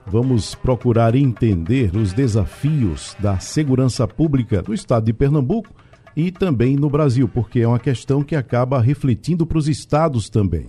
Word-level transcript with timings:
vamos 0.06 0.54
procurar 0.54 1.14
entender 1.14 1.94
os 1.96 2.12
desafios 2.12 3.16
da 3.18 3.38
segurança 3.38 4.06
pública 4.06 4.62
no 4.66 4.72
estado 4.72 5.04
de 5.04 5.12
Pernambuco 5.12 5.74
e 6.14 6.30
também 6.30 6.76
no 6.76 6.88
Brasil, 6.88 7.28
porque 7.28 7.60
é 7.60 7.68
uma 7.68 7.78
questão 7.78 8.22
que 8.22 8.36
acaba 8.36 8.80
refletindo 8.80 9.44
para 9.44 9.58
os 9.58 9.68
estados 9.68 10.30
também. 10.30 10.68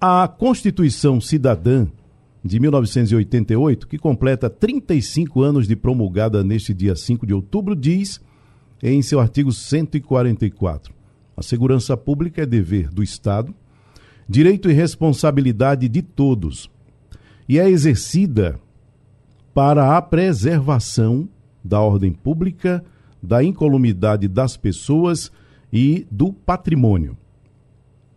A 0.00 0.28
Constituição 0.28 1.20
Cidadã 1.20 1.86
de 2.44 2.60
1988, 2.60 3.86
que 3.86 3.98
completa 3.98 4.50
35 4.50 5.42
anos 5.42 5.66
de 5.66 5.74
promulgada 5.74 6.44
neste 6.44 6.74
dia 6.74 6.94
5 6.94 7.26
de 7.26 7.34
outubro, 7.34 7.74
diz 7.74 8.20
em 8.82 9.02
seu 9.02 9.18
artigo 9.18 9.50
144: 9.50 10.92
a 11.36 11.42
segurança 11.42 11.96
pública 11.96 12.42
é 12.42 12.46
dever 12.46 12.90
do 12.90 13.02
Estado, 13.02 13.54
direito 14.28 14.70
e 14.70 14.72
responsabilidade 14.72 15.88
de 15.88 16.02
todos 16.02 16.70
e 17.48 17.58
é 17.58 17.68
exercida 17.68 18.60
para 19.54 19.96
a 19.96 20.02
preservação 20.02 21.28
da 21.64 21.80
ordem 21.80 22.12
pública, 22.12 22.84
da 23.22 23.42
incolumidade 23.42 24.28
das 24.28 24.56
pessoas 24.56 25.32
e 25.72 26.06
do 26.10 26.32
patrimônio. 26.32 27.16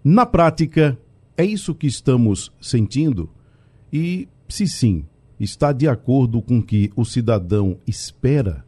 Na 0.03 0.25
prática, 0.25 0.97
é 1.37 1.45
isso 1.45 1.73
que 1.73 1.87
estamos 1.87 2.51
sentindo? 2.61 3.29
E, 3.91 4.27
se 4.47 4.67
sim, 4.67 5.05
está 5.39 5.71
de 5.71 5.87
acordo 5.87 6.41
com 6.41 6.59
o 6.59 6.63
que 6.63 6.91
o 6.95 7.05
cidadão 7.05 7.77
espera? 7.87 8.65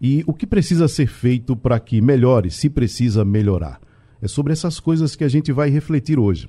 E 0.00 0.22
o 0.26 0.32
que 0.32 0.46
precisa 0.46 0.88
ser 0.88 1.06
feito 1.06 1.56
para 1.56 1.78
que 1.80 2.00
melhore, 2.00 2.50
se 2.50 2.70
precisa 2.70 3.24
melhorar? 3.24 3.80
É 4.22 4.28
sobre 4.28 4.52
essas 4.52 4.78
coisas 4.78 5.16
que 5.16 5.24
a 5.24 5.28
gente 5.28 5.52
vai 5.52 5.70
refletir 5.70 6.18
hoje. 6.18 6.48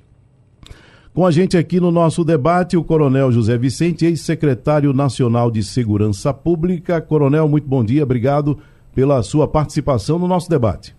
Com 1.14 1.26
a 1.26 1.30
gente 1.30 1.58
aqui 1.58 1.78
no 1.78 1.90
nosso 1.90 2.24
debate, 2.24 2.74
o 2.74 2.82
Coronel 2.82 3.30
José 3.30 3.58
Vicente, 3.58 4.06
ex-secretário 4.06 4.94
nacional 4.94 5.50
de 5.50 5.62
Segurança 5.62 6.32
Pública. 6.32 7.02
Coronel, 7.02 7.46
muito 7.46 7.68
bom 7.68 7.84
dia, 7.84 8.02
obrigado 8.02 8.58
pela 8.94 9.22
sua 9.22 9.46
participação 9.46 10.18
no 10.18 10.26
nosso 10.26 10.48
debate. 10.48 10.96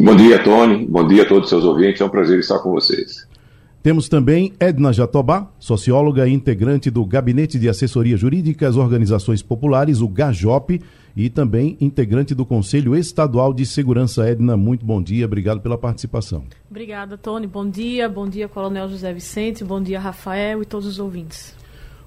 Bom 0.00 0.16
dia, 0.16 0.42
Tony. 0.42 0.84
Bom 0.84 1.06
dia 1.06 1.22
a 1.22 1.28
todos 1.28 1.44
os 1.44 1.48
seus 1.50 1.64
ouvintes. 1.64 2.00
É 2.00 2.04
um 2.04 2.08
prazer 2.08 2.40
estar 2.40 2.58
com 2.58 2.72
vocês. 2.72 3.24
Temos 3.82 4.10
também 4.10 4.52
Edna 4.60 4.92
Jatobá, 4.92 5.50
socióloga 5.58 6.28
e 6.28 6.32
integrante 6.34 6.90
do 6.90 7.02
Gabinete 7.02 7.58
de 7.58 7.66
Assessoria 7.66 8.14
Jurídica 8.14 8.68
às 8.68 8.76
Organizações 8.76 9.42
Populares, 9.42 10.02
o 10.02 10.08
GAJOP, 10.08 10.82
e 11.16 11.30
também 11.30 11.78
integrante 11.80 12.34
do 12.34 12.44
Conselho 12.44 12.94
Estadual 12.94 13.54
de 13.54 13.64
Segurança. 13.64 14.28
Edna, 14.28 14.54
muito 14.54 14.84
bom 14.84 15.02
dia, 15.02 15.24
obrigado 15.24 15.62
pela 15.62 15.78
participação. 15.78 16.44
Obrigada, 16.70 17.16
Tony. 17.16 17.46
Bom 17.46 17.66
dia, 17.66 18.06
bom 18.06 18.28
dia, 18.28 18.48
Coronel 18.48 18.86
José 18.86 19.14
Vicente, 19.14 19.64
bom 19.64 19.82
dia, 19.82 19.98
Rafael 19.98 20.60
e 20.60 20.66
todos 20.66 20.86
os 20.86 20.98
ouvintes. 20.98 21.54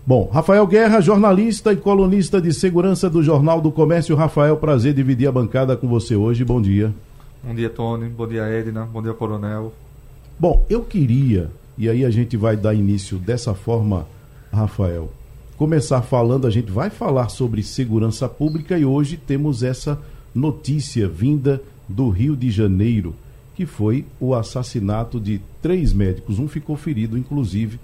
Bom, 0.05 0.29
Rafael 0.31 0.67
Guerra, 0.67 1.01
jornalista 1.01 1.73
e 1.73 1.77
colunista 1.77 2.39
de 2.39 2.53
segurança 2.53 3.09
do 3.09 3.23
Jornal 3.23 3.59
do 3.59 3.71
Comércio. 3.71 4.15
Rafael, 4.15 4.57
prazer 4.57 4.93
dividir 4.93 5.27
a 5.27 5.31
bancada 5.31 5.75
com 5.75 5.87
você 5.87 6.15
hoje. 6.15 6.45
Bom 6.45 6.61
dia. 6.61 6.93
Bom 7.43 7.55
dia, 7.55 7.69
Tony. 7.69 8.09
Bom 8.09 8.27
dia, 8.27 8.43
Edna. 8.43 8.85
Bom 8.85 9.01
dia, 9.01 9.13
Coronel. 9.13 9.73
Bom, 10.37 10.65
eu 10.69 10.81
queria, 10.81 11.49
e 11.77 11.89
aí 11.89 12.05
a 12.05 12.09
gente 12.09 12.37
vai 12.37 12.55
dar 12.55 12.73
início 12.73 13.17
dessa 13.17 13.53
forma, 13.53 14.07
Rafael, 14.51 15.11
começar 15.57 16.01
falando, 16.01 16.45
a 16.45 16.49
gente 16.49 16.71
vai 16.71 16.89
falar 16.89 17.29
sobre 17.29 17.63
segurança 17.63 18.27
pública 18.27 18.77
e 18.77 18.85
hoje 18.85 19.17
temos 19.17 19.63
essa 19.63 19.99
notícia 20.33 21.07
vinda 21.07 21.61
do 21.87 22.09
Rio 22.09 22.35
de 22.35 22.51
Janeiro, 22.51 23.15
que 23.55 23.65
foi 23.65 24.05
o 24.19 24.33
assassinato 24.33 25.19
de 25.19 25.41
três 25.61 25.93
médicos. 25.93 26.39
Um 26.39 26.47
ficou 26.47 26.75
ferido, 26.75 27.17
inclusive, 27.17 27.79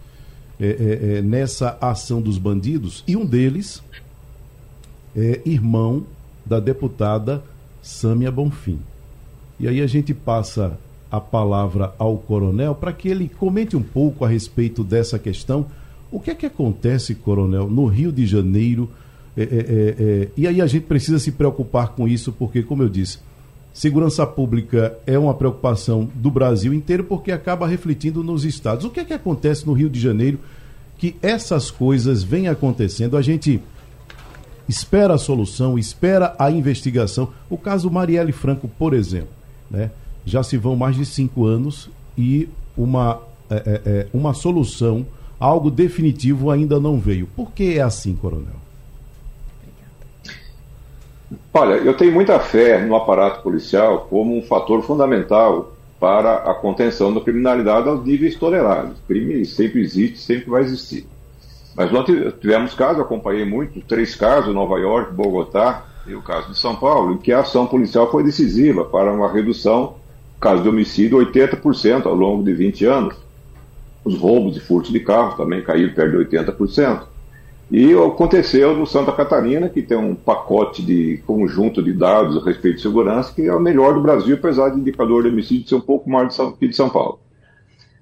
é, 0.60 0.68
é, 0.68 1.18
é, 1.18 1.22
nessa 1.22 1.78
ação 1.80 2.22
dos 2.22 2.38
bandidos, 2.38 3.04
e 3.08 3.16
um 3.16 3.26
deles 3.26 3.82
é 5.16 5.42
irmão 5.46 6.06
da 6.46 6.60
deputada 6.60 7.44
Sâmia 7.82 8.32
Bonfim. 8.32 8.80
E 9.60 9.68
aí 9.68 9.82
a 9.82 9.88
gente 9.88 10.14
passa 10.14 10.78
a 11.12 11.20
palavra 11.20 11.94
ao 11.98 12.18
coronel 12.18 12.76
para 12.76 12.94
que 12.94 13.10
ele 13.10 13.30
comente 13.30 13.76
um 13.76 13.82
pouco 13.82 14.24
a 14.24 14.28
respeito 14.28 14.84
dessa 14.84 15.18
questão 15.18 15.66
o 16.12 16.20
que 16.20 16.32
é 16.32 16.36
que 16.36 16.46
acontece, 16.46 17.14
coronel, 17.14 17.70
no 17.70 17.86
Rio 17.86 18.12
de 18.12 18.26
Janeiro? 18.26 18.90
É, 19.38 19.44
é, 19.44 19.46
é, 19.46 19.96
é, 20.00 20.28
e 20.36 20.48
aí 20.48 20.60
a 20.60 20.66
gente 20.66 20.84
precisa 20.84 21.20
se 21.20 21.32
preocupar 21.32 21.90
com 21.90 22.08
isso, 22.08 22.32
porque, 22.32 22.64
como 22.64 22.82
eu 22.82 22.90
disse, 22.90 23.20
segurança 23.72 24.26
pública 24.26 24.98
é 25.06 25.20
uma 25.20 25.36
preocupação 25.36 26.10
do 26.16 26.32
Brasil 26.32 26.74
inteiro, 26.74 27.04
porque 27.04 27.32
acaba 27.32 27.68
refletindo 27.68 28.24
nos 28.24 28.44
estados. 28.44 28.86
O 28.86 28.90
que 28.90 29.02
é 29.02 29.06
que 29.06 29.14
acontece 29.14 29.68
no 29.68 29.74
Rio 29.74 29.90
de 29.90 30.00
Janeiro 30.00 30.40
que 30.98 31.16
essas 31.22 31.70
coisas 31.70 32.24
vêm 32.24 32.48
acontecendo? 32.48 33.16
A 33.16 33.22
gente 33.22 33.62
espera 34.68 35.14
a 35.14 35.20
solução, 35.20 35.78
espera 35.78 36.36
a 36.40 36.50
investigação. 36.50 37.30
O 37.50 37.58
caso 37.58 37.90
Marielle 37.92 38.32
Franco, 38.32 38.68
por 38.68 38.96
exemplo, 38.96 39.30
né? 39.70 39.92
Já 40.26 40.44
se 40.44 40.58
vão 40.58 40.76
mais 40.76 40.96
de 40.96 41.06
cinco 41.06 41.46
anos 41.46 41.90
e 42.18 42.50
uma, 42.78 43.20
é, 43.50 43.82
é, 43.86 44.08
uma 44.14 44.34
solução 44.34 45.06
algo 45.40 45.72
definitivo 45.72 46.52
ainda 46.52 46.80
não 46.80 47.00
veio. 47.00 47.28
Por 47.28 47.52
que 47.52 47.78
é 47.78 47.82
assim, 47.82 48.16
coronel? 48.16 48.60
Olha, 51.54 51.76
eu 51.76 51.96
tenho 51.96 52.12
muita 52.12 52.40
fé 52.40 52.84
no 52.84 52.96
aparato 52.96 53.42
policial 53.42 54.08
como 54.10 54.38
um 54.38 54.42
fator 54.42 54.82
fundamental 54.84 55.74
para 56.00 56.36
a 56.36 56.54
contenção 56.54 57.14
da 57.14 57.22
criminalidade 57.22 57.88
aos 57.88 58.06
níveis 58.06 58.36
tolerados. 58.36 58.98
O 59.00 59.08
crime 59.08 59.46
sempre 59.46 59.82
existe, 59.82 60.20
sempre 60.20 60.50
vai 60.50 60.62
existir. 60.64 61.06
Mas 61.76 61.92
nós 61.92 62.06
tivemos 62.40 62.74
casos, 62.74 63.02
acompanhei 63.02 63.46
muito, 63.46 63.82
três 63.82 64.16
casos, 64.16 64.54
Nova 64.54 64.78
York, 64.80 65.14
Bogotá 65.14 65.86
e 66.08 66.16
o 66.16 66.22
caso 66.22 66.50
de 66.52 66.58
São 66.58 66.76
Paulo, 66.76 67.14
em 67.14 67.18
que 67.18 67.32
a 67.32 67.42
ação 67.42 67.68
policial 67.68 68.10
foi 68.10 68.24
decisiva 68.24 68.86
para 68.86 69.14
uma 69.14 69.32
redução, 69.32 69.96
caso 70.40 70.64
de 70.64 70.70
homicídio, 70.70 71.18
80% 71.18 72.06
ao 72.06 72.16
longo 72.16 72.44
de 72.44 72.54
20 72.54 72.86
anos 72.86 73.16
os 74.04 74.18
roubos 74.18 74.58
e 74.58 74.60
furtos 74.60 74.92
de 74.92 75.00
carro 75.00 75.36
também 75.36 75.62
caíram 75.62 75.94
perto 75.94 76.24
de 76.24 76.38
80%. 76.38 77.04
E 77.72 77.94
aconteceu 77.94 78.76
no 78.76 78.88
Santa 78.88 79.12
Catarina, 79.12 79.70
que 79.70 79.84
tem 79.84 79.98
um 79.98 80.16
pacote 80.16 80.82
de 80.82 81.22
conjunto 81.28 81.84
de 81.84 81.94
dados 81.94 82.38
a 82.38 82.44
respeito 82.44 82.78
de 82.78 82.82
segurança, 82.82 83.32
que 83.34 83.46
é 83.46 83.54
o 83.54 83.60
melhor 83.60 83.94
do 83.94 84.02
Brasil, 84.02 84.36
apesar 84.36 84.70
de 84.70 84.80
indicador 84.80 85.24
de 85.24 85.30
homicídio 85.30 85.68
ser 85.68 85.76
um 85.76 85.82
pouco 85.82 86.10
maior 86.10 86.30
que 86.58 86.68
de 86.68 86.76
São 86.76 86.90
Paulo. 86.90 87.20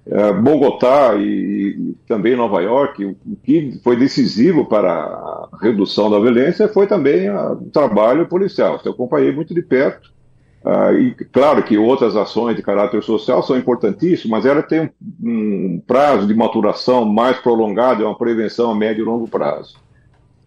É, 0.09 0.31
Bogotá 0.31 1.15
e, 1.15 1.25
e, 1.25 1.95
também 2.07 2.33
Nova 2.33 2.61
York, 2.61 3.03
o, 3.03 3.09
o 3.25 3.35
que 3.43 3.77
foi 3.83 3.97
decisivo 3.97 4.63
para 4.63 4.89
a 4.89 5.49
redução 5.61 6.09
da 6.09 6.17
violência 6.17 6.69
foi 6.69 6.87
também 6.87 7.29
o 7.29 7.69
trabalho 7.73 8.25
policial. 8.25 8.79
Eu 8.85 8.93
acompanhei 8.93 9.33
muito 9.33 9.53
de 9.53 9.61
perto 9.61 10.13
ah, 10.65 10.91
e 10.91 11.11
claro 11.11 11.63
que 11.63 11.77
outras 11.77 12.15
ações 12.15 12.55
de 12.55 12.61
caráter 12.61 13.01
social 13.03 13.41
são 13.41 13.57
importantíssimas, 13.57 14.25
mas 14.25 14.45
ela 14.45 14.61
tem 14.61 14.81
um, 14.81 14.89
um 15.75 15.83
prazo 15.85 16.27
de 16.27 16.33
maturação 16.33 17.05
mais 17.05 17.37
prolongado, 17.37 18.03
é 18.03 18.05
uma 18.05 18.17
prevenção 18.17 18.71
a 18.71 18.75
médio 18.75 19.03
e 19.03 19.05
longo 19.05 19.27
prazo. 19.27 19.77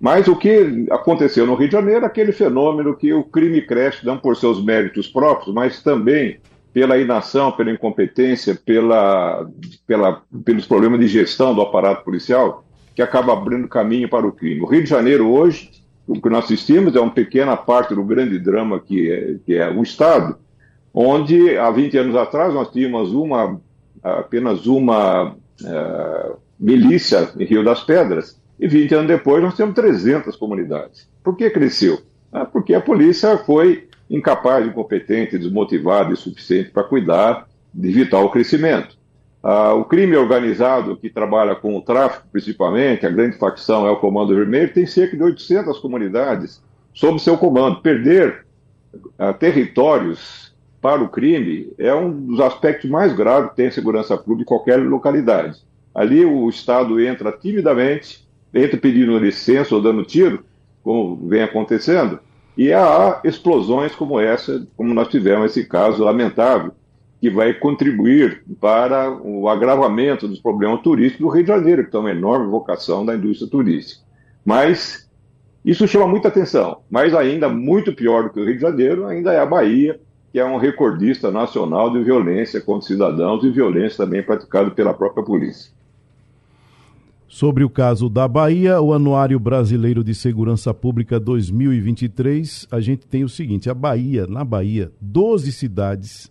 Mas 0.00 0.28
o 0.28 0.36
que 0.36 0.86
aconteceu 0.90 1.46
no 1.46 1.54
Rio 1.54 1.68
de 1.68 1.72
Janeiro, 1.72 2.06
aquele 2.06 2.32
fenômeno 2.32 2.96
que 2.96 3.12
o 3.12 3.22
crime 3.22 3.60
cresce 3.60 4.04
não 4.04 4.18
por 4.18 4.36
seus 4.36 4.62
méritos 4.62 5.06
próprios, 5.06 5.54
mas 5.54 5.82
também 5.82 6.38
pela 6.72 6.96
inação, 6.98 7.52
pela 7.52 7.70
incompetência, 7.70 8.54
pela, 8.54 9.46
pela, 9.86 10.22
pelos 10.44 10.66
problemas 10.66 11.00
de 11.00 11.08
gestão 11.08 11.54
do 11.54 11.60
aparato 11.60 12.04
policial, 12.04 12.64
que 12.94 13.02
acaba 13.02 13.32
abrindo 13.32 13.68
caminho 13.68 14.08
para 14.08 14.26
o 14.26 14.32
crime. 14.32 14.60
O 14.60 14.66
Rio 14.66 14.82
de 14.82 14.88
Janeiro 14.88 15.28
hoje 15.30 15.70
o 16.10 16.20
que 16.20 16.28
nós 16.28 16.44
assistimos 16.44 16.96
é 16.96 17.00
uma 17.00 17.12
pequena 17.12 17.56
parte 17.56 17.94
do 17.94 18.02
grande 18.02 18.36
drama 18.36 18.80
que 18.80 19.12
é, 19.12 19.36
que 19.46 19.54
é 19.54 19.70
o 19.70 19.80
Estado, 19.80 20.36
onde 20.92 21.56
há 21.56 21.70
20 21.70 21.98
anos 21.98 22.16
atrás 22.16 22.52
nós 22.52 22.68
tínhamos 22.70 23.12
uma, 23.12 23.60
apenas 24.02 24.66
uma 24.66 25.30
uh, 25.30 26.36
milícia 26.58 27.30
em 27.38 27.44
Rio 27.44 27.64
das 27.64 27.84
Pedras, 27.84 28.40
e 28.58 28.66
20 28.66 28.94
anos 28.96 29.06
depois 29.06 29.40
nós 29.40 29.54
temos 29.56 29.72
300 29.72 30.34
comunidades. 30.34 31.08
Por 31.22 31.36
que 31.36 31.48
cresceu? 31.48 32.00
Ah, 32.32 32.44
porque 32.44 32.74
a 32.74 32.80
polícia 32.80 33.38
foi 33.38 33.88
incapaz, 34.10 34.66
incompetente, 34.66 35.38
desmotivada 35.38 36.12
e 36.12 36.16
suficiente 36.16 36.70
para 36.70 36.82
cuidar 36.82 37.46
de 37.72 37.88
evitar 37.88 38.18
o 38.18 38.30
crescimento. 38.30 38.98
Ah, 39.42 39.72
o 39.72 39.84
crime 39.84 40.16
organizado, 40.16 40.96
que 40.96 41.08
trabalha 41.08 41.54
com 41.54 41.76
o 41.76 41.80
tráfico 41.80 42.26
principalmente, 42.30 43.06
a 43.06 43.10
grande 43.10 43.38
facção 43.38 43.86
é 43.86 43.90
o 43.90 43.96
Comando 43.96 44.34
Vermelho, 44.34 44.72
tem 44.72 44.86
cerca 44.86 45.16
de 45.16 45.22
800 45.22 45.78
comunidades 45.78 46.62
sob 46.92 47.18
seu 47.18 47.38
comando. 47.38 47.80
Perder 47.80 48.44
uh, 48.94 49.32
territórios 49.38 50.54
para 50.80 51.02
o 51.02 51.08
crime 51.08 51.72
é 51.78 51.94
um 51.94 52.10
dos 52.10 52.40
aspectos 52.40 52.90
mais 52.90 53.14
graves 53.14 53.50
que 53.50 53.56
tem 53.56 53.68
a 53.68 53.72
segurança 53.72 54.16
pública 54.16 54.42
em 54.42 54.44
qualquer 54.44 54.76
localidade. 54.76 55.58
Ali 55.94 56.24
o 56.24 56.48
Estado 56.48 57.00
entra 57.00 57.32
timidamente, 57.32 58.26
entra 58.52 58.78
pedindo 58.78 59.18
licença 59.18 59.74
ou 59.74 59.82
dando 59.82 60.04
tiro, 60.04 60.44
como 60.82 61.16
vem 61.28 61.42
acontecendo, 61.42 62.20
e 62.56 62.72
há 62.72 63.20
explosões 63.24 63.94
como 63.94 64.20
essa, 64.20 64.66
como 64.76 64.92
nós 64.94 65.08
tivemos 65.08 65.50
esse 65.50 65.66
caso 65.66 66.04
lamentável, 66.04 66.72
que 67.20 67.28
vai 67.28 67.52
contribuir 67.52 68.42
para 68.58 69.12
o 69.22 69.48
agravamento 69.48 70.26
dos 70.26 70.40
problemas 70.40 70.80
turísticos 70.80 71.26
do 71.26 71.32
Rio 71.32 71.42
de 71.42 71.48
Janeiro, 71.48 71.84
que 71.84 71.90
tem 71.90 72.00
uma 72.00 72.10
enorme 72.10 72.46
vocação 72.46 73.04
da 73.04 73.14
indústria 73.14 73.50
turística. 73.50 74.02
Mas 74.44 75.06
isso 75.62 75.86
chama 75.86 76.08
muita 76.08 76.28
atenção. 76.28 76.78
Mas 76.90 77.14
ainda 77.14 77.48
muito 77.48 77.92
pior 77.92 78.24
do 78.24 78.30
que 78.30 78.40
o 78.40 78.44
Rio 78.44 78.54
de 78.54 78.62
Janeiro, 78.62 79.06
ainda 79.06 79.32
é 79.32 79.38
a 79.38 79.44
Bahia, 79.44 80.00
que 80.32 80.38
é 80.38 80.44
um 80.44 80.56
recordista 80.56 81.30
nacional 81.30 81.90
de 81.90 82.02
violência 82.02 82.60
contra 82.60 82.88
cidadãos 82.88 83.44
e 83.44 83.50
violência 83.50 83.98
também 83.98 84.22
praticada 84.22 84.70
pela 84.70 84.94
própria 84.94 85.22
polícia. 85.22 85.70
Sobre 87.28 87.62
o 87.62 87.70
caso 87.70 88.08
da 88.08 88.26
Bahia, 88.26 88.80
o 88.80 88.92
Anuário 88.92 89.38
Brasileiro 89.38 90.02
de 90.02 90.14
Segurança 90.14 90.72
Pública 90.72 91.20
2023, 91.20 92.66
a 92.70 92.80
gente 92.80 93.06
tem 93.06 93.22
o 93.22 93.28
seguinte: 93.28 93.70
a 93.70 93.74
Bahia, 93.74 94.26
na 94.26 94.42
Bahia, 94.42 94.90
12 95.00 95.52
cidades 95.52 96.28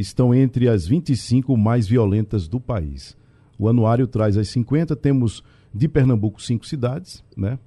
estão 0.00 0.32
entre 0.32 0.68
as 0.68 0.86
25 0.86 1.56
mais 1.56 1.88
violentas 1.88 2.46
do 2.46 2.60
país. 2.60 3.16
O 3.58 3.68
anuário 3.68 4.06
traz 4.06 4.36
as 4.36 4.48
50, 4.48 4.94
temos 4.94 5.42
de 5.74 5.88
Pernambuco 5.88 6.40
cinco 6.40 6.64
cidades, 6.64 7.24
né? 7.36 7.58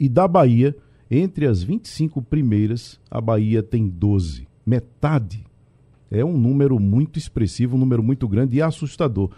E 0.00 0.08
da 0.08 0.26
Bahia, 0.26 0.74
entre 1.10 1.46
as 1.46 1.62
25 1.62 2.22
primeiras, 2.22 2.98
a 3.10 3.20
Bahia 3.20 3.62
tem 3.62 3.86
12. 3.86 4.48
Metade. 4.64 5.44
É 6.10 6.24
um 6.24 6.38
número 6.38 6.80
muito 6.80 7.18
expressivo, 7.18 7.76
um 7.76 7.80
número 7.80 8.02
muito 8.02 8.26
grande 8.26 8.56
e 8.56 8.62
assustador. 8.62 9.30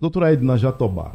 Doutora 0.00 0.32
Edna 0.32 0.56
Jatobá, 0.56 1.14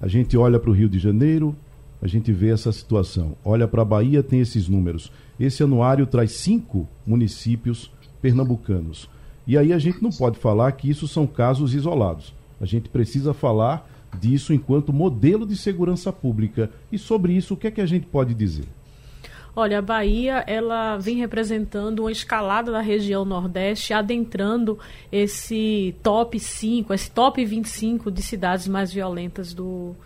a 0.00 0.08
gente 0.08 0.36
olha 0.36 0.58
para 0.58 0.70
o 0.70 0.72
Rio 0.72 0.88
de 0.88 0.98
Janeiro, 0.98 1.54
a 2.02 2.08
gente 2.08 2.32
vê 2.32 2.50
essa 2.50 2.72
situação. 2.72 3.36
Olha 3.44 3.68
para 3.68 3.82
a 3.82 3.84
Bahia, 3.84 4.22
tem 4.22 4.40
esses 4.40 4.68
números. 4.68 5.12
Esse 5.38 5.62
anuário 5.62 6.06
traz 6.06 6.32
cinco 6.32 6.88
municípios 7.06 7.90
pernambucanos. 8.20 9.08
E 9.46 9.56
aí 9.56 9.72
a 9.72 9.78
gente 9.78 10.02
não 10.02 10.10
pode 10.10 10.38
falar 10.38 10.72
que 10.72 10.88
isso 10.88 11.08
são 11.08 11.26
casos 11.26 11.74
isolados. 11.74 12.32
A 12.60 12.66
gente 12.66 12.88
precisa 12.88 13.32
falar 13.32 13.88
disso 14.18 14.52
enquanto 14.52 14.92
modelo 14.92 15.46
de 15.46 15.56
segurança 15.56 16.12
pública. 16.12 16.70
E 16.90 16.98
sobre 16.98 17.32
isso, 17.32 17.54
o 17.54 17.56
que 17.56 17.66
é 17.66 17.70
que 17.70 17.80
a 17.80 17.86
gente 17.86 18.06
pode 18.06 18.34
dizer? 18.34 18.66
Olha, 19.54 19.78
a 19.78 19.82
Bahia 19.82 20.44
ela 20.46 20.96
vem 20.96 21.16
representando 21.16 22.00
uma 22.00 22.12
escalada 22.12 22.70
da 22.70 22.80
região 22.80 23.24
Nordeste, 23.24 23.92
adentrando 23.92 24.78
esse 25.10 25.94
top 26.02 26.38
5, 26.38 26.94
esse 26.94 27.10
top 27.10 27.44
25 27.44 28.10
de 28.10 28.22
cidades 28.22 28.68
mais 28.68 28.92
violentas 28.92 29.52
do, 29.52 29.96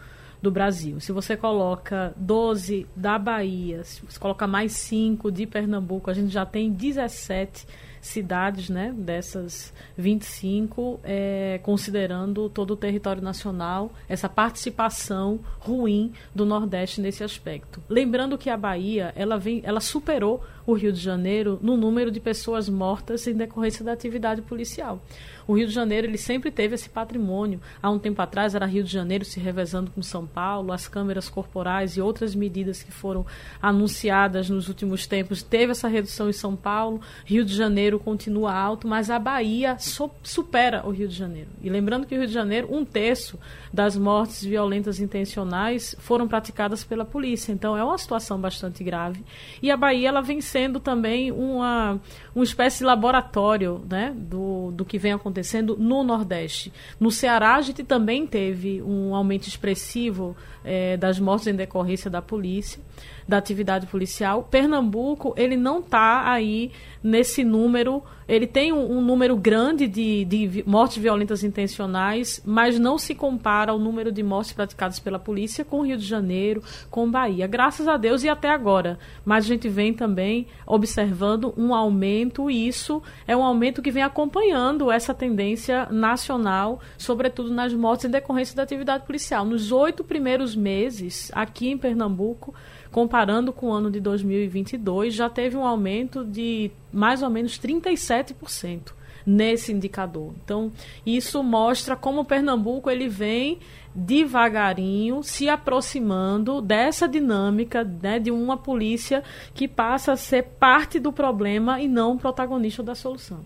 do 0.40 0.50
Brasil. 0.50 0.98
Se 0.98 1.12
você 1.12 1.36
coloca 1.36 2.14
12 2.16 2.86
da 2.96 3.18
Bahia, 3.18 3.84
se 3.84 4.02
você 4.02 4.18
coloca 4.18 4.46
mais 4.46 4.72
5 4.72 5.30
de 5.30 5.46
Pernambuco, 5.46 6.10
a 6.10 6.14
gente 6.14 6.32
já 6.32 6.46
tem 6.46 6.72
17 6.72 7.66
cidades, 8.04 8.68
né, 8.68 8.94
dessas 8.96 9.72
25, 9.96 11.00
é, 11.02 11.58
considerando 11.62 12.50
todo 12.50 12.72
o 12.72 12.76
território 12.76 13.22
nacional, 13.22 13.90
essa 14.08 14.28
participação 14.28 15.40
ruim 15.58 16.12
do 16.34 16.44
Nordeste 16.44 17.00
nesse 17.00 17.24
aspecto. 17.24 17.82
Lembrando 17.88 18.36
que 18.36 18.50
a 18.50 18.56
Bahia, 18.56 19.12
ela 19.16 19.38
vem, 19.38 19.62
ela 19.64 19.80
superou 19.80 20.44
o 20.66 20.74
Rio 20.74 20.92
de 20.92 21.00
Janeiro 21.00 21.58
no 21.62 21.76
número 21.76 22.10
de 22.10 22.20
pessoas 22.20 22.68
mortas 22.68 23.26
em 23.26 23.34
decorrência 23.34 23.84
da 23.84 23.92
atividade 23.92 24.42
policial. 24.42 25.00
O 25.46 25.54
Rio 25.54 25.66
de 25.66 25.72
Janeiro 25.72 26.06
ele 26.06 26.16
sempre 26.16 26.50
teve 26.50 26.74
esse 26.74 26.88
patrimônio. 26.88 27.60
Há 27.82 27.90
um 27.90 27.98
tempo 27.98 28.20
atrás 28.22 28.54
era 28.54 28.66
Rio 28.66 28.82
de 28.82 28.90
Janeiro 28.90 29.24
se 29.24 29.38
revezando 29.38 29.90
com 29.90 30.02
São 30.02 30.26
Paulo, 30.26 30.72
as 30.72 30.88
câmeras 30.88 31.28
corporais 31.28 31.96
e 31.96 32.00
outras 32.00 32.34
medidas 32.34 32.82
que 32.82 32.90
foram 32.90 33.26
anunciadas 33.60 34.48
nos 34.48 34.68
últimos 34.68 35.06
tempos 35.06 35.42
teve 35.42 35.72
essa 35.72 35.88
redução 35.88 36.28
em 36.28 36.32
São 36.32 36.56
Paulo. 36.56 37.00
Rio 37.24 37.44
de 37.44 37.54
Janeiro 37.54 37.98
continua 37.98 38.54
alto, 38.54 38.88
mas 38.88 39.10
a 39.10 39.18
Bahia 39.18 39.76
so 39.78 40.10
supera 40.22 40.86
o 40.86 40.90
Rio 40.90 41.08
de 41.08 41.14
Janeiro. 41.14 41.50
E 41.62 41.68
lembrando 41.68 42.06
que 42.06 42.14
o 42.14 42.18
Rio 42.18 42.26
de 42.26 42.32
Janeiro 42.32 42.74
um 42.74 42.84
terço 42.84 43.38
das 43.72 43.96
mortes 43.96 44.42
violentas 44.42 45.00
intencionais 45.00 45.94
foram 45.98 46.26
praticadas 46.26 46.82
pela 46.84 47.04
polícia. 47.04 47.52
Então 47.52 47.76
é 47.76 47.84
uma 47.84 47.98
situação 47.98 48.40
bastante 48.40 48.82
grave. 48.82 49.22
E 49.62 49.70
a 49.70 49.76
Bahia 49.76 50.08
ela 50.08 50.22
vem 50.22 50.40
sendo 50.40 50.80
também 50.80 51.30
uma, 51.30 52.00
uma 52.34 52.44
espécie 52.44 52.78
de 52.78 52.84
laboratório 52.84 53.84
né, 53.88 54.14
do, 54.16 54.70
do 54.72 54.84
que 54.84 54.98
vem 54.98 55.12
acontecendo 55.12 55.33
no 55.78 56.04
Nordeste. 56.04 56.72
No 56.98 57.10
Ceará, 57.10 57.56
a 57.56 57.62
gente 57.62 57.82
também 57.82 58.26
teve 58.26 58.82
um 58.82 59.14
aumento 59.14 59.46
expressivo 59.48 60.36
é, 60.64 60.96
das 60.96 61.18
mortes 61.18 61.46
em 61.46 61.54
decorrência 61.54 62.10
da 62.10 62.22
polícia 62.22 62.80
da 63.26 63.38
atividade 63.38 63.86
policial. 63.86 64.46
Pernambuco, 64.50 65.34
ele 65.36 65.56
não 65.56 65.80
está 65.80 66.30
aí 66.30 66.70
nesse 67.02 67.44
número, 67.44 68.02
ele 68.26 68.46
tem 68.46 68.72
um, 68.72 68.98
um 68.98 69.02
número 69.02 69.36
grande 69.36 69.86
de, 69.86 70.24
de, 70.24 70.64
mortes 70.66 70.96
violentas 70.96 71.44
intencionais, 71.44 72.42
mas 72.46 72.78
não 72.78 72.96
se 72.96 73.14
compara 73.14 73.72
ao 73.72 73.78
número 73.78 74.10
de 74.10 74.22
mortes 74.22 74.54
praticadas 74.54 74.98
pela 74.98 75.18
polícia 75.18 75.66
com 75.66 75.82
Rio 75.82 75.98
de 75.98 76.06
Janeiro, 76.06 76.62
com 76.90 77.10
Bahia. 77.10 77.46
Graças 77.46 77.86
a 77.86 77.98
Deus 77.98 78.24
e 78.24 78.28
até 78.28 78.48
agora. 78.48 78.98
Mas 79.22 79.44
a 79.44 79.48
gente 79.48 79.68
vem 79.68 79.92
também 79.92 80.46
observando 80.66 81.52
um 81.58 81.74
aumento, 81.74 82.50
e 82.50 82.66
isso 82.66 83.02
é 83.26 83.36
um 83.36 83.42
aumento 83.42 83.82
que 83.82 83.90
vem 83.90 84.02
acompanhando 84.02 84.90
essa 84.90 85.12
tendência 85.12 85.86
nacional, 85.90 86.80
sobretudo 86.96 87.52
nas 87.52 87.74
mortes 87.74 88.06
em 88.06 88.10
decorrência 88.10 88.56
da 88.56 88.62
atividade 88.62 89.04
policial. 89.04 89.44
Nos 89.44 89.70
oito 89.70 90.02
primeiros 90.02 90.56
meses, 90.56 91.30
aqui 91.34 91.68
em 91.68 91.76
Pernambuco, 91.76 92.54
comparando 92.94 93.52
com 93.52 93.70
o 93.70 93.72
ano 93.72 93.90
de 93.90 93.98
2022, 93.98 95.14
já 95.14 95.28
teve 95.28 95.56
um 95.56 95.66
aumento 95.66 96.24
de 96.24 96.70
mais 96.92 97.24
ou 97.24 97.28
menos 97.28 97.58
37% 97.58 98.92
nesse 99.26 99.72
indicador. 99.72 100.32
Então, 100.44 100.70
isso 101.04 101.42
mostra 101.42 101.96
como 101.96 102.24
Pernambuco 102.24 102.88
ele 102.88 103.08
vem 103.08 103.58
devagarinho 103.92 105.24
se 105.24 105.48
aproximando 105.48 106.62
dessa 106.62 107.08
dinâmica 107.08 107.82
né, 107.82 108.20
de 108.20 108.30
uma 108.30 108.56
polícia 108.56 109.24
que 109.52 109.66
passa 109.66 110.12
a 110.12 110.16
ser 110.16 110.44
parte 110.44 111.00
do 111.00 111.12
problema 111.12 111.80
e 111.80 111.88
não 111.88 112.16
protagonista 112.16 112.80
da 112.80 112.94
solução. 112.94 113.40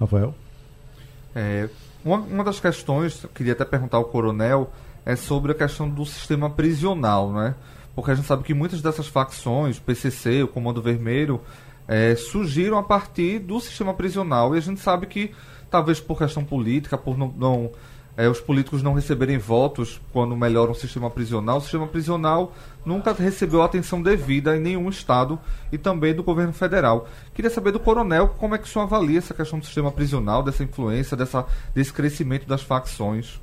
Rafael? 0.00 0.34
É, 1.32 1.68
uma, 2.04 2.16
uma 2.16 2.42
das 2.42 2.58
questões, 2.58 3.24
queria 3.36 3.52
até 3.52 3.64
perguntar 3.64 3.98
ao 3.98 4.06
coronel, 4.06 4.72
é 5.06 5.14
sobre 5.14 5.52
a 5.52 5.54
questão 5.54 5.88
do 5.88 6.04
sistema 6.04 6.50
prisional, 6.50 7.32
né? 7.32 7.54
Porque 7.94 8.10
a 8.10 8.14
gente 8.14 8.26
sabe 8.26 8.42
que 8.42 8.54
muitas 8.54 8.80
dessas 8.80 9.06
facções, 9.06 9.78
o 9.78 9.82
PCC, 9.82 10.42
o 10.42 10.48
Comando 10.48 10.80
Vermelho, 10.80 11.40
é, 11.88 12.14
surgiram 12.14 12.78
a 12.78 12.82
partir 12.82 13.38
do 13.40 13.60
sistema 13.60 13.92
prisional 13.92 14.54
e 14.54 14.58
a 14.58 14.60
gente 14.60 14.80
sabe 14.80 15.06
que 15.06 15.32
talvez 15.70 16.00
por 16.00 16.18
questão 16.18 16.44
política, 16.44 16.96
por 16.96 17.18
não, 17.18 17.34
não 17.36 17.70
é, 18.16 18.28
os 18.28 18.40
políticos 18.40 18.82
não 18.82 18.92
receberem 18.92 19.38
votos 19.38 20.00
quando 20.12 20.36
melhoram 20.36 20.72
o 20.72 20.74
sistema 20.74 21.08
prisional, 21.08 21.58
o 21.58 21.60
sistema 21.60 21.86
prisional 21.86 22.52
nunca 22.84 23.12
recebeu 23.12 23.62
atenção 23.62 24.02
devida 24.02 24.56
em 24.56 24.60
nenhum 24.60 24.88
estado 24.88 25.38
e 25.72 25.78
também 25.78 26.14
do 26.14 26.22
governo 26.22 26.52
federal. 26.52 27.08
Queria 27.32 27.50
saber 27.50 27.72
do 27.72 27.80
coronel 27.80 28.28
como 28.38 28.54
é 28.54 28.58
que 28.58 28.64
o 28.64 28.68
senhor 28.68 28.84
avalia 28.84 29.18
essa 29.18 29.34
questão 29.34 29.58
do 29.58 29.64
sistema 29.64 29.90
prisional, 29.90 30.42
dessa 30.42 30.62
influência, 30.62 31.16
dessa, 31.16 31.46
desse 31.74 31.92
crescimento 31.92 32.46
das 32.46 32.62
facções. 32.62 33.40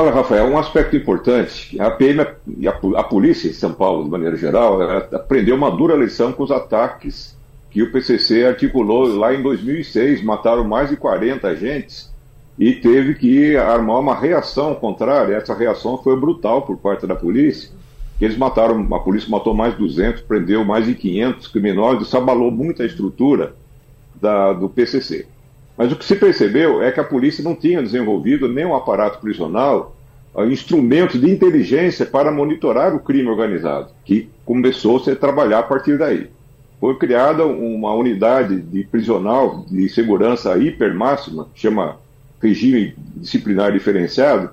Olha, 0.00 0.12
Rafael, 0.12 0.46
um 0.46 0.56
aspecto 0.56 0.94
importante, 0.94 1.76
a 1.80 1.90
PM 1.90 2.24
e 2.56 2.68
a, 2.68 2.70
a 2.70 3.02
polícia 3.02 3.48
em 3.48 3.52
São 3.52 3.72
Paulo, 3.72 4.04
de 4.04 4.10
maneira 4.10 4.36
geral, 4.36 4.80
aprendeu 5.12 5.56
uma 5.56 5.72
dura 5.72 5.96
lição 5.96 6.32
com 6.32 6.44
os 6.44 6.52
ataques 6.52 7.36
que 7.68 7.82
o 7.82 7.90
PCC 7.90 8.44
articulou 8.46 9.08
lá 9.08 9.34
em 9.34 9.42
2006, 9.42 10.22
mataram 10.22 10.62
mais 10.62 10.88
de 10.88 10.96
40 10.96 11.48
agentes 11.48 12.14
e 12.56 12.74
teve 12.74 13.16
que 13.16 13.56
armar 13.56 13.98
uma 13.98 14.14
reação 14.14 14.72
contrária. 14.72 15.34
Essa 15.34 15.52
reação 15.52 15.98
foi 15.98 16.14
brutal 16.14 16.62
por 16.62 16.76
parte 16.76 17.04
da 17.04 17.16
polícia. 17.16 17.68
Eles 18.20 18.38
mataram, 18.38 18.86
a 18.94 19.00
polícia 19.00 19.28
matou 19.28 19.52
mais 19.52 19.72
de 19.72 19.80
200, 19.80 20.22
prendeu 20.22 20.64
mais 20.64 20.86
de 20.86 20.94
500 20.94 21.48
criminosos, 21.48 22.06
isso 22.06 22.16
abalou 22.16 22.52
muito 22.52 22.84
a 22.84 22.86
estrutura 22.86 23.52
da, 24.14 24.52
do 24.52 24.68
PCC. 24.68 25.26
Mas 25.78 25.92
o 25.92 25.96
que 25.96 26.04
se 26.04 26.16
percebeu 26.16 26.82
é 26.82 26.90
que 26.90 26.98
a 26.98 27.04
polícia 27.04 27.44
não 27.44 27.54
tinha 27.54 27.80
desenvolvido 27.80 28.48
nem 28.48 28.66
um 28.66 28.74
aparato 28.74 29.20
prisional, 29.20 29.94
uh, 30.34 30.42
instrumentos 30.44 31.20
de 31.20 31.30
inteligência 31.30 32.04
para 32.04 32.32
monitorar 32.32 32.92
o 32.96 32.98
crime 32.98 33.28
organizado, 33.28 33.90
que 34.04 34.28
começou-se 34.44 35.08
a 35.08 35.14
trabalhar 35.14 35.60
a 35.60 35.62
partir 35.62 35.96
daí. 35.96 36.26
Foi 36.80 36.96
criada 36.96 37.46
uma 37.46 37.94
unidade 37.94 38.60
de 38.60 38.82
prisional 38.82 39.64
de 39.70 39.88
segurança 39.88 40.58
hiper 40.58 40.92
máxima, 40.92 41.46
chama 41.54 41.96
regime 42.42 42.94
disciplinar 43.14 43.70
diferenciado, 43.70 44.50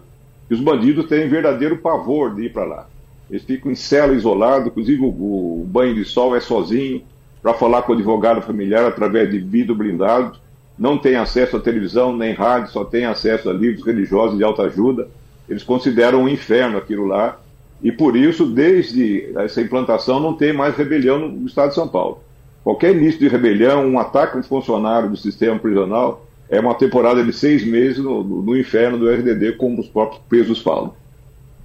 e 0.48 0.53
os 0.53 0.60
bandidos 0.60 1.08
têm 1.08 1.27
verdadeiro 1.27 1.77
pavor 1.77 2.36
de 2.36 2.44
ir 2.44 2.53
para 2.53 2.65
lá. 2.65 2.88
eles 3.32 3.44
ficam 3.44 3.72
em 3.72 3.75
cela 3.75 4.13
isolada, 4.13 4.67
inclusive 4.67 5.01
o 5.03 5.65
banho 5.67 5.96
de 5.96 6.05
sol 6.05 6.36
é 6.36 6.39
sozinho, 6.39 7.01
para 7.41 7.55
falar 7.55 7.82
com 7.82 7.94
o 7.94 7.96
advogado 7.96 8.44
familiar 8.44 8.86
através 8.86 9.29
de 9.32 9.39
vidro 9.39 9.74
blindado, 9.74 10.45
não 10.77 10.98
tem 10.98 11.15
acesso 11.15 11.58
à 11.58 11.60
televisão 11.60 12.15
nem 12.15 12.34
rádio, 12.34 12.72
só 12.72 12.84
tem 12.84 13.05
acesso 13.05 13.50
a 13.50 13.53
livros 13.53 13.86
religiosos 13.86 14.38
de 14.38 14.44
alta 14.44 14.63
ajuda. 14.63 15.08
Eles 15.48 15.63
consideram 15.63 16.24
um 16.24 16.29
inferno 16.29 16.77
aquilo 16.77 17.05
lá, 17.05 17.39
e 17.82 17.91
por 17.91 18.15
isso, 18.15 18.46
desde 18.46 19.32
essa 19.38 19.62
implantação, 19.62 20.20
não 20.20 20.34
tem 20.34 20.51
mais 20.53 20.75
rebelião 20.75 21.20
no 21.20 21.46
estado 21.46 21.70
de 21.70 21.75
São 21.75 21.88
Paulo. 21.88 22.20
Qualquer 22.63 22.96
início 22.96 23.20
de 23.20 23.27
rebelião, 23.27 23.86
um 23.86 24.00
ataque 24.00 24.36
a 24.36 24.39
um 24.39 24.44
funcionário 24.44 25.10
do 25.10 25.17
sistema 25.17 25.60
prisional, 25.60 26.25
é 26.50 26.60
uma 26.60 26.75
temporada 26.75 27.24
de 27.24 27.32
seis 27.32 27.63
meses 27.65 28.00
no, 28.00 28.24
no 28.24 28.58
inferno 28.58 28.98
do 28.98 29.10
RDD, 29.10 29.53
como 29.58 29.79
os 29.79 29.88
próprios 29.88 30.22
presos 30.27 30.62
falam. 30.62 30.94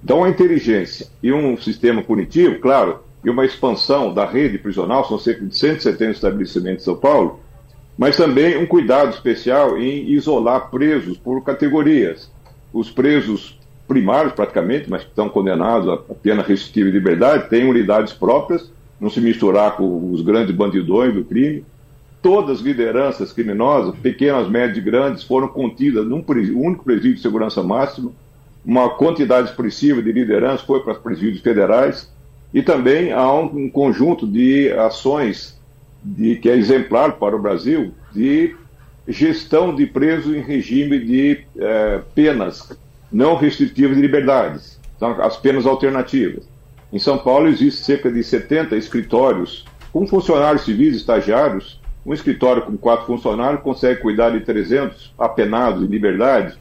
Então, 0.03 0.23
a 0.23 0.29
inteligência 0.29 1.07
e 1.21 1.31
um 1.31 1.57
sistema 1.57 2.01
punitivo, 2.01 2.59
claro, 2.59 2.99
e 3.23 3.29
uma 3.29 3.45
expansão 3.45 4.13
da 4.13 4.25
rede 4.25 4.57
prisional, 4.57 5.07
são 5.07 5.19
cerca 5.19 5.45
de 5.45 5.55
170 5.55 6.11
estabelecimentos 6.11 6.83
em 6.83 6.85
São 6.85 6.95
Paulo, 6.95 7.39
mas 8.01 8.17
também 8.17 8.57
um 8.57 8.65
cuidado 8.65 9.11
especial 9.11 9.77
em 9.77 10.09
isolar 10.09 10.71
presos 10.71 11.19
por 11.19 11.43
categorias. 11.43 12.31
Os 12.73 12.89
presos 12.89 13.59
primários, 13.87 14.33
praticamente, 14.33 14.89
mas 14.89 15.03
que 15.03 15.09
estão 15.09 15.29
condenados 15.29 15.87
a 15.87 15.97
pena 16.15 16.41
restritiva 16.41 16.89
de 16.89 16.97
liberdade, 16.97 17.47
têm 17.47 17.69
unidades 17.69 18.11
próprias, 18.11 18.71
não 18.99 19.07
se 19.07 19.21
misturar 19.21 19.77
com 19.77 20.11
os 20.11 20.23
grandes 20.23 20.55
bandidões 20.55 21.13
do 21.13 21.23
crime. 21.23 21.63
Todas 22.23 22.57
as 22.57 22.65
lideranças 22.65 23.31
criminosas, 23.31 23.93
pequenas, 23.99 24.49
médias 24.49 24.79
e 24.79 24.81
grandes, 24.81 25.23
foram 25.23 25.49
contidas 25.49 26.03
num 26.03 26.25
único 26.55 26.83
presídio 26.83 27.17
de 27.17 27.21
segurança 27.21 27.61
máxima. 27.61 28.11
Uma 28.65 28.89
quantidade 28.89 29.49
expressiva 29.49 30.01
de 30.01 30.11
lideranças 30.11 30.65
foi 30.65 30.79
para 30.79 30.93
os 30.93 30.97
presídios 30.97 31.43
federais. 31.43 32.11
E 32.51 32.63
também 32.63 33.11
há 33.11 33.31
um, 33.31 33.65
um 33.65 33.69
conjunto 33.69 34.25
de 34.25 34.71
ações 34.71 35.60
de, 36.03 36.35
que 36.35 36.49
é 36.49 36.55
exemplar 36.55 37.13
para 37.13 37.35
o 37.35 37.41
Brasil 37.41 37.93
de 38.13 38.55
gestão 39.07 39.73
de 39.73 39.85
presos 39.85 40.35
em 40.35 40.41
regime 40.41 40.99
de 40.99 41.43
eh, 41.57 42.01
penas 42.13 42.77
não 43.11 43.35
restritivas 43.35 43.97
de 43.97 44.01
liberdades, 44.01 44.79
então, 44.95 45.21
as 45.21 45.35
penas 45.35 45.65
alternativas. 45.65 46.43
Em 46.93 46.99
São 46.99 47.17
Paulo 47.17 47.47
existe 47.47 47.83
cerca 47.83 48.11
de 48.11 48.23
70 48.23 48.75
escritórios 48.75 49.65
com 49.91 50.07
funcionários 50.07 50.63
civis 50.63 50.95
estagiários. 50.95 51.79
Um 52.05 52.13
escritório 52.13 52.63
com 52.63 52.77
quatro 52.77 53.05
funcionários 53.05 53.61
consegue 53.61 54.01
cuidar 54.01 54.31
de 54.31 54.41
300 54.41 55.13
apenados 55.17 55.83
em 55.83 55.87
liberdade, 55.87 56.57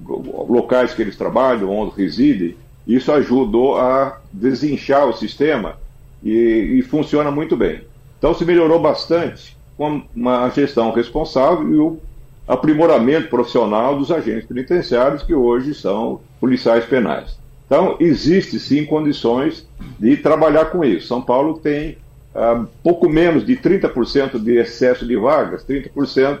locais 0.00 0.94
que 0.94 1.02
eles 1.02 1.16
trabalham, 1.16 1.70
onde 1.70 1.96
residem. 1.96 2.56
Isso 2.86 3.12
ajudou 3.12 3.78
a 3.78 4.20
desinchar 4.32 5.08
o 5.08 5.12
sistema 5.12 5.76
e, 6.22 6.78
e 6.78 6.82
funciona 6.82 7.30
muito 7.30 7.56
bem. 7.56 7.82
Então 8.20 8.34
se 8.34 8.44
melhorou 8.44 8.78
bastante 8.78 9.56
com 9.78 10.02
uma 10.14 10.50
gestão 10.50 10.92
responsável 10.92 11.72
e 11.72 11.78
o 11.78 11.98
aprimoramento 12.46 13.30
profissional 13.30 13.98
dos 13.98 14.12
agentes 14.12 14.46
penitenciários 14.46 15.22
que 15.22 15.34
hoje 15.34 15.72
são 15.74 16.20
policiais 16.38 16.84
penais. 16.84 17.38
Então, 17.64 17.96
existe 17.98 18.58
sim 18.58 18.84
condições 18.84 19.66
de 19.98 20.16
trabalhar 20.18 20.66
com 20.66 20.84
isso. 20.84 21.06
São 21.06 21.22
Paulo 21.22 21.60
tem 21.60 21.96
ah, 22.34 22.66
pouco 22.82 23.08
menos 23.08 23.46
de 23.46 23.56
30% 23.56 24.38
de 24.38 24.56
excesso 24.56 25.06
de 25.06 25.16
vagas, 25.16 25.64
30% 25.64 26.40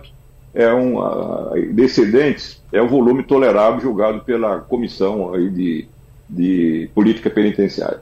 é 0.52 0.72
um 0.72 0.98
uh, 0.98 1.72
de 1.72 1.82
excedentes, 1.82 2.60
é 2.72 2.82
o 2.82 2.88
volume 2.88 3.22
tolerável 3.22 3.80
julgado 3.80 4.20
pela 4.20 4.58
comissão 4.58 5.32
aí 5.32 5.48
de, 5.48 5.88
de 6.28 6.90
política 6.94 7.30
penitenciária. 7.30 8.00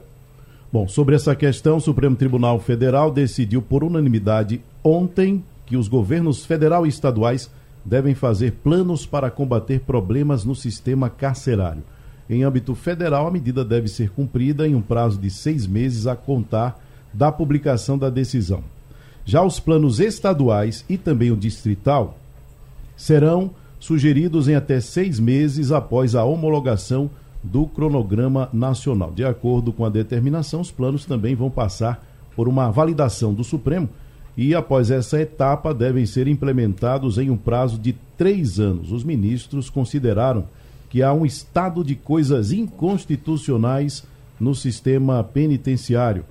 Bom, 0.71 0.87
sobre 0.87 1.15
essa 1.15 1.35
questão, 1.35 1.77
o 1.77 1.81
Supremo 1.81 2.15
Tribunal 2.15 2.59
Federal 2.59 3.11
decidiu 3.11 3.59
por 3.59 3.83
unanimidade 3.83 4.61
ontem 4.83 5.43
que 5.65 5.75
os 5.75 5.87
governos 5.87 6.45
federal 6.45 6.85
e 6.85 6.89
estaduais 6.89 7.49
devem 7.83 8.13
fazer 8.13 8.51
planos 8.51 9.03
para 9.03 9.31
combater 9.31 9.79
problemas 9.79 10.45
no 10.45 10.53
sistema 10.53 11.09
carcerário. 11.09 11.81
Em 12.29 12.43
âmbito 12.43 12.75
federal, 12.75 13.25
a 13.25 13.31
medida 13.31 13.65
deve 13.65 13.87
ser 13.87 14.11
cumprida 14.11 14.67
em 14.67 14.75
um 14.75 14.81
prazo 14.81 15.17
de 15.17 15.31
seis 15.31 15.65
meses 15.65 16.05
a 16.05 16.15
contar 16.15 16.79
da 17.11 17.31
publicação 17.31 17.97
da 17.97 18.11
decisão. 18.11 18.63
Já 19.25 19.41
os 19.41 19.59
planos 19.59 19.99
estaduais 19.99 20.85
e 20.87 20.99
também 20.99 21.31
o 21.31 21.37
distrital 21.37 22.15
serão 22.95 23.49
sugeridos 23.79 24.47
em 24.47 24.53
até 24.53 24.79
seis 24.79 25.19
meses 25.19 25.71
após 25.71 26.13
a 26.13 26.23
homologação 26.23 27.09
do 27.43 27.65
cronograma 27.65 28.49
nacional. 28.51 29.11
De 29.11 29.23
acordo 29.23 29.71
com 29.71 29.85
a 29.85 29.89
determinação, 29.89 30.61
os 30.61 30.71
planos 30.71 31.05
também 31.05 31.35
vão 31.35 31.49
passar 31.49 32.05
por 32.35 32.47
uma 32.47 32.69
validação 32.69 33.33
do 33.33 33.43
Supremo 33.43 33.89
e, 34.37 34.55
após 34.55 34.91
essa 34.91 35.19
etapa, 35.19 35.73
devem 35.73 36.05
ser 36.05 36.27
implementados 36.27 37.17
em 37.17 37.29
um 37.29 37.37
prazo 37.37 37.77
de 37.77 37.93
três 38.17 38.59
anos. 38.59 38.91
Os 38.91 39.03
ministros 39.03 39.69
consideraram 39.69 40.45
que 40.89 41.03
há 41.03 41.13
um 41.13 41.25
estado 41.25 41.83
de 41.83 41.95
coisas 41.95 42.51
inconstitucionais 42.51 44.05
no 44.39 44.55
sistema 44.55 45.23
penitenciário. 45.23 46.25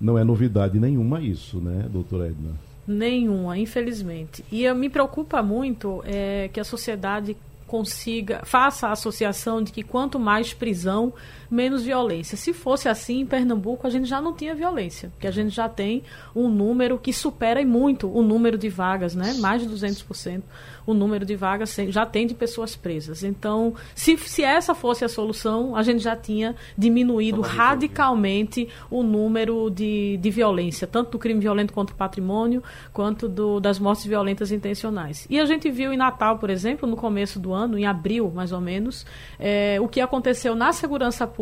Não 0.00 0.16
é 0.16 0.24
novidade 0.24 0.78
nenhuma 0.78 1.20
isso, 1.20 1.58
né, 1.58 1.86
doutora 1.92 2.28
Edna? 2.28 2.52
Nenhuma, 2.86 3.58
infelizmente. 3.58 4.44
E 4.50 4.72
me 4.72 4.88
preocupa 4.88 5.42
muito 5.42 6.02
é, 6.06 6.48
que 6.52 6.58
a 6.58 6.64
sociedade 6.64 7.36
consiga, 7.68 8.40
faça 8.44 8.88
a 8.88 8.92
associação 8.92 9.62
de 9.62 9.70
que 9.70 9.84
quanto 9.84 10.18
mais 10.18 10.52
prisão, 10.52 11.12
menos 11.50 11.82
violência. 11.82 12.36
Se 12.36 12.52
fosse 12.52 12.88
assim, 12.88 13.20
em 13.20 13.26
Pernambuco 13.26 13.86
a 13.86 13.90
gente 13.90 14.08
já 14.08 14.20
não 14.20 14.32
tinha 14.32 14.54
violência, 14.54 15.10
porque 15.10 15.26
a 15.26 15.30
gente 15.30 15.54
já 15.54 15.68
tem 15.68 16.02
um 16.34 16.48
número 16.48 16.98
que 16.98 17.12
supera 17.12 17.64
muito 17.64 18.10
o 18.10 18.22
número 18.22 18.56
de 18.56 18.68
vagas, 18.68 19.14
né? 19.14 19.34
Mais 19.34 19.62
de 19.62 19.68
200% 19.68 20.42
o 20.88 20.94
número 20.94 21.26
de 21.26 21.36
vagas 21.36 21.76
já 21.90 22.06
tem 22.06 22.26
de 22.26 22.32
pessoas 22.32 22.74
presas. 22.74 23.22
Então, 23.22 23.74
se, 23.94 24.16
se 24.16 24.42
essa 24.42 24.74
fosse 24.74 25.04
a 25.04 25.08
solução, 25.08 25.76
a 25.76 25.82
gente 25.82 26.02
já 26.02 26.16
tinha 26.16 26.56
diminuído 26.78 27.42
radicalmente 27.42 28.66
o 28.90 29.02
número 29.02 29.68
de, 29.68 30.16
de 30.16 30.30
violência, 30.30 30.86
tanto 30.86 31.10
do 31.10 31.18
crime 31.18 31.40
violento 31.40 31.74
contra 31.74 31.94
o 31.94 31.98
patrimônio, 31.98 32.62
quanto 32.90 33.28
do, 33.28 33.60
das 33.60 33.78
mortes 33.78 34.06
violentas 34.06 34.50
intencionais. 34.50 35.26
E 35.28 35.38
a 35.38 35.44
gente 35.44 35.70
viu 35.70 35.92
em 35.92 35.96
Natal, 35.98 36.38
por 36.38 36.48
exemplo, 36.48 36.88
no 36.88 36.96
começo 36.96 37.38
do 37.38 37.52
ano, 37.52 37.78
em 37.78 37.84
abril 37.84 38.32
mais 38.34 38.50
ou 38.50 38.60
menos, 38.60 39.04
é, 39.38 39.76
o 39.82 39.88
que 39.88 40.00
aconteceu 40.00 40.54
na 40.54 40.72
segurança 40.72 41.26
pública 41.26 41.37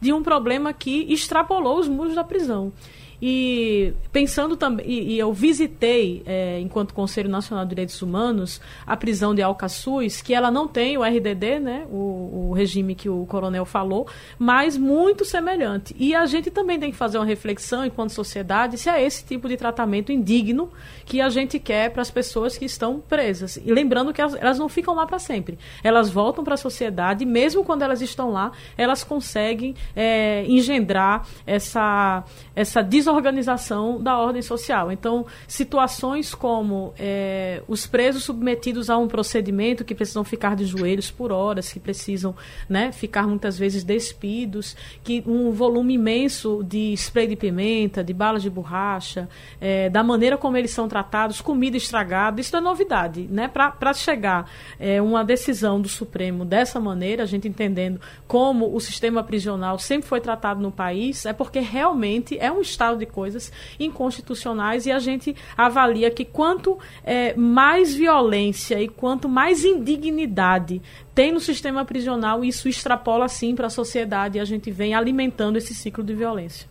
de 0.00 0.12
um 0.12 0.22
problema 0.22 0.72
que 0.72 1.12
extrapolou 1.12 1.78
os 1.78 1.88
muros 1.88 2.14
da 2.14 2.24
prisão. 2.24 2.72
E 3.20 3.92
pensando 4.12 4.56
também, 4.56 4.86
e, 4.86 5.14
e, 5.14 5.18
eu 5.18 5.32
visitei, 5.32 6.22
é, 6.26 6.60
enquanto 6.60 6.94
Conselho 6.94 7.28
Nacional 7.28 7.64
de 7.64 7.70
Direitos 7.70 8.00
Humanos, 8.02 8.60
a 8.86 8.96
prisão 8.96 9.34
de 9.34 9.42
Alcaçuz, 9.42 10.20
que 10.20 10.34
ela 10.34 10.50
não 10.50 10.68
tem 10.68 10.98
o 10.98 11.02
RDD, 11.02 11.58
né, 11.60 11.86
o, 11.90 12.48
o, 12.50 12.52
regime 12.52 12.94
que 12.94 13.08
o 13.08 13.24
coronel 13.26 13.64
falou, 13.64 14.06
mas 14.38 14.76
muito 14.76 15.24
semelhante. 15.24 15.94
E 15.98 16.14
a 16.14 16.26
gente 16.26 16.50
também 16.50 16.78
tem 16.78 16.90
que 16.90 16.96
fazer 16.96 17.18
uma 17.18 17.24
reflexão, 17.24 17.84
enquanto 17.84 18.10
sociedade, 18.10 18.78
se 18.78 18.88
é 18.88 19.02
esse 19.02 19.24
tipo 19.24 19.48
de 19.48 19.56
tratamento 19.56 20.12
indigno 20.12 20.70
que 21.04 21.20
a 21.20 21.28
gente 21.28 21.58
quer 21.58 21.90
para 21.90 22.02
as 22.02 22.10
pessoas 22.10 22.56
que 22.56 22.64
estão 22.64 23.00
presas. 23.00 23.56
E 23.56 23.72
lembrando 23.72 24.12
que 24.12 24.20
elas, 24.20 24.34
elas 24.34 24.58
não 24.58 24.68
ficam 24.68 24.94
lá 24.94 25.06
para 25.06 25.18
sempre. 25.18 25.58
Elas 25.82 26.10
voltam 26.10 26.44
para 26.44 26.54
a 26.54 26.58
sociedade, 26.58 27.24
e 27.24 27.26
mesmo 27.26 27.64
quando 27.64 27.82
elas 27.82 28.00
estão 28.00 28.30
lá, 28.30 28.52
elas 28.76 29.02
conseguem 29.02 29.74
é, 29.94 30.44
engendrar 30.46 31.26
essa, 31.46 32.24
essa 32.54 32.82
desorganização 33.04 33.44
organização 33.44 34.02
da 34.02 34.18
ordem 34.18 34.42
social. 34.42 34.90
Então, 34.90 35.26
situações 35.46 36.34
como 36.34 36.94
é, 36.98 37.62
os 37.68 37.86
presos 37.86 38.24
submetidos 38.24 38.88
a 38.88 38.96
um 38.96 39.08
procedimento 39.08 39.84
que 39.84 39.94
precisam 39.94 40.24
ficar 40.24 40.56
de 40.56 40.64
joelhos 40.64 41.10
por 41.10 41.32
horas, 41.32 41.72
que 41.72 41.80
precisam 41.80 42.34
né, 42.68 42.92
ficar 42.92 43.26
muitas 43.26 43.58
vezes 43.58 43.84
despidos, 43.84 44.76
que 45.02 45.22
um 45.26 45.50
volume 45.50 45.94
imenso 45.94 46.62
de 46.64 46.92
spray 46.94 47.26
de 47.26 47.36
pimenta, 47.36 48.02
de 48.02 48.12
balas 48.12 48.42
de 48.42 48.50
borracha, 48.50 49.28
é, 49.60 49.88
da 49.90 50.02
maneira 50.02 50.36
como 50.36 50.56
eles 50.56 50.70
são 50.70 50.88
tratados, 50.88 51.40
comida 51.40 51.76
estragada, 51.76 52.40
isso 52.40 52.56
é 52.56 52.60
novidade. 52.60 53.26
Né? 53.30 53.48
Para 53.48 53.94
chegar 53.94 54.50
é, 54.78 55.00
uma 55.00 55.24
decisão 55.24 55.80
do 55.80 55.88
Supremo 55.88 56.44
dessa 56.44 56.80
maneira, 56.80 57.22
a 57.22 57.26
gente 57.26 57.48
entendendo 57.48 58.00
como 58.26 58.74
o 58.74 58.80
sistema 58.80 59.22
prisional 59.22 59.78
sempre 59.78 60.08
foi 60.08 60.20
tratado 60.20 60.60
no 60.60 60.70
país, 60.70 61.26
é 61.26 61.32
porque 61.32 61.60
realmente 61.60 62.38
é 62.38 62.50
um 62.50 62.60
estado 62.60 62.93
de 62.96 63.06
coisas 63.06 63.52
inconstitucionais 63.78 64.86
e 64.86 64.92
a 64.92 64.98
gente 64.98 65.34
avalia 65.56 66.10
que 66.10 66.24
quanto 66.24 66.78
é, 67.02 67.34
mais 67.34 67.94
violência 67.94 68.80
e 68.80 68.88
quanto 68.88 69.28
mais 69.28 69.64
indignidade 69.64 70.80
tem 71.14 71.32
no 71.32 71.40
sistema 71.40 71.84
prisional, 71.84 72.44
isso 72.44 72.68
extrapola 72.68 73.28
sim 73.28 73.54
para 73.54 73.68
a 73.68 73.70
sociedade 73.70 74.38
e 74.38 74.40
a 74.40 74.44
gente 74.44 74.70
vem 74.70 74.94
alimentando 74.94 75.56
esse 75.56 75.74
ciclo 75.74 76.02
de 76.02 76.14
violência. 76.14 76.66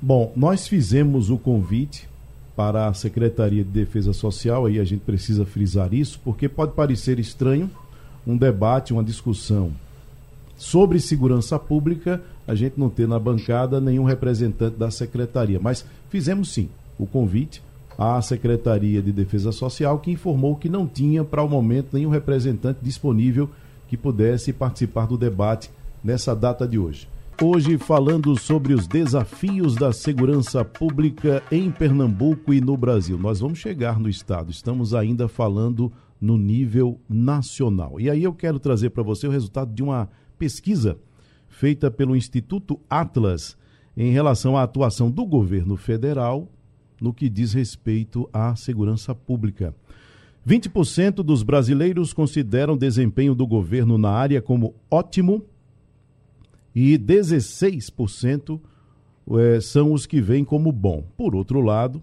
Bom, 0.00 0.32
nós 0.34 0.66
fizemos 0.66 1.30
o 1.30 1.38
convite 1.38 2.08
para 2.56 2.88
a 2.88 2.94
Secretaria 2.94 3.64
de 3.64 3.70
Defesa 3.70 4.12
Social, 4.12 4.66
aí 4.66 4.78
a 4.78 4.84
gente 4.84 5.00
precisa 5.00 5.46
frisar 5.46 5.94
isso, 5.94 6.20
porque 6.22 6.48
pode 6.48 6.72
parecer 6.72 7.18
estranho 7.18 7.70
um 8.26 8.36
debate, 8.36 8.92
uma 8.92 9.04
discussão 9.04 9.72
sobre 10.56 11.00
segurança 11.00 11.58
pública, 11.58 12.22
a 12.46 12.54
gente 12.54 12.78
não 12.78 12.88
ter 12.88 13.06
na 13.06 13.18
bancada 13.18 13.80
nenhum 13.80 14.04
representante 14.04 14.76
da 14.76 14.90
secretaria. 14.90 15.60
Mas 15.60 15.84
fizemos 16.08 16.52
sim 16.52 16.68
o 16.98 17.06
convite 17.06 17.62
à 17.98 18.20
Secretaria 18.22 19.02
de 19.02 19.12
Defesa 19.12 19.52
Social, 19.52 19.98
que 19.98 20.10
informou 20.10 20.56
que 20.56 20.68
não 20.68 20.86
tinha, 20.86 21.22
para 21.22 21.42
o 21.42 21.48
momento, 21.48 21.88
nenhum 21.92 22.10
representante 22.10 22.80
disponível 22.82 23.48
que 23.88 23.96
pudesse 23.96 24.52
participar 24.52 25.06
do 25.06 25.18
debate 25.18 25.70
nessa 26.02 26.34
data 26.34 26.66
de 26.66 26.78
hoje. 26.78 27.08
Hoje, 27.42 27.78
falando 27.78 28.38
sobre 28.38 28.74
os 28.74 28.86
desafios 28.86 29.74
da 29.74 29.92
segurança 29.92 30.62
pública 30.64 31.42
em 31.50 31.70
Pernambuco 31.70 32.52
e 32.52 32.60
no 32.60 32.76
Brasil. 32.76 33.18
Nós 33.18 33.40
vamos 33.40 33.58
chegar 33.58 33.98
no 33.98 34.08
Estado, 34.10 34.50
estamos 34.50 34.94
ainda 34.94 35.26
falando 35.26 35.90
no 36.20 36.36
nível 36.36 37.00
nacional. 37.08 37.98
E 37.98 38.10
aí 38.10 38.22
eu 38.22 38.34
quero 38.34 38.58
trazer 38.58 38.90
para 38.90 39.02
você 39.02 39.26
o 39.26 39.30
resultado 39.30 39.72
de 39.72 39.82
uma 39.82 40.08
pesquisa 40.38 40.98
feita 41.60 41.90
pelo 41.90 42.16
Instituto 42.16 42.80
Atlas 42.88 43.54
em 43.94 44.10
relação 44.10 44.56
à 44.56 44.62
atuação 44.62 45.10
do 45.10 45.26
governo 45.26 45.76
federal 45.76 46.48
no 46.98 47.12
que 47.12 47.28
diz 47.28 47.52
respeito 47.52 48.26
à 48.32 48.56
segurança 48.56 49.14
pública. 49.14 49.74
20% 50.48 51.16
dos 51.16 51.42
brasileiros 51.42 52.14
consideram 52.14 52.78
desempenho 52.78 53.34
do 53.34 53.46
governo 53.46 53.98
na 53.98 54.08
área 54.08 54.40
como 54.40 54.74
ótimo 54.90 55.44
e 56.74 56.98
16% 56.98 58.58
é, 59.32 59.60
são 59.60 59.92
os 59.92 60.06
que 60.06 60.18
veem 60.18 60.46
como 60.46 60.72
bom. 60.72 61.04
Por 61.14 61.34
outro 61.34 61.60
lado, 61.60 62.02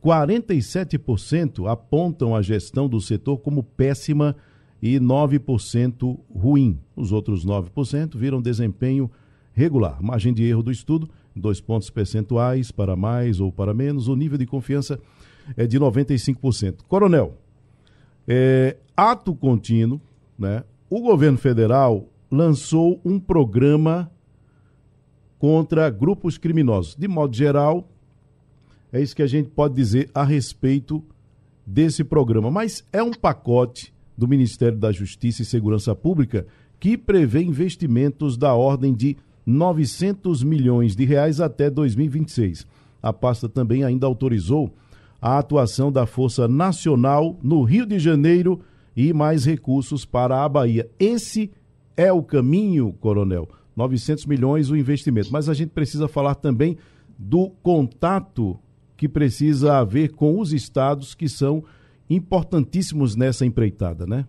47% 0.00 1.68
apontam 1.68 2.36
a 2.36 2.40
gestão 2.40 2.88
do 2.88 3.00
setor 3.00 3.38
como 3.38 3.64
péssima 3.64 4.36
e 4.82 4.98
9% 4.98 6.18
ruim. 6.34 6.80
Os 6.96 7.12
outros 7.12 7.46
9% 7.46 8.16
viram 8.16 8.42
desempenho 8.42 9.08
regular. 9.52 10.02
Margem 10.02 10.34
de 10.34 10.42
erro 10.44 10.62
do 10.62 10.72
estudo, 10.72 11.08
dois 11.36 11.60
pontos 11.60 11.88
percentuais 11.88 12.72
para 12.72 12.96
mais 12.96 13.38
ou 13.38 13.52
para 13.52 13.72
menos. 13.72 14.08
O 14.08 14.16
nível 14.16 14.36
de 14.36 14.44
confiança 14.44 14.98
é 15.56 15.66
de 15.66 15.78
95%. 15.78 16.82
Coronel, 16.88 17.38
é, 18.26 18.76
ato 18.96 19.34
contínuo, 19.34 20.00
né? 20.36 20.64
O 20.90 21.00
governo 21.00 21.38
federal 21.38 22.08
lançou 22.30 23.00
um 23.04 23.20
programa 23.20 24.10
contra 25.38 25.88
grupos 25.90 26.36
criminosos. 26.36 26.94
De 26.96 27.08
modo 27.08 27.34
geral, 27.34 27.88
é 28.92 29.00
isso 29.00 29.16
que 29.16 29.22
a 29.22 29.26
gente 29.26 29.48
pode 29.50 29.74
dizer 29.74 30.10
a 30.14 30.22
respeito 30.22 31.02
desse 31.66 32.04
programa. 32.04 32.50
Mas 32.50 32.84
é 32.92 33.02
um 33.02 33.12
pacote 33.12 33.91
do 34.16 34.28
Ministério 34.28 34.78
da 34.78 34.92
Justiça 34.92 35.42
e 35.42 35.44
Segurança 35.44 35.94
Pública 35.94 36.46
que 36.78 36.98
prevê 36.98 37.42
investimentos 37.42 38.36
da 38.36 38.54
ordem 38.54 38.92
de 38.92 39.16
900 39.46 40.42
milhões 40.42 40.96
de 40.96 41.04
reais 41.04 41.40
até 41.40 41.70
2026. 41.70 42.66
A 43.02 43.12
pasta 43.12 43.48
também 43.48 43.84
ainda 43.84 44.06
autorizou 44.06 44.72
a 45.20 45.38
atuação 45.38 45.92
da 45.92 46.06
Força 46.06 46.48
Nacional 46.48 47.38
no 47.42 47.62
Rio 47.62 47.86
de 47.86 47.98
Janeiro 47.98 48.60
e 48.96 49.12
mais 49.12 49.44
recursos 49.44 50.04
para 50.04 50.44
a 50.44 50.48
Bahia. 50.48 50.90
Esse 50.98 51.50
é 51.96 52.12
o 52.12 52.22
caminho, 52.22 52.92
coronel. 52.94 53.48
900 53.76 54.26
milhões 54.26 54.70
o 54.70 54.76
investimento. 54.76 55.32
Mas 55.32 55.48
a 55.48 55.54
gente 55.54 55.70
precisa 55.70 56.08
falar 56.08 56.34
também 56.34 56.76
do 57.18 57.50
contato 57.62 58.58
que 58.96 59.08
precisa 59.08 59.78
haver 59.78 60.10
com 60.12 60.38
os 60.38 60.52
estados 60.52 61.14
que 61.14 61.28
são 61.28 61.64
importantíssimos 62.14 63.16
nessa 63.16 63.44
empreitada, 63.44 64.06
né? 64.06 64.26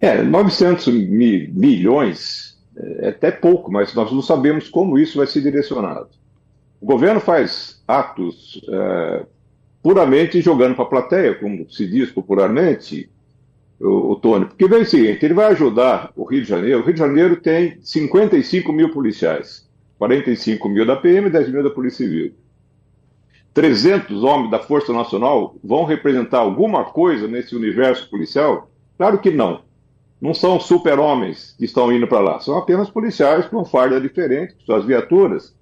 É, 0.00 0.22
900 0.22 0.86
milhões 0.88 2.58
é 2.76 3.08
até 3.08 3.30
pouco, 3.30 3.70
mas 3.70 3.94
nós 3.94 4.10
não 4.10 4.22
sabemos 4.22 4.68
como 4.68 4.98
isso 4.98 5.18
vai 5.18 5.26
ser 5.26 5.42
direcionado. 5.42 6.08
O 6.80 6.86
governo 6.86 7.20
faz 7.20 7.82
atos 7.86 8.60
é, 8.66 9.26
puramente 9.82 10.40
jogando 10.40 10.74
para 10.74 10.84
a 10.84 10.88
plateia, 10.88 11.34
como 11.34 11.70
se 11.70 11.86
diz 11.86 12.10
popularmente, 12.10 13.10
o, 13.78 14.12
o 14.12 14.16
Tony, 14.16 14.46
porque 14.46 14.66
vem 14.66 14.82
o 14.82 14.86
seguinte, 14.86 15.24
ele 15.24 15.34
vai 15.34 15.46
ajudar 15.52 16.12
o 16.16 16.24
Rio 16.24 16.42
de 16.42 16.48
Janeiro. 16.48 16.80
O 16.80 16.84
Rio 16.84 16.94
de 16.94 17.00
Janeiro 17.00 17.36
tem 17.36 17.78
55 17.82 18.72
mil 18.72 18.90
policiais, 18.90 19.68
45 19.98 20.68
mil 20.68 20.86
da 20.86 20.96
PM 20.96 21.28
e 21.28 21.30
10 21.30 21.52
mil 21.52 21.62
da 21.62 21.70
Polícia 21.70 22.06
Civil. 22.06 22.32
300 23.52 24.22
homens 24.22 24.50
da 24.50 24.58
Força 24.58 24.92
Nacional 24.92 25.56
vão 25.62 25.84
representar 25.84 26.38
alguma 26.38 26.84
coisa 26.84 27.26
nesse 27.26 27.56
universo 27.56 28.08
policial? 28.08 28.70
Claro 28.96 29.18
que 29.18 29.30
não. 29.30 29.62
Não 30.20 30.34
são 30.34 30.60
super-homens 30.60 31.54
que 31.58 31.64
estão 31.64 31.90
indo 31.92 32.06
para 32.06 32.20
lá, 32.20 32.40
são 32.40 32.58
apenas 32.58 32.90
policiais 32.90 33.46
com 33.46 33.64
farda 33.64 34.00
diferente, 34.00 34.54
com 34.54 34.64
suas 34.66 34.84
viaturas. 34.84 35.56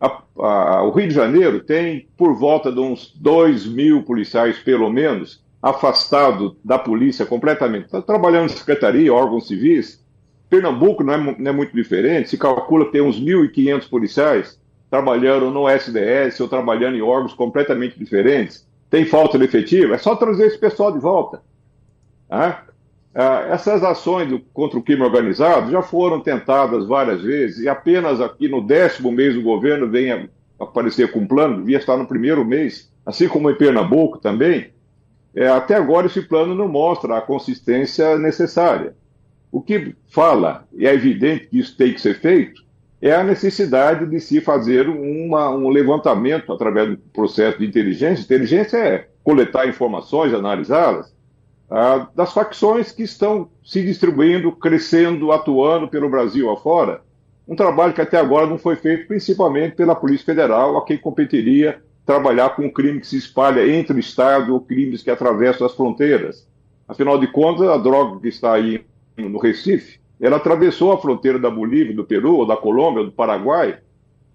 A, 0.00 0.22
a, 0.38 0.82
o 0.84 0.90
Rio 0.90 1.08
de 1.08 1.14
Janeiro 1.14 1.60
tem 1.60 2.08
por 2.16 2.34
volta 2.34 2.70
de 2.70 2.78
uns 2.78 3.12
2 3.16 3.66
mil 3.66 4.04
policiais, 4.04 4.58
pelo 4.58 4.88
menos, 4.88 5.42
afastado 5.60 6.56
da 6.64 6.78
polícia 6.78 7.26
completamente. 7.26 7.86
Está 7.86 8.00
trabalhando 8.00 8.46
em 8.46 8.56
secretaria, 8.56 9.12
órgãos 9.12 9.48
civis. 9.48 10.04
Pernambuco 10.48 11.02
não 11.02 11.14
é, 11.14 11.36
não 11.38 11.50
é 11.50 11.52
muito 11.52 11.74
diferente, 11.74 12.30
se 12.30 12.38
calcula 12.38 12.84
que 12.84 12.92
tem 12.92 13.02
uns 13.02 13.20
1.500 13.20 13.88
policiais 13.88 14.60
trabalhando 14.94 15.50
no 15.50 15.68
SDS 15.68 16.38
ou 16.38 16.46
trabalhando 16.46 16.96
em 16.96 17.02
órgãos 17.02 17.34
completamente 17.34 17.98
diferentes. 17.98 18.64
Tem 18.88 19.04
falta 19.04 19.36
de 19.36 19.44
efetivo? 19.44 19.92
É 19.92 19.98
só 19.98 20.14
trazer 20.14 20.46
esse 20.46 20.56
pessoal 20.56 20.92
de 20.92 21.00
volta. 21.00 21.42
Ah, 22.30 22.62
essas 23.50 23.82
ações 23.82 24.40
contra 24.52 24.78
o 24.78 24.82
crime 24.82 25.02
organizado 25.02 25.72
já 25.72 25.82
foram 25.82 26.20
tentadas 26.20 26.86
várias 26.86 27.22
vezes 27.22 27.58
e 27.58 27.68
apenas 27.68 28.20
aqui 28.20 28.46
no 28.46 28.64
décimo 28.64 29.10
mês 29.10 29.36
o 29.36 29.42
governo 29.42 29.88
vem 29.88 30.30
aparecer 30.60 31.10
com 31.10 31.20
um 31.20 31.26
plano, 31.26 31.58
devia 31.58 31.78
estar 31.78 31.96
no 31.96 32.06
primeiro 32.06 32.44
mês, 32.44 32.88
assim 33.04 33.26
como 33.26 33.50
em 33.50 33.56
Pernambuco 33.56 34.18
também, 34.18 34.70
é, 35.34 35.48
até 35.48 35.74
agora, 35.74 36.06
esse 36.06 36.22
plano 36.22 36.54
não 36.54 36.68
mostra 36.68 37.18
a 37.18 37.20
consistência 37.20 38.16
necessária. 38.16 38.94
O 39.50 39.60
que 39.60 39.96
fala, 40.08 40.68
e 40.72 40.86
é 40.86 40.94
evidente 40.94 41.48
que 41.48 41.58
isso 41.58 41.76
tem 41.76 41.92
que 41.92 42.00
ser 42.00 42.20
feito, 42.20 42.63
é 43.06 43.14
a 43.14 43.22
necessidade 43.22 44.06
de 44.06 44.18
se 44.18 44.40
fazer 44.40 44.88
uma, 44.88 45.50
um 45.50 45.68
levantamento 45.68 46.50
através 46.50 46.88
do 46.88 46.96
processo 46.96 47.58
de 47.58 47.66
inteligência. 47.66 48.22
Inteligência 48.22 48.78
é 48.78 49.08
coletar 49.22 49.68
informações, 49.68 50.32
analisá-las, 50.32 51.14
ah, 51.70 52.08
das 52.14 52.32
facções 52.32 52.92
que 52.92 53.02
estão 53.02 53.50
se 53.62 53.82
distribuindo, 53.82 54.50
crescendo, 54.52 55.32
atuando 55.32 55.86
pelo 55.86 56.08
Brasil 56.08 56.50
afora. 56.50 57.02
Um 57.46 57.54
trabalho 57.54 57.92
que 57.92 58.00
até 58.00 58.18
agora 58.18 58.46
não 58.46 58.56
foi 58.56 58.74
feito, 58.74 59.06
principalmente 59.06 59.76
pela 59.76 59.94
Polícia 59.94 60.24
Federal, 60.24 60.78
a 60.78 60.84
quem 60.86 60.96
competiria 60.96 61.82
trabalhar 62.06 62.56
com 62.56 62.64
o 62.64 62.72
crime 62.72 63.00
que 63.00 63.06
se 63.06 63.18
espalha 63.18 63.68
entre 63.68 63.94
o 63.94 64.00
Estado 64.00 64.54
ou 64.54 64.60
crimes 64.60 65.02
que 65.02 65.10
atravessam 65.10 65.66
as 65.66 65.74
fronteiras. 65.74 66.48
Afinal 66.88 67.18
de 67.18 67.26
contas, 67.26 67.68
a 67.68 67.76
droga 67.76 68.18
que 68.18 68.28
está 68.28 68.54
aí 68.54 68.82
no 69.18 69.38
Recife, 69.38 70.00
ela 70.20 70.36
atravessou 70.36 70.92
a 70.92 70.98
fronteira 70.98 71.38
da 71.38 71.50
Bolívia, 71.50 71.94
do 71.94 72.04
Peru, 72.04 72.46
da 72.46 72.56
Colômbia, 72.56 73.04
do 73.04 73.12
Paraguai, 73.12 73.78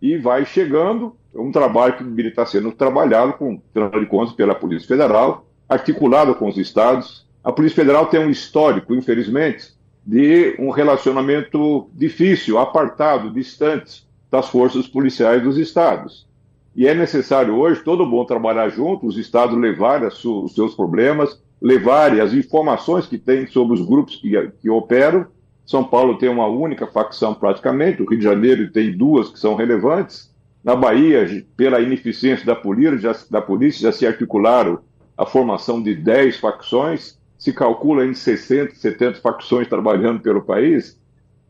e 0.02 0.18
vai 0.18 0.46
chegando. 0.46 1.16
É 1.34 1.40
um 1.40 1.52
trabalho 1.52 1.96
que 1.96 2.22
estar 2.22 2.46
sendo 2.46 2.72
trabalhado, 2.72 3.34
com, 3.34 3.56
de 3.56 4.06
contas, 4.08 4.34
pela 4.34 4.56
Polícia 4.56 4.88
Federal, 4.88 5.46
articulado 5.68 6.34
com 6.36 6.48
os 6.48 6.58
estados. 6.58 7.28
A 7.44 7.52
Polícia 7.52 7.78
Federal 7.78 8.08
tem 8.08 8.20
um 8.20 8.30
histórico, 8.30 8.94
infelizmente, 8.94 9.74
de 10.06 10.56
um 10.60 10.70
relacionamento 10.70 11.90
difícil, 11.94 12.58
apartado, 12.58 13.32
distante 13.32 14.08
das 14.32 14.50
forças 14.50 14.88
policiais 14.88 15.44
dos 15.44 15.58
estados. 15.58 16.28
E 16.76 16.88
é 16.88 16.94
necessário 16.94 17.56
hoje 17.56 17.84
todo 17.84 18.06
mundo 18.06 18.26
trabalhar 18.26 18.70
junto, 18.70 19.06
os 19.06 19.18
estados 19.18 19.58
levarem 19.58 20.08
os 20.08 20.54
seus 20.54 20.76
problemas, 20.76 21.42
levarem 21.62 22.22
as 22.22 22.34
informações 22.34 23.06
que 23.06 23.18
têm 23.18 23.48
sobre 23.48 23.74
os 23.74 23.86
grupos 23.86 24.16
que, 24.16 24.52
que 24.62 24.70
operam. 24.70 25.28
São 25.70 25.84
Paulo 25.84 26.18
tem 26.18 26.28
uma 26.28 26.48
única 26.48 26.88
facção 26.88 27.32
praticamente, 27.32 28.02
o 28.02 28.10
Rio 28.10 28.18
de 28.18 28.24
Janeiro 28.24 28.72
tem 28.72 28.92
duas 28.92 29.30
que 29.30 29.38
são 29.38 29.54
relevantes. 29.54 30.34
Na 30.64 30.76
Bahia, 30.76 31.46
pela 31.56 31.80
ineficiência 31.80 32.44
da 32.44 32.56
polícia, 32.56 32.98
já, 32.98 33.16
da 33.30 33.40
polícia, 33.40 33.84
já 33.84 33.92
se 33.92 34.08
articularam 34.08 34.80
a 35.16 35.28
formação 35.28 35.80
de 35.80 35.94
10 35.94 36.38
facções, 36.38 37.20
se 37.38 37.54
calcula 37.54 38.04
em 38.04 38.16
60, 38.16 38.74
70 38.74 39.22
facções 39.22 39.68
trabalhando 39.68 40.22
pelo 40.22 40.42
país. 40.42 41.00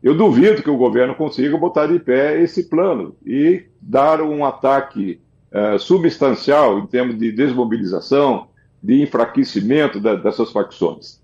Eu 0.02 0.14
duvido 0.14 0.62
que 0.62 0.68
o 0.68 0.76
governo 0.76 1.14
consiga 1.14 1.56
botar 1.56 1.86
de 1.86 1.98
pé 1.98 2.42
esse 2.42 2.64
plano 2.64 3.16
e 3.24 3.64
dar 3.80 4.20
um 4.20 4.44
ataque 4.44 5.18
uh, 5.50 5.78
substancial 5.78 6.78
em 6.78 6.86
termos 6.86 7.18
de 7.18 7.32
desmobilização, 7.32 8.48
de 8.82 9.00
enfraquecimento 9.00 9.98
da, 9.98 10.14
dessas 10.14 10.52
facções. 10.52 11.19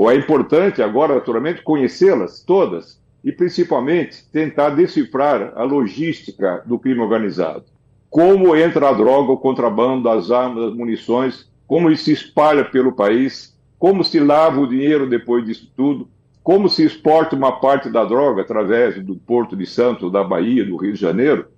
Ou 0.00 0.10
é 0.10 0.14
importante 0.14 0.80
agora, 0.80 1.16
naturalmente, 1.16 1.60
conhecê-las 1.60 2.40
todas 2.40 2.98
e, 3.22 3.30
principalmente, 3.30 4.24
tentar 4.32 4.70
decifrar 4.70 5.52
a 5.54 5.62
logística 5.62 6.62
do 6.64 6.78
crime 6.78 7.00
organizado. 7.00 7.64
Como 8.08 8.56
entra 8.56 8.88
a 8.88 8.92
droga, 8.94 9.32
o 9.32 9.36
contrabando, 9.36 10.08
as 10.08 10.30
armas, 10.30 10.70
as 10.70 10.74
munições, 10.74 11.50
como 11.66 11.90
isso 11.90 12.04
se 12.04 12.12
espalha 12.12 12.64
pelo 12.64 12.92
país, 12.92 13.54
como 13.78 14.02
se 14.02 14.18
lava 14.18 14.58
o 14.58 14.66
dinheiro 14.66 15.06
depois 15.06 15.44
disso 15.44 15.70
tudo, 15.76 16.08
como 16.42 16.66
se 16.70 16.82
exporta 16.82 17.36
uma 17.36 17.60
parte 17.60 17.90
da 17.90 18.02
droga 18.02 18.40
através 18.40 18.98
do 19.04 19.16
Porto 19.16 19.54
de 19.54 19.66
Santos, 19.66 20.10
da 20.10 20.24
Bahia, 20.24 20.64
do 20.64 20.78
Rio 20.78 20.94
de 20.94 20.98
Janeiro, 20.98 21.48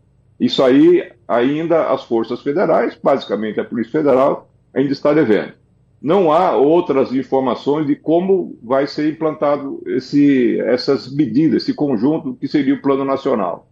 isso 0.41 0.65
aí 0.65 1.13
ainda 1.29 1.93
as 1.93 2.03
forças 2.03 2.43
federais, 2.43 2.99
basicamente 3.01 3.61
a 3.61 3.65
Polícia 3.65 3.93
Federal, 3.93 4.51
ainda 4.75 4.93
está 4.93 5.15
devendo. 5.15 5.62
Não 6.03 6.33
há 6.33 6.57
outras 6.57 7.13
informações 7.13 7.87
de 7.87 7.95
como 7.95 8.59
vai 8.61 8.89
ser 8.89 9.09
implantado 9.09 9.81
esse, 9.87 10.59
essas 10.63 11.15
medidas, 11.15 11.63
esse 11.63 11.73
conjunto 11.73 12.35
que 12.35 12.49
seria 12.49 12.75
o 12.75 12.83
Plano 12.83 13.05
Nacional. 13.05 13.69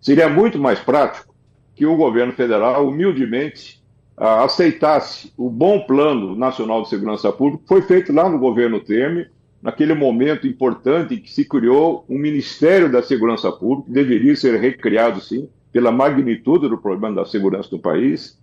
Seria 0.00 0.28
muito 0.28 0.58
mais 0.58 0.78
prático 0.78 1.34
que 1.74 1.84
o 1.84 1.96
governo 1.96 2.32
federal, 2.32 2.86
humildemente, 2.86 3.82
aceitasse 4.16 5.32
o 5.36 5.50
bom 5.50 5.80
Plano 5.80 6.36
Nacional 6.36 6.82
de 6.82 6.88
Segurança 6.88 7.32
Pública, 7.32 7.64
foi 7.66 7.82
feito 7.82 8.12
lá 8.12 8.28
no 8.28 8.38
governo 8.38 8.78
Temer, 8.78 9.32
naquele 9.60 9.94
momento 9.94 10.46
importante 10.46 11.16
que 11.16 11.32
se 11.32 11.44
criou 11.44 12.04
um 12.08 12.18
Ministério 12.18 12.92
da 12.92 13.02
Segurança 13.02 13.50
Pública, 13.50 13.88
que 13.88 13.94
deveria 13.94 14.36
ser 14.36 14.60
recriado, 14.60 15.20
sim, 15.20 15.48
pela 15.72 15.90
magnitude 15.90 16.68
do 16.68 16.78
problema 16.78 17.16
da 17.16 17.24
segurança 17.24 17.68
do 17.70 17.78
país. 17.78 18.38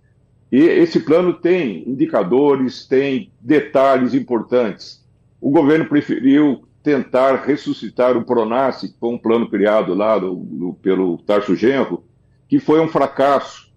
E 0.52 0.58
esse 0.58 1.00
plano 1.00 1.32
tem 1.32 1.88
indicadores, 1.88 2.86
tem 2.86 3.32
detalhes 3.40 4.12
importantes. 4.12 5.02
O 5.40 5.50
governo 5.50 5.86
preferiu 5.86 6.64
tentar 6.82 7.36
ressuscitar 7.36 8.18
o 8.18 8.24
Pronace, 8.24 8.92
que 8.92 8.98
foi 8.98 9.08
um 9.08 9.18
plano 9.18 9.48
criado 9.48 9.94
lá 9.94 10.18
do, 10.18 10.34
do, 10.34 10.74
pelo 10.74 11.16
Tarso 11.16 11.56
Genro, 11.56 12.04
que 12.46 12.60
foi 12.60 12.80
um 12.80 12.88
fracasso. 12.88 13.72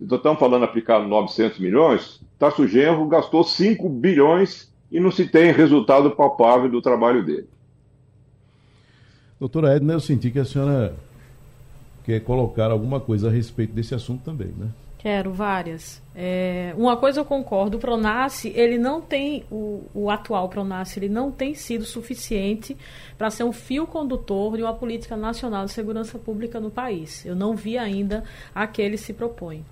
Então, 0.00 0.16
estamos 0.16 0.40
falando 0.40 0.64
aplicar 0.64 0.98
900 0.98 1.60
milhões, 1.60 2.20
Tarso 2.36 2.66
Genro 2.66 3.06
gastou 3.06 3.44
5 3.44 3.88
bilhões 3.88 4.72
e 4.90 4.98
não 4.98 5.12
se 5.12 5.26
tem 5.26 5.52
resultado 5.52 6.10
palpável 6.10 6.68
do 6.68 6.82
trabalho 6.82 7.24
dele. 7.24 7.48
Doutora 9.38 9.76
Edna, 9.76 9.92
eu 9.92 10.00
senti 10.00 10.32
que 10.32 10.38
a 10.40 10.44
senhora 10.44 10.96
quer 12.04 12.20
colocar 12.20 12.72
alguma 12.72 12.98
coisa 12.98 13.28
a 13.28 13.30
respeito 13.30 13.72
desse 13.72 13.94
assunto 13.94 14.24
também, 14.24 14.48
né? 14.48 14.68
Quero 14.98 15.32
várias. 15.32 16.02
É, 16.12 16.74
uma 16.76 16.96
coisa 16.96 17.20
eu 17.20 17.24
concordo, 17.24 17.76
o 17.76 17.80
Pronace, 17.80 18.52
ele 18.56 18.76
não 18.76 19.00
tem, 19.00 19.44
o, 19.48 19.84
o 19.94 20.10
atual 20.10 20.48
Pronace, 20.48 20.98
ele 20.98 21.08
não 21.08 21.30
tem 21.30 21.54
sido 21.54 21.84
suficiente 21.84 22.76
para 23.16 23.30
ser 23.30 23.44
um 23.44 23.52
fio 23.52 23.86
condutor 23.86 24.56
de 24.56 24.62
uma 24.64 24.74
política 24.74 25.16
nacional 25.16 25.66
de 25.66 25.70
segurança 25.70 26.18
pública 26.18 26.58
no 26.58 26.68
país. 26.68 27.24
Eu 27.24 27.36
não 27.36 27.54
vi 27.54 27.78
ainda 27.78 28.24
a 28.52 28.66
que 28.66 28.82
ele 28.82 28.96
se 28.96 29.12
propõe. 29.12 29.64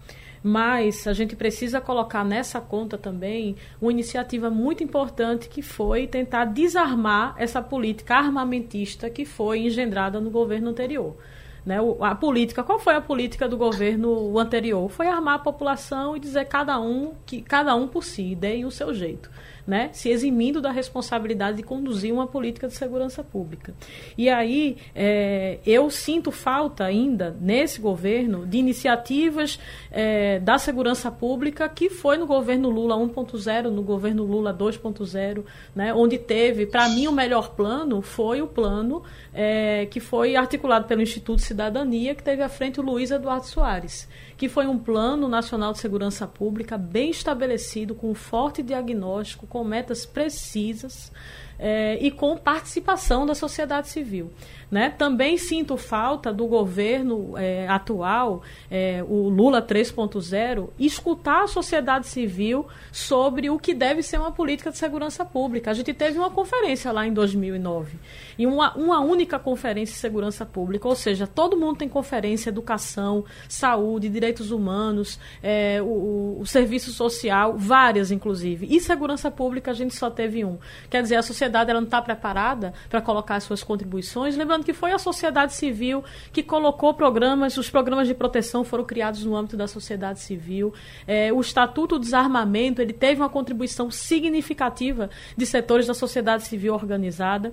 Mas 0.44 1.08
a 1.08 1.12
gente 1.12 1.34
precisa 1.34 1.80
colocar 1.80 2.24
nessa 2.24 2.60
conta 2.60 2.96
também 2.96 3.56
uma 3.82 3.90
iniciativa 3.90 4.48
muito 4.48 4.84
importante 4.84 5.48
que 5.48 5.60
foi 5.60 6.06
tentar 6.06 6.44
desarmar 6.44 7.34
essa 7.36 7.60
política 7.60 8.14
armamentista 8.14 9.10
que 9.10 9.24
foi 9.24 9.62
engendrada 9.62 10.20
no 10.20 10.30
governo 10.30 10.70
anterior. 10.70 11.16
Né, 11.66 11.78
a 12.00 12.14
política, 12.14 12.62
qual 12.62 12.78
foi 12.78 12.94
a 12.94 13.00
política 13.00 13.48
do 13.48 13.56
governo 13.56 14.38
anterior? 14.38 14.88
Foi 14.88 15.08
armar 15.08 15.34
a 15.34 15.38
população 15.40 16.16
e 16.16 16.20
dizer 16.20 16.44
cada 16.44 16.78
um 16.80 17.14
que 17.26 17.42
cada 17.42 17.74
um 17.74 17.88
por 17.88 18.04
si, 18.04 18.36
deem 18.36 18.64
o 18.64 18.70
seu 18.70 18.94
jeito 18.94 19.28
né, 19.66 19.90
se 19.92 20.08
eximindo 20.08 20.60
da 20.60 20.70
responsabilidade 20.70 21.56
de 21.56 21.62
conduzir 21.62 22.12
uma 22.12 22.26
política 22.26 22.68
de 22.68 22.74
segurança 22.74 23.22
pública. 23.22 23.74
E 24.16 24.28
aí 24.28 24.76
é, 24.94 25.58
eu 25.66 25.90
sinto 25.90 26.30
falta 26.30 26.84
ainda 26.84 27.36
nesse 27.40 27.80
governo 27.80 28.46
de 28.46 28.58
iniciativas 28.58 29.58
é, 29.90 30.38
da 30.38 30.58
segurança 30.58 31.10
pública 31.10 31.68
que 31.68 31.90
foi 31.90 32.16
no 32.16 32.26
governo 32.26 32.70
Lula 32.70 32.96
1.0, 32.96 33.70
no 33.70 33.82
governo 33.82 34.24
Lula 34.24 34.54
2.0, 34.54 35.44
né, 35.74 35.92
onde 35.92 36.18
teve, 36.18 36.66
para 36.66 36.88
mim, 36.88 37.06
o 37.06 37.12
melhor 37.12 37.54
plano 37.54 38.00
foi 38.02 38.40
o 38.40 38.46
plano 38.46 39.02
é, 39.34 39.86
que 39.86 40.00
foi 40.00 40.36
articulado 40.36 40.86
pelo 40.86 41.02
Instituto 41.02 41.42
Cidadania, 41.42 42.14
que 42.14 42.22
teve 42.22 42.42
à 42.42 42.48
frente 42.48 42.80
o 42.80 42.82
Luiz 42.82 43.10
Eduardo 43.10 43.46
Soares 43.46 44.08
que 44.36 44.48
foi 44.48 44.66
um 44.66 44.78
plano 44.78 45.28
nacional 45.28 45.72
de 45.72 45.78
segurança 45.78 46.26
pública 46.26 46.76
bem 46.76 47.10
estabelecido, 47.10 47.94
com 47.94 48.14
forte 48.14 48.62
diagnóstico, 48.62 49.46
com 49.46 49.64
metas 49.64 50.04
precisas 50.04 51.10
é, 51.58 51.96
e 52.00 52.10
com 52.10 52.36
participação 52.36 53.24
da 53.24 53.34
sociedade 53.34 53.88
civil. 53.88 54.30
Né? 54.70 54.90
Também 54.90 55.38
sinto 55.38 55.76
falta 55.76 56.32
do 56.32 56.46
governo 56.46 57.34
é, 57.36 57.68
atual, 57.68 58.42
é, 58.70 59.04
o 59.08 59.28
Lula 59.28 59.62
3.0, 59.62 60.70
escutar 60.78 61.44
a 61.44 61.46
sociedade 61.46 62.08
civil 62.08 62.66
sobre 62.90 63.48
o 63.48 63.58
que 63.58 63.72
deve 63.72 64.02
ser 64.02 64.18
uma 64.18 64.32
política 64.32 64.70
de 64.70 64.76
segurança 64.76 65.24
pública. 65.24 65.70
A 65.70 65.74
gente 65.74 65.94
teve 65.94 66.18
uma 66.18 66.30
conferência 66.30 66.90
lá 66.90 67.06
em 67.06 67.12
2009, 67.12 67.96
e 68.36 68.46
uma, 68.46 68.74
uma 68.76 69.00
única 69.00 69.38
conferência 69.38 69.94
de 69.94 70.00
segurança 70.00 70.44
pública, 70.44 70.88
ou 70.88 70.96
seja, 70.96 71.26
todo 71.26 71.56
mundo 71.56 71.78
tem 71.78 71.88
conferência, 71.88 72.50
educação, 72.50 73.24
saúde, 73.48 74.08
direitos 74.08 74.50
humanos, 74.50 75.18
é, 75.42 75.80
o, 75.80 76.38
o 76.40 76.46
serviço 76.46 76.90
social, 76.90 77.56
várias 77.56 78.10
inclusive. 78.10 78.66
E 78.68 78.80
segurança 78.80 79.30
pública 79.30 79.70
a 79.70 79.74
gente 79.74 79.94
só 79.94 80.10
teve 80.10 80.44
um. 80.44 80.58
Quer 80.90 81.02
dizer, 81.02 81.16
a 81.16 81.22
sociedade 81.22 81.70
ela 81.70 81.80
não 81.80 81.86
está 81.86 82.02
preparada 82.02 82.74
para 82.88 83.00
colocar 83.00 83.36
as 83.36 83.44
suas 83.44 83.62
contribuições. 83.62 84.36
Lembrando 84.56 84.64
que 84.64 84.72
foi 84.72 84.92
a 84.92 84.98
sociedade 84.98 85.52
civil 85.52 86.02
que 86.32 86.42
colocou 86.42 86.94
programas, 86.94 87.58
os 87.58 87.68
programas 87.68 88.08
de 88.08 88.14
proteção 88.14 88.64
foram 88.64 88.84
criados 88.84 89.22
no 89.22 89.36
âmbito 89.36 89.54
da 89.54 89.68
sociedade 89.68 90.20
civil. 90.20 90.72
É, 91.06 91.30
o 91.30 91.40
Estatuto 91.40 91.98
do 91.98 92.00
Desarmamento 92.00 92.80
ele 92.80 92.94
teve 92.94 93.20
uma 93.20 93.28
contribuição 93.28 93.90
significativa 93.90 95.10
de 95.36 95.44
setores 95.44 95.86
da 95.86 95.92
sociedade 95.92 96.44
civil 96.44 96.72
organizada 96.72 97.52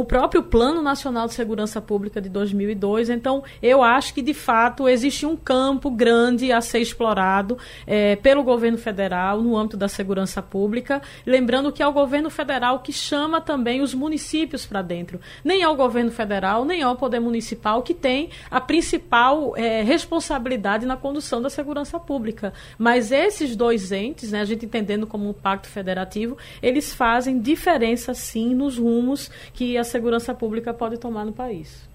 o 0.00 0.04
próprio 0.04 0.42
Plano 0.42 0.82
Nacional 0.82 1.26
de 1.26 1.32
Segurança 1.32 1.80
Pública 1.80 2.20
de 2.20 2.28
2002. 2.28 3.08
Então, 3.08 3.42
eu 3.62 3.82
acho 3.82 4.12
que, 4.12 4.20
de 4.20 4.34
fato, 4.34 4.86
existe 4.86 5.24
um 5.24 5.34
campo 5.34 5.90
grande 5.90 6.52
a 6.52 6.60
ser 6.60 6.80
explorado 6.80 7.56
é, 7.86 8.14
pelo 8.16 8.42
governo 8.42 8.76
federal 8.76 9.40
no 9.40 9.56
âmbito 9.56 9.76
da 9.76 9.88
segurança 9.88 10.42
pública. 10.42 11.00
Lembrando 11.24 11.72
que 11.72 11.82
é 11.82 11.86
o 11.86 11.92
governo 11.92 12.28
federal 12.28 12.80
que 12.80 12.92
chama 12.92 13.40
também 13.40 13.80
os 13.80 13.94
municípios 13.94 14.66
para 14.66 14.82
dentro. 14.82 15.18
Nem 15.42 15.62
é 15.62 15.68
o 15.68 15.74
governo 15.74 16.10
federal, 16.10 16.64
nem 16.66 16.82
é 16.82 16.88
o 16.88 16.94
poder 16.94 17.20
municipal 17.20 17.82
que 17.82 17.94
tem 17.94 18.28
a 18.50 18.60
principal 18.60 19.56
é, 19.56 19.82
responsabilidade 19.82 20.84
na 20.84 20.96
condução 20.96 21.40
da 21.40 21.48
segurança 21.48 21.98
pública. 21.98 22.52
Mas 22.76 23.10
esses 23.10 23.56
dois 23.56 23.92
entes, 23.92 24.32
né, 24.32 24.40
a 24.40 24.44
gente 24.44 24.66
entendendo 24.66 25.06
como 25.06 25.26
um 25.26 25.32
pacto 25.32 25.68
federativo, 25.68 26.36
eles 26.62 26.92
fazem 26.92 27.40
diferença, 27.40 28.12
sim, 28.12 28.54
nos 28.54 28.76
rumos 28.76 29.30
que 29.54 29.78
a 29.78 29.85
segurança 29.86 30.34
pública 30.34 30.74
pode 30.74 30.98
tomar 30.98 31.24
no 31.24 31.32
país. 31.32 31.88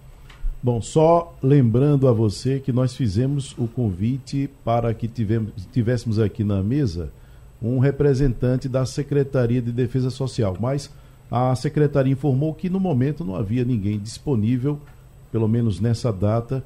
Bom, 0.63 0.81
só 0.81 1.35
lembrando 1.41 2.07
a 2.07 2.11
você 2.11 2.59
que 2.59 2.71
nós 2.71 2.95
fizemos 2.95 3.55
o 3.57 3.67
convite 3.67 4.49
para 4.63 4.93
que 4.93 5.07
tivemos, 5.07 5.51
tivéssemos 5.71 6.19
aqui 6.19 6.43
na 6.43 6.61
mesa 6.61 7.11
um 7.61 7.79
representante 7.79 8.67
da 8.67 8.85
Secretaria 8.85 9.61
de 9.61 9.71
Defesa 9.71 10.09
Social, 10.09 10.55
mas 10.59 10.91
a 11.31 11.55
secretaria 11.55 12.13
informou 12.13 12.53
que 12.53 12.69
no 12.69 12.79
momento 12.79 13.23
não 13.23 13.35
havia 13.35 13.63
ninguém 13.63 13.97
disponível, 13.97 14.79
pelo 15.31 15.47
menos 15.47 15.79
nessa 15.79 16.11
data, 16.11 16.63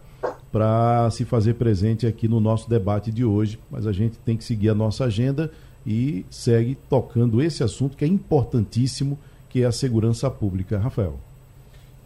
para 0.51 1.09
se 1.11 1.23
fazer 1.23 1.53
presente 1.55 2.07
aqui 2.07 2.27
no 2.27 2.39
nosso 2.39 2.69
debate 2.69 3.11
de 3.11 3.23
hoje, 3.23 3.59
mas 3.69 3.85
a 3.85 3.91
gente 3.91 4.17
tem 4.19 4.35
que 4.35 4.43
seguir 4.43 4.69
a 4.69 4.75
nossa 4.75 5.05
agenda 5.05 5.51
e 5.85 6.25
segue 6.29 6.77
tocando 6.89 7.41
esse 7.41 7.63
assunto 7.63 7.95
que 7.95 8.03
é 8.03 8.07
importantíssimo 8.07 9.19
que 9.55 9.63
é 9.63 9.65
a 9.65 9.71
segurança 9.71 10.29
pública. 10.29 10.77
Rafael. 10.77 11.17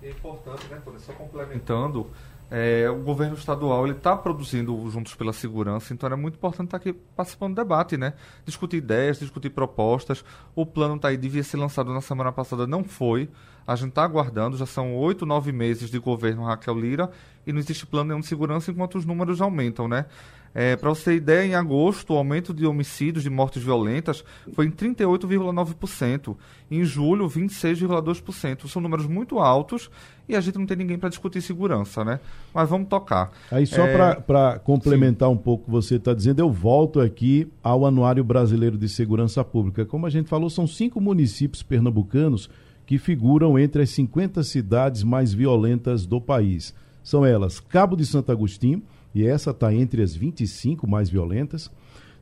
É 0.04 0.12
importante, 0.12 0.68
né, 0.70 0.80
Tony? 0.86 1.00
Só 1.00 1.14
complementando, 1.14 2.06
é, 2.52 2.88
o 2.92 3.00
governo 3.00 3.34
estadual 3.34 3.88
ele 3.88 3.98
está 3.98 4.16
produzindo 4.16 4.88
Juntos 4.92 5.16
pela 5.16 5.34
Segurança, 5.34 5.92
então 5.92 6.08
é 6.08 6.16
muito 6.16 6.36
importante 6.36 6.68
estar 6.68 6.78
tá 6.78 6.90
aqui 6.90 6.94
participando 7.16 7.56
do 7.56 7.56
debate, 7.56 7.98
né? 7.98 8.14
Discutir 8.46 8.78
ideias, 8.78 9.18
discutir 9.18 9.50
propostas. 9.50 10.24
O 10.54 10.64
plano 10.64 10.98
está 10.98 11.08
aí, 11.08 11.18
devia 11.18 11.42
ser 11.44 11.58
lançado 11.58 11.92
na 11.92 12.02
semana 12.02 12.32
passada, 12.32 12.68
não 12.68 12.84
foi. 12.84 13.28
A 13.66 13.76
gente 13.76 13.90
está 13.90 14.04
aguardando, 14.04 14.56
já 14.56 14.68
são 14.68 14.96
oito, 14.96 15.26
nove 15.26 15.52
meses 15.52 15.90
de 15.90 15.98
governo 15.98 16.44
Raquel 16.44 16.80
Lira 16.80 17.10
e 17.48 17.52
não 17.52 17.58
existe 17.58 17.84
plano 17.84 18.10
nenhum 18.10 18.20
de 18.20 18.28
segurança 18.28 18.70
enquanto 18.70 18.96
os 18.96 19.08
números 19.08 19.42
aumentam, 19.42 19.88
né? 19.88 20.06
É, 20.54 20.76
Para 20.76 20.90
você 20.90 21.12
ter 21.12 21.16
ideia, 21.16 21.46
em 21.46 21.56
agosto, 21.56 22.14
o 22.14 22.18
aumento 22.18 22.54
de 22.54 22.66
homicídios, 22.66 23.24
de 23.24 23.30
mortes 23.30 23.64
violentas, 23.64 24.24
foi 24.54 24.66
em 24.66 24.72
38,9%. 24.72 26.36
Em 26.72 26.84
julho, 26.84 27.28
26,2%. 27.28 28.68
São 28.68 28.82
números 28.82 29.08
muito 29.08 29.40
altos 29.40 29.90
e 30.28 30.36
a 30.36 30.42
gente 30.42 30.58
não 30.58 30.66
tem 30.66 30.78
ninguém 30.78 30.98
para 30.98 31.10
discutir 31.10 31.42
segurança, 31.42 32.04
né? 32.04 32.20
Mas 32.54 32.70
vamos 32.70 32.88
tocar. 32.88 33.32
Aí, 33.52 33.66
só 33.66 33.86
é... 33.86 34.16
para 34.16 34.60
complementar 34.60 35.30
Sim. 35.30 35.36
um 35.36 35.38
pouco 35.38 35.64
o 35.64 35.66
que 35.66 35.72
você 35.72 35.96
está 35.96 36.14
dizendo, 36.14 36.40
eu 36.40 36.52
volto 36.52 37.00
aqui 37.00 37.48
ao 37.64 37.86
Anuário 37.86 38.24
Brasileiro 38.24 38.78
de 38.78 38.88
Segurança 38.88 39.44
Pública. 39.44 39.86
Como 39.86 40.06
a 40.06 40.10
gente 40.10 40.30
falou, 40.30 40.50
são 40.50 40.68
cinco 40.68 41.02
municípios 41.02 41.64
pernambucanos 41.64 42.50
que 42.86 42.98
figuram 42.98 43.58
entre 43.58 43.84
as 43.84 43.90
50 43.92 44.44
cidades 44.44 45.04
mais 45.04 45.34
violentas 45.34 46.06
do 46.06 46.20
país. 46.20 46.74
São 47.04 47.26
elas 47.26 47.60
Cabo 47.60 47.96
de 47.96 48.06
Santo 48.06 48.32
Agostinho 48.32 48.84
e 49.14 49.26
essa 49.26 49.52
está 49.52 49.74
entre 49.74 50.02
as 50.02 50.16
25 50.16 50.88
mais 50.88 51.10
violentas. 51.10 51.72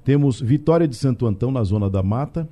Temos 0.03 0.39
Vitória 0.39 0.87
de 0.87 0.95
Santo 0.95 1.25
Antão, 1.25 1.51
na 1.51 1.63
Zona 1.63 1.89
da 1.89 2.01
Mata, 2.01 2.47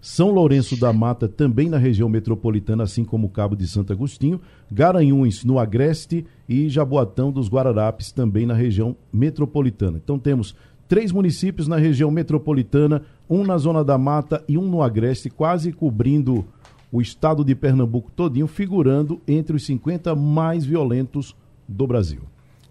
São 0.00 0.30
Lourenço 0.30 0.78
da 0.78 0.92
Mata 0.92 1.28
também 1.28 1.68
na 1.68 1.76
região 1.76 2.08
metropolitana, 2.08 2.84
assim 2.84 3.04
como 3.04 3.28
Cabo 3.28 3.54
de 3.54 3.66
Santo 3.66 3.92
Agostinho, 3.92 4.40
Garanhuns 4.70 5.44
no 5.44 5.58
Agreste 5.58 6.24
e 6.48 6.68
Jaboatão 6.68 7.30
dos 7.30 7.48
Guararapes 7.48 8.10
também 8.10 8.46
na 8.46 8.54
região 8.54 8.96
metropolitana. 9.12 10.00
Então 10.02 10.18
temos 10.18 10.54
três 10.88 11.12
municípios 11.12 11.68
na 11.68 11.76
região 11.76 12.10
metropolitana, 12.10 13.02
um 13.28 13.44
na 13.44 13.58
zona 13.58 13.84
da 13.84 13.98
mata 13.98 14.42
e 14.48 14.56
um 14.56 14.66
no 14.66 14.82
Agreste, 14.82 15.28
quase 15.28 15.72
cobrindo 15.72 16.44
o 16.90 17.02
estado 17.02 17.44
de 17.44 17.54
Pernambuco 17.54 18.10
todinho, 18.12 18.46
figurando 18.46 19.20
entre 19.26 19.56
os 19.56 19.66
50 19.66 20.14
mais 20.14 20.64
violentos 20.64 21.34
do 21.68 21.86
Brasil. 21.86 22.22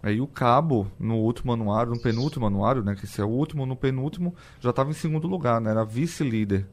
Aí 0.06 0.20
o 0.20 0.26
Cabo, 0.28 0.86
no 1.00 1.16
último 1.16 1.52
anuário, 1.52 1.92
no 1.92 1.98
penúltimo 1.98 2.46
anuário, 2.46 2.80
né, 2.80 2.94
que 2.94 3.06
esse 3.06 3.20
é 3.20 3.24
o 3.24 3.28
último, 3.28 3.66
no 3.66 3.74
penúltimo, 3.74 4.32
já 4.60 4.70
estava 4.70 4.88
em 4.88 4.92
segundo 4.92 5.26
lugar, 5.26 5.60
né, 5.60 5.72
era 5.72 5.84
vice-líder 5.84 6.64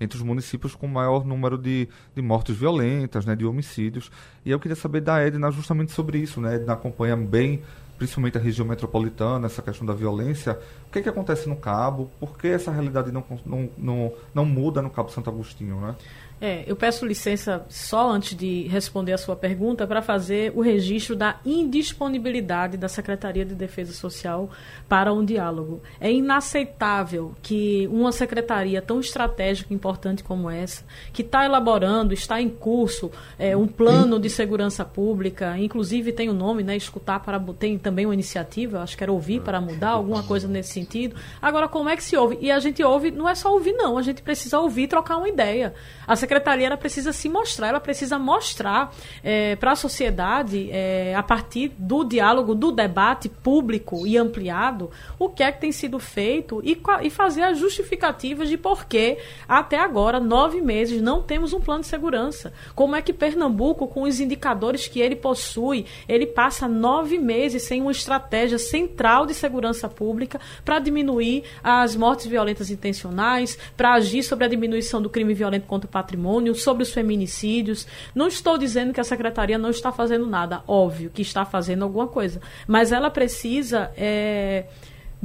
entre 0.00 0.16
os 0.16 0.24
municípios 0.24 0.74
com 0.74 0.86
maior 0.86 1.26
número 1.26 1.58
de, 1.58 1.86
de 2.16 2.22
mortes 2.22 2.56
violentas, 2.56 3.26
né, 3.26 3.36
de 3.36 3.44
homicídios. 3.44 4.10
E 4.46 4.50
eu 4.50 4.58
queria 4.58 4.74
saber 4.74 5.02
da 5.02 5.20
Edna 5.20 5.50
justamente 5.50 5.92
sobre 5.92 6.16
isso, 6.16 6.40
né, 6.40 6.54
Edna 6.54 6.72
acompanha 6.72 7.14
bem 7.14 7.62
principalmente 7.98 8.36
a 8.36 8.40
região 8.40 8.66
metropolitana, 8.66 9.46
essa 9.46 9.62
questão 9.62 9.86
da 9.86 9.92
violência. 9.92 10.58
O 10.88 10.90
que, 10.90 10.98
é 10.98 11.02
que 11.02 11.08
acontece 11.08 11.48
no 11.48 11.56
Cabo? 11.56 12.10
Por 12.18 12.36
que 12.36 12.48
essa 12.48 12.70
realidade 12.70 13.12
não, 13.12 13.24
não, 13.46 13.68
não, 13.78 14.12
não 14.34 14.44
muda 14.44 14.82
no 14.82 14.90
Cabo 14.90 15.10
Santo 15.10 15.30
Agostinho? 15.30 15.80
Né? 15.80 15.94
É, 16.40 16.64
eu 16.66 16.74
peço 16.74 17.06
licença 17.06 17.64
só 17.68 18.10
antes 18.10 18.36
de 18.36 18.62
responder 18.68 19.12
a 19.12 19.18
sua 19.18 19.36
pergunta 19.36 19.86
para 19.86 20.02
fazer 20.02 20.52
o 20.54 20.60
registro 20.60 21.14
da 21.14 21.38
indisponibilidade 21.44 22.76
da 22.76 22.88
Secretaria 22.88 23.44
de 23.44 23.54
Defesa 23.54 23.92
Social 23.92 24.50
para 24.88 25.12
um 25.12 25.24
diálogo. 25.24 25.80
É 26.00 26.12
inaceitável 26.12 27.34
que 27.42 27.88
uma 27.90 28.12
secretaria 28.12 28.82
tão 28.82 29.00
estratégica 29.00 29.72
e 29.72 29.76
importante 29.76 30.24
como 30.24 30.50
essa, 30.50 30.84
que 31.12 31.22
está 31.22 31.44
elaborando, 31.44 32.12
está 32.12 32.40
em 32.40 32.48
curso 32.48 33.10
é, 33.38 33.56
um 33.56 33.66
plano 33.66 34.18
de 34.18 34.28
segurança 34.28 34.84
pública, 34.84 35.56
inclusive 35.56 36.12
tem 36.12 36.28
o 36.28 36.32
um 36.32 36.36
nome, 36.36 36.62
né, 36.62 36.76
escutar 36.76 37.20
para 37.20 37.40
tem 37.58 37.78
também 37.78 38.06
uma 38.06 38.14
iniciativa, 38.14 38.82
acho 38.82 38.96
que 38.96 39.02
era 39.02 39.12
ouvir 39.12 39.40
para 39.40 39.60
mudar 39.60 39.90
alguma 39.90 40.22
coisa 40.22 40.48
nesse 40.48 40.72
sentido. 40.72 41.16
Agora 41.40 41.68
como 41.68 41.88
é 41.88 41.96
que 41.96 42.02
se 42.02 42.16
ouve? 42.16 42.38
E 42.40 42.50
a 42.50 42.58
gente 42.58 42.82
ouve, 42.82 43.10
não 43.10 43.28
é 43.28 43.34
só 43.34 43.52
ouvir 43.52 43.72
não, 43.72 43.96
a 43.96 44.02
gente 44.02 44.20
precisa 44.20 44.58
ouvir 44.58 44.88
trocar 44.88 45.16
uma 45.16 45.28
ideia. 45.28 45.74
A 46.06 46.16
secretaria 46.24 46.66
ela 46.66 46.76
precisa 46.76 47.12
se 47.12 47.28
mostrar, 47.28 47.68
ela 47.68 47.80
precisa 47.80 48.18
mostrar 48.18 48.92
é, 49.22 49.56
para 49.56 49.72
a 49.72 49.76
sociedade, 49.76 50.70
é, 50.70 51.14
a 51.14 51.22
partir 51.22 51.72
do 51.78 52.02
diálogo, 52.02 52.54
do 52.54 52.72
debate 52.72 53.28
público 53.28 54.06
e 54.06 54.16
ampliado, 54.16 54.90
o 55.18 55.28
que 55.28 55.42
é 55.42 55.52
que 55.52 55.60
tem 55.60 55.70
sido 55.70 55.98
feito 55.98 56.62
e, 56.64 56.80
e 57.02 57.10
fazer 57.10 57.42
as 57.42 57.58
justificativas 57.58 58.48
de 58.48 58.56
por 58.56 58.86
que 58.86 59.18
até 59.46 59.78
agora, 59.78 60.18
nove 60.18 60.60
meses, 60.60 61.02
não 61.02 61.22
temos 61.22 61.52
um 61.52 61.60
plano 61.60 61.82
de 61.82 61.88
segurança. 61.88 62.52
Como 62.74 62.96
é 62.96 63.02
que 63.02 63.12
Pernambuco, 63.12 63.86
com 63.86 64.02
os 64.02 64.20
indicadores 64.20 64.88
que 64.88 65.00
ele 65.00 65.16
possui, 65.16 65.84
ele 66.08 66.26
passa 66.26 66.66
nove 66.66 67.18
meses 67.18 67.62
sem 67.62 67.82
uma 67.82 67.92
estratégia 67.92 68.58
central 68.58 69.26
de 69.26 69.34
segurança 69.34 69.88
pública 69.88 70.40
para 70.64 70.78
diminuir 70.78 71.44
as 71.62 71.94
mortes 71.94 72.26
violentas 72.26 72.70
intencionais, 72.70 73.58
para 73.76 73.92
agir 73.92 74.22
sobre 74.22 74.46
a 74.46 74.48
diminuição 74.48 75.02
do 75.02 75.10
crime 75.10 75.34
violento 75.34 75.66
contra 75.66 75.86
o 75.86 75.90
patrimônio, 75.90 76.13
sobre 76.54 76.82
os 76.82 76.92
feminicídios. 76.92 77.86
Não 78.14 78.28
estou 78.28 78.58
dizendo 78.58 78.92
que 78.92 79.00
a 79.00 79.04
secretaria 79.04 79.58
não 79.58 79.70
está 79.70 79.92
fazendo 79.92 80.26
nada, 80.26 80.62
óbvio 80.66 81.10
que 81.10 81.22
está 81.22 81.44
fazendo 81.44 81.82
alguma 81.82 82.08
coisa, 82.08 82.40
mas 82.66 82.92
ela 82.92 83.10
precisa 83.10 83.90
é, 83.96 84.64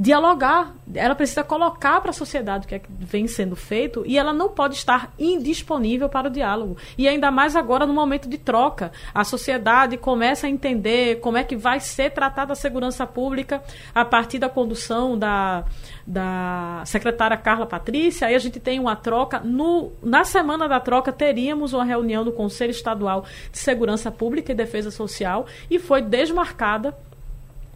dialogar, 0.00 0.74
ela 0.94 1.14
precisa 1.14 1.44
colocar 1.44 2.00
para 2.00 2.08
a 2.08 2.14
sociedade 2.14 2.64
o 2.64 2.68
que, 2.68 2.74
é 2.74 2.78
que 2.78 2.88
vem 2.90 3.26
sendo 3.26 3.54
feito 3.54 4.02
e 4.06 4.16
ela 4.16 4.32
não 4.32 4.48
pode 4.48 4.74
estar 4.74 5.12
indisponível 5.18 6.08
para 6.08 6.28
o 6.28 6.30
diálogo. 6.30 6.78
E 6.96 7.06
ainda 7.06 7.30
mais 7.30 7.54
agora 7.54 7.84
no 7.84 7.92
momento 7.92 8.26
de 8.26 8.38
troca. 8.38 8.92
A 9.12 9.24
sociedade 9.24 9.98
começa 9.98 10.46
a 10.46 10.50
entender 10.50 11.20
como 11.20 11.36
é 11.36 11.44
que 11.44 11.54
vai 11.54 11.80
ser 11.80 12.12
tratada 12.12 12.54
a 12.54 12.56
segurança 12.56 13.06
pública 13.06 13.62
a 13.94 14.02
partir 14.02 14.38
da 14.38 14.48
condução 14.48 15.18
da, 15.18 15.64
da 16.06 16.82
secretária 16.86 17.36
Carla 17.36 17.66
Patrícia. 17.66 18.26
Aí 18.26 18.34
a 18.34 18.38
gente 18.38 18.58
tem 18.58 18.80
uma 18.80 18.96
troca. 18.96 19.40
No, 19.40 19.92
na 20.02 20.24
semana 20.24 20.66
da 20.66 20.80
troca, 20.80 21.12
teríamos 21.12 21.74
uma 21.74 21.84
reunião 21.84 22.24
do 22.24 22.32
Conselho 22.32 22.70
Estadual 22.70 23.26
de 23.52 23.58
Segurança 23.58 24.10
Pública 24.10 24.50
e 24.50 24.54
Defesa 24.54 24.90
Social 24.90 25.44
e 25.70 25.78
foi 25.78 26.00
desmarcada 26.00 26.96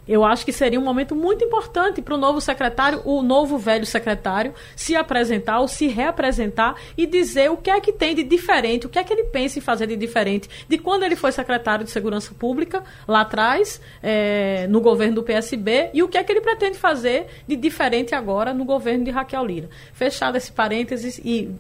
eu 0.07 0.25
acho 0.25 0.45
que 0.45 0.53
seria 0.53 0.79
um 0.79 0.85
momento 0.85 1.15
muito 1.15 1.45
importante 1.45 2.03
para 2.03 2.15
o 2.15 2.19
novo 2.19 2.41
secretário, 2.41 3.01
o 3.05 3.23
novo 3.23 3.59
velho 3.59 3.87
secretário, 3.87 4.55
se 4.77 4.95
apresentar 4.95 5.61
ou 5.61 5.69
se 5.69 5.87
reapresentar 5.87 6.77
e 6.97 7.07
dizer 7.07 7.51
o 7.51 7.57
que 7.57 7.71
é 7.71 7.81
que 7.81 7.93
tem 7.93 8.15
de 8.15 8.23
diferente, 8.23 8.87
o 8.87 8.89
que 8.89 8.99
é 8.99 9.05
que 9.05 9.13
ele 9.13 9.25
pensa 9.25 9.59
em 9.59 9.63
fazer 9.63 9.87
de 9.87 9.97
diferente 9.97 10.49
de 10.69 10.79
quando 10.79 11.05
ele 11.05 11.17
foi 11.17 11.33
secretário 11.33 11.85
de 11.85 11.91
Segurança 11.91 12.35
Pública, 12.35 12.83
lá 13.09 13.23
atrás, 13.23 13.81
é, 14.03 14.67
no 14.69 14.81
governo 14.81 15.17
do 15.17 15.23
PSB, 15.23 15.91
e 15.95 16.03
o 16.03 16.09
que 16.09 16.19
é 16.19 16.25
que 16.25 16.33
ele 16.33 16.41
pretende 16.41 16.79
fazer 16.79 17.27
de 17.47 17.57
diferente 17.57 18.15
agora 18.15 18.53
no 18.53 18.65
governo 18.65 19.05
de 19.05 19.11
Raquel 19.11 19.45
Lira. 19.45 19.71
Fechado 19.93 20.37
esse 20.37 20.53
parênteses 20.53 21.19
e 21.25 21.51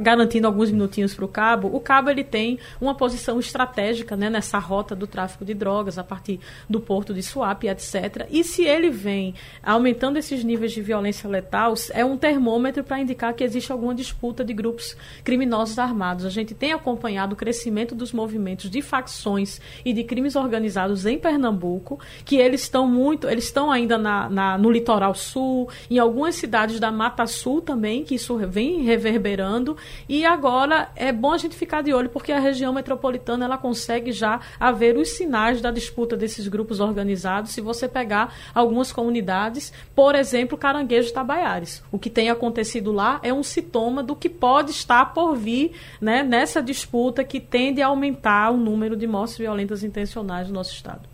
garantindo 0.00 0.46
alguns 0.46 0.70
minutinhos 0.70 1.14
para 1.14 1.24
o 1.24 1.28
Cabo, 1.28 1.68
o 1.72 1.80
Cabo 1.80 2.10
ele 2.10 2.24
tem 2.24 2.58
uma 2.80 2.94
posição 2.94 3.40
estratégica 3.40 4.16
né, 4.16 4.28
nessa 4.28 4.58
rota 4.58 4.94
do 4.94 5.06
tráfico 5.06 5.44
de 5.44 5.54
drogas, 5.54 5.98
a 5.98 6.04
partir 6.04 6.40
do 6.68 6.80
porto 6.80 7.14
de 7.14 7.22
Suape, 7.22 7.68
etc. 7.68 8.26
E 8.30 8.44
se 8.44 8.64
ele 8.64 8.90
vem 8.90 9.34
aumentando 9.62 10.18
esses 10.18 10.44
níveis 10.44 10.72
de 10.72 10.82
violência 10.82 11.28
letal, 11.28 11.74
é 11.92 12.04
um 12.04 12.16
termômetro 12.16 12.84
para 12.84 13.00
indicar 13.00 13.34
que 13.34 13.44
existe 13.44 13.72
alguma 13.72 13.94
disputa 13.94 14.44
de 14.44 14.52
grupos 14.52 14.96
criminosos 15.24 15.78
armados. 15.78 16.24
A 16.24 16.30
gente 16.30 16.54
tem 16.54 16.72
acompanhado 16.72 17.34
o 17.34 17.36
crescimento 17.36 17.94
dos 17.94 18.12
movimentos 18.12 18.70
de 18.70 18.82
facções 18.82 19.60
e 19.84 19.92
de 19.92 20.04
crimes 20.04 20.36
organizados 20.36 21.06
em 21.06 21.18
Pernambuco, 21.18 21.98
que 22.24 22.36
eles 22.36 22.62
estão 22.62 22.86
muito, 22.86 23.28
eles 23.28 23.44
estão 23.44 23.70
ainda 23.70 23.96
na, 23.96 24.28
na, 24.28 24.58
no 24.58 24.70
litoral 24.70 25.14
sul, 25.14 25.68
em 25.90 25.98
algumas 25.98 26.34
cidades 26.34 26.78
da 26.78 26.90
Mata 26.90 27.26
Sul 27.26 27.60
também, 27.60 28.04
que 28.04 28.14
isso 28.14 28.36
vem 28.48 28.82
reverberando 28.82 29.69
e 30.08 30.24
agora 30.24 30.90
é 30.94 31.12
bom 31.12 31.32
a 31.32 31.38
gente 31.38 31.56
ficar 31.56 31.82
de 31.82 31.92
olho 31.92 32.08
porque 32.08 32.32
a 32.32 32.38
região 32.38 32.72
metropolitana 32.72 33.44
ela 33.44 33.58
consegue 33.58 34.12
já 34.12 34.40
haver 34.58 34.96
os 34.96 35.10
sinais 35.10 35.60
da 35.60 35.70
disputa 35.70 36.16
desses 36.16 36.48
grupos 36.48 36.80
organizados. 36.80 37.52
Se 37.52 37.60
você 37.60 37.88
pegar 37.88 38.34
algumas 38.54 38.92
comunidades, 38.92 39.72
por 39.94 40.14
exemplo, 40.14 40.58
Caranguejo 40.58 41.12
Tabaiares, 41.12 41.82
o 41.90 41.98
que 41.98 42.10
tem 42.10 42.30
acontecido 42.30 42.92
lá 42.92 43.20
é 43.22 43.32
um 43.32 43.42
sintoma 43.42 44.02
do 44.02 44.16
que 44.16 44.28
pode 44.28 44.70
estar 44.70 45.14
por 45.14 45.34
vir 45.36 45.72
né, 46.00 46.22
nessa 46.22 46.62
disputa 46.62 47.24
que 47.24 47.40
tende 47.40 47.82
a 47.82 47.88
aumentar 47.88 48.50
o 48.50 48.56
número 48.56 48.96
de 48.96 49.06
mortes 49.06 49.38
violentas 49.38 49.82
intencionais 49.82 50.48
no 50.48 50.54
nosso 50.54 50.72
estado 50.72 51.10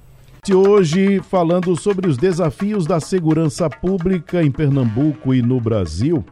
hoje 0.55 1.21
falando 1.23 1.75
sobre 1.75 2.09
os 2.09 2.17
desafios 2.17 2.87
da 2.87 3.01
segurança 3.01 3.69
pública 3.69 4.43
em 4.43 4.51
Pernambuco 4.51 5.35
e 5.35 5.43
no 5.43 5.61
Brasil. 5.61 6.25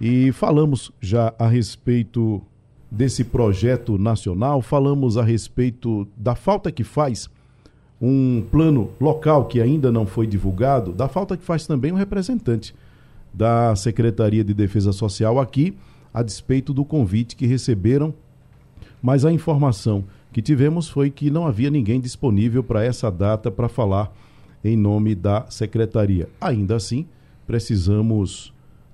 E 0.00 0.32
falamos 0.32 0.90
já 1.00 1.32
a 1.38 1.46
respeito 1.46 2.42
desse 2.90 3.24
projeto 3.24 3.96
nacional, 3.96 4.60
falamos 4.60 5.16
a 5.16 5.22
respeito 5.22 6.06
da 6.16 6.34
falta 6.34 6.70
que 6.70 6.84
faz 6.84 7.30
um 8.00 8.44
plano 8.50 8.90
local 9.00 9.46
que 9.46 9.60
ainda 9.60 9.92
não 9.92 10.04
foi 10.04 10.26
divulgado, 10.26 10.92
da 10.92 11.08
falta 11.08 11.36
que 11.36 11.44
faz 11.44 11.66
também 11.66 11.92
um 11.92 11.96
representante 11.96 12.74
da 13.32 13.74
Secretaria 13.76 14.44
de 14.44 14.52
Defesa 14.52 14.92
Social 14.92 15.38
aqui, 15.38 15.74
a 16.12 16.22
despeito 16.22 16.74
do 16.74 16.84
convite 16.84 17.36
que 17.36 17.46
receberam, 17.46 18.12
mas 19.00 19.24
a 19.24 19.32
informação 19.32 20.04
que 20.32 20.42
tivemos 20.42 20.88
foi 20.88 21.10
que 21.10 21.30
não 21.30 21.46
havia 21.46 21.70
ninguém 21.70 22.00
disponível 22.00 22.62
para 22.62 22.84
essa 22.84 23.10
data 23.10 23.50
para 23.50 23.68
falar 23.68 24.12
em 24.64 24.76
nome 24.76 25.14
da 25.14 25.46
secretaria. 25.48 26.28
Ainda 26.40 26.76
assim, 26.76 27.06
precisamos 27.46 28.52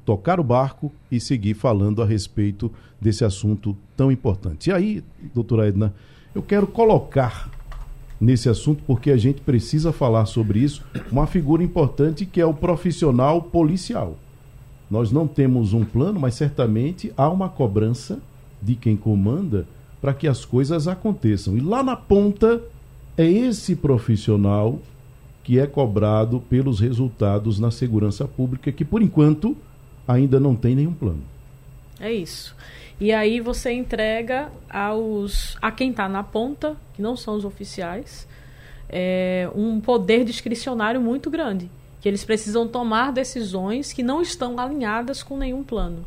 tocar 0.08 0.40
o 0.40 0.42
barco 0.42 0.90
e 1.12 1.20
seguir 1.20 1.52
falando 1.52 2.02
a 2.02 2.06
respeito 2.06 2.72
desse 2.98 3.26
assunto 3.26 3.76
tão 3.94 4.10
importante. 4.10 4.70
E 4.70 4.72
aí, 4.72 5.04
doutora 5.34 5.68
Edna, 5.68 5.92
eu 6.34 6.40
quero 6.40 6.66
colocar 6.66 7.50
nesse 8.18 8.48
assunto, 8.48 8.82
porque 8.86 9.10
a 9.10 9.18
gente 9.18 9.42
precisa 9.42 9.92
falar 9.92 10.24
sobre 10.24 10.60
isso, 10.60 10.82
uma 11.12 11.26
figura 11.26 11.62
importante 11.62 12.24
que 12.24 12.40
é 12.40 12.46
o 12.46 12.54
profissional 12.54 13.42
policial. 13.42 14.16
Nós 14.90 15.12
não 15.12 15.28
temos 15.28 15.74
um 15.74 15.84
plano, 15.84 16.18
mas 16.18 16.36
certamente 16.36 17.12
há 17.14 17.28
uma 17.28 17.50
cobrança 17.50 18.18
de 18.62 18.76
quem 18.76 18.96
comanda 18.96 19.66
para 20.00 20.14
que 20.14 20.26
as 20.26 20.42
coisas 20.42 20.88
aconteçam. 20.88 21.54
E 21.54 21.60
lá 21.60 21.82
na 21.82 21.96
ponta 21.96 22.62
é 23.14 23.30
esse 23.30 23.76
profissional 23.76 24.78
que 25.44 25.58
é 25.58 25.66
cobrado 25.66 26.40
pelos 26.48 26.80
resultados 26.80 27.60
na 27.60 27.70
segurança 27.70 28.26
pública, 28.26 28.72
que 28.72 28.86
por 28.86 29.02
enquanto 29.02 29.54
ainda 30.08 30.40
não 30.40 30.56
tem 30.56 30.74
nenhum 30.74 30.94
plano. 30.94 31.22
É 32.00 32.10
isso. 32.10 32.56
E 33.00 33.12
aí 33.12 33.40
você 33.40 33.70
entrega 33.70 34.50
aos 34.68 35.56
a 35.62 35.70
quem 35.70 35.90
está 35.90 36.08
na 36.08 36.24
ponta, 36.24 36.76
que 36.94 37.02
não 37.02 37.16
são 37.16 37.34
os 37.34 37.44
oficiais, 37.44 38.26
é, 38.88 39.48
um 39.54 39.80
poder 39.80 40.24
discricionário 40.24 41.00
muito 41.00 41.30
grande, 41.30 41.70
que 42.00 42.08
eles 42.08 42.24
precisam 42.24 42.66
tomar 42.66 43.12
decisões 43.12 43.92
que 43.92 44.02
não 44.02 44.22
estão 44.22 44.58
alinhadas 44.58 45.22
com 45.22 45.36
nenhum 45.36 45.62
plano. 45.62 46.04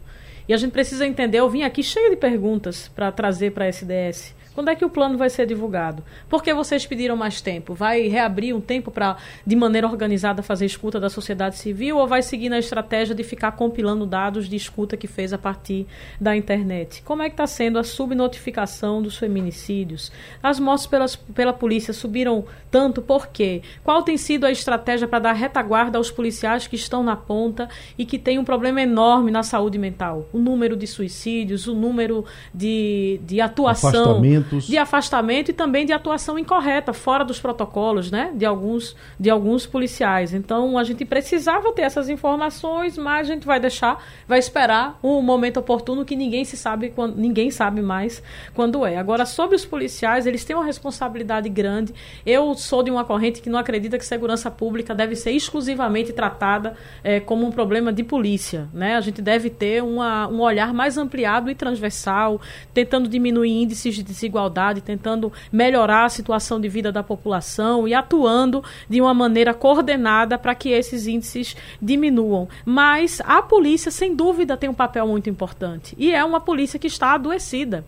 E 0.48 0.54
a 0.54 0.58
gente 0.58 0.72
precisa 0.72 1.06
entender, 1.06 1.38
eu 1.38 1.50
vim 1.50 1.62
aqui 1.62 1.84
cheio 1.84 2.10
de 2.10 2.18
perguntas 2.18 2.90
para 2.94 3.12
trazer 3.12 3.52
para 3.52 3.66
a 3.66 3.68
SDS. 3.70 4.34
Quando 4.54 4.70
é 4.70 4.76
que 4.76 4.84
o 4.84 4.90
plano 4.90 5.18
vai 5.18 5.30
ser 5.30 5.46
divulgado? 5.46 6.04
Por 6.30 6.44
que 6.44 6.54
vocês 6.54 6.86
pediram 6.86 7.16
mais 7.16 7.40
tempo? 7.40 7.74
Vai 7.74 8.08
reabrir 8.08 8.54
um 8.54 8.60
tempo 8.60 8.92
para, 8.92 9.16
de 9.46 9.56
maneira 9.56 9.88
organizada, 9.88 10.44
fazer 10.44 10.66
escuta 10.66 11.00
da 11.00 11.10
sociedade 11.10 11.58
civil 11.58 11.98
ou 11.98 12.08
vai 12.08 12.22
seguir 12.22 12.50
na 12.50 12.60
estratégia 12.60 13.16
de 13.16 13.24
ficar 13.24 13.54
compilando 13.54 14.06
dados 14.06 14.50
de 14.50 14.56
escuta 14.58 14.98
que 14.98 15.08
fez 15.08 15.32
a 15.32 15.38
partir 15.38 15.88
da 16.20 16.36
internet? 16.36 17.02
Como 17.04 17.22
é 17.22 17.30
que 17.30 17.34
está 17.34 17.48
sendo 17.48 17.80
a 17.80 17.84
subnotificação 17.84 19.02
dos 19.02 19.18
feminicídios? 19.18 20.12
As 20.44 20.60
mortes 20.60 20.86
pelas, 20.86 21.16
pela 21.16 21.54
polícia 21.54 21.94
subiram 21.94 22.44
tanto 22.70 23.02
por 23.02 23.28
quê? 23.28 23.62
Qual 23.84 24.04
tem 24.04 24.18
sido 24.18 24.46
a 24.46 24.52
estratégia 24.52 25.08
para 25.08 25.20
dar 25.20 25.34
retaguarda 25.34 25.98
aos 25.98 26.12
policiais 26.12 26.68
que 26.68 26.76
estão 26.76 27.04
na 27.04 27.16
ponta 27.16 27.70
e 27.98 28.06
que 28.06 28.20
têm 28.20 28.38
um 28.38 28.44
problema 28.44 28.82
enorme 28.82 29.32
na 29.32 29.44
saúde 29.44 29.78
mental? 29.78 30.28
O 30.34 30.40
número 30.40 30.76
de 30.76 30.88
suicídios, 30.88 31.68
o 31.68 31.74
número 31.74 32.26
de, 32.54 33.20
de 33.24 33.40
atuação 33.40 34.20
Afastamentos. 34.42 34.68
de 34.68 34.78
afastamento 34.78 35.52
e 35.52 35.54
também 35.54 35.86
de 35.86 35.94
atuação 35.94 36.38
incorreta, 36.38 36.94
fora 36.94 37.24
dos 37.24 37.40
protocolos, 37.40 38.12
né, 38.12 38.32
de 38.36 38.46
alguns, 38.46 38.96
de 39.20 39.30
alguns 39.30 39.66
policiais. 39.66 40.34
Então, 40.34 40.78
a 40.78 40.84
gente 40.84 41.06
precisava 41.06 41.72
ter 41.72 41.84
essas 41.84 42.10
informações, 42.10 42.98
mas 42.98 43.30
a 43.30 43.34
gente 43.34 43.46
vai 43.46 43.60
deixar, 43.60 44.04
vai 44.28 44.40
esperar 44.40 45.00
um 45.04 45.22
momento 45.22 45.58
oportuno 45.58 46.06
que 46.06 46.16
ninguém 46.16 46.46
se 46.46 46.58
sabe 46.58 46.90
quando, 46.90 47.16
ninguém 47.16 47.52
sabe 47.52 47.82
mais 47.82 48.22
quando 48.54 48.86
é. 48.86 48.98
Agora, 48.98 49.26
sobre 49.26 49.56
os 49.56 49.66
policiais, 49.66 50.26
eles 50.26 50.44
têm 50.44 50.56
uma 50.56 50.66
responsabilidade 50.66 51.50
grande. 51.50 51.94
Eu 52.26 52.54
sou 52.56 52.84
de 52.84 52.92
uma 52.92 53.04
corrente 53.04 53.42
que 53.42 53.50
não 53.50 53.60
acredita 53.60 53.98
que 53.98 54.06
segurança 54.06 54.50
pública 54.50 54.94
deve 54.94 55.16
ser 55.16 55.32
exclusivamente 55.32 56.14
tratada 56.14 56.76
eh, 57.04 57.20
como 57.20 57.46
um 57.46 57.52
problema 57.52 57.92
de 57.92 58.04
polícia, 58.04 58.70
né? 58.74 58.96
A 58.96 59.02
gente 59.02 59.22
deve 59.22 59.50
ter 59.50 59.84
uma, 59.84 60.28
um 60.28 60.42
olhar 60.42 60.74
mais 60.74 60.98
ampliado 60.98 61.50
e 61.50 61.56
transversal, 61.56 62.42
tentando 62.74 63.08
diminuir 63.08 63.52
índices 63.64 63.96
de 63.96 64.04
desigualdade, 64.32 64.82
tentando 64.82 65.32
melhorar 65.52 66.06
a 66.06 66.10
situação 66.10 66.60
de 66.60 66.70
vida 66.70 66.92
da 66.92 67.04
população 67.04 67.88
e 67.88 67.94
atuando 67.94 68.64
de 68.90 69.02
uma 69.02 69.14
maneira 69.14 69.54
coordenada 69.54 70.38
para 70.38 70.56
que 70.56 70.70
esses 70.70 71.06
índices 71.06 71.56
diminuam. 71.82 72.48
Mas 72.66 73.22
a 73.26 73.42
polícia, 73.42 73.92
sem 73.92 74.16
dúvida, 74.16 74.56
tem 74.56 74.70
um 74.70 74.74
papel 74.74 75.06
muito 75.08 75.30
importante. 75.30 75.96
E 75.98 76.14
é 76.14 76.24
uma 76.24 76.40
polícia 76.40 76.80
que 76.80 76.88
está 76.88 77.14
adoecida. 77.14 77.84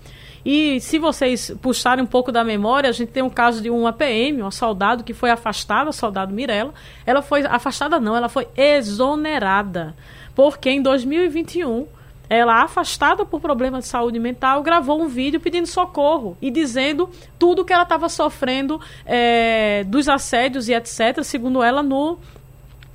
E 0.45 0.81
se 0.81 0.99
vocês 0.99 1.55
puxarem 1.61 2.03
um 2.03 2.07
pouco 2.07 2.31
da 2.31 2.43
memória, 2.43 2.89
a 2.89 2.93
gente 2.93 3.13
tem 3.13 3.23
um 3.23 3.29
caso 3.29 3.61
de 3.61 3.69
uma 3.69 3.93
PM, 3.93 4.41
uma 4.41 4.51
soldado 4.51 5.03
que 5.03 5.13
foi 5.13 5.29
afastada, 5.29 5.91
soldado 5.93 6.33
Mirella. 6.33 6.73
Ela 7.05 7.21
foi 7.21 7.45
afastada 7.45 7.99
não, 7.99 8.15
ela 8.15 8.27
foi 8.27 8.47
exonerada. 8.57 9.95
Porque 10.35 10.69
em 10.69 10.81
2021 10.81 11.87
ela 12.33 12.63
afastada 12.63 13.25
por 13.25 13.39
problemas 13.39 13.83
de 13.83 13.89
saúde 13.89 14.19
mental, 14.19 14.63
gravou 14.63 15.01
um 15.01 15.07
vídeo 15.07 15.39
pedindo 15.39 15.67
socorro 15.67 16.37
e 16.41 16.49
dizendo 16.49 17.09
tudo 17.37 17.63
que 17.63 17.73
ela 17.73 17.83
estava 17.83 18.09
sofrendo 18.09 18.79
é, 19.05 19.83
dos 19.85 20.09
assédios 20.09 20.67
e 20.67 20.73
etc., 20.73 21.23
segundo 21.23 21.61
ela, 21.61 21.83
no 21.83 22.17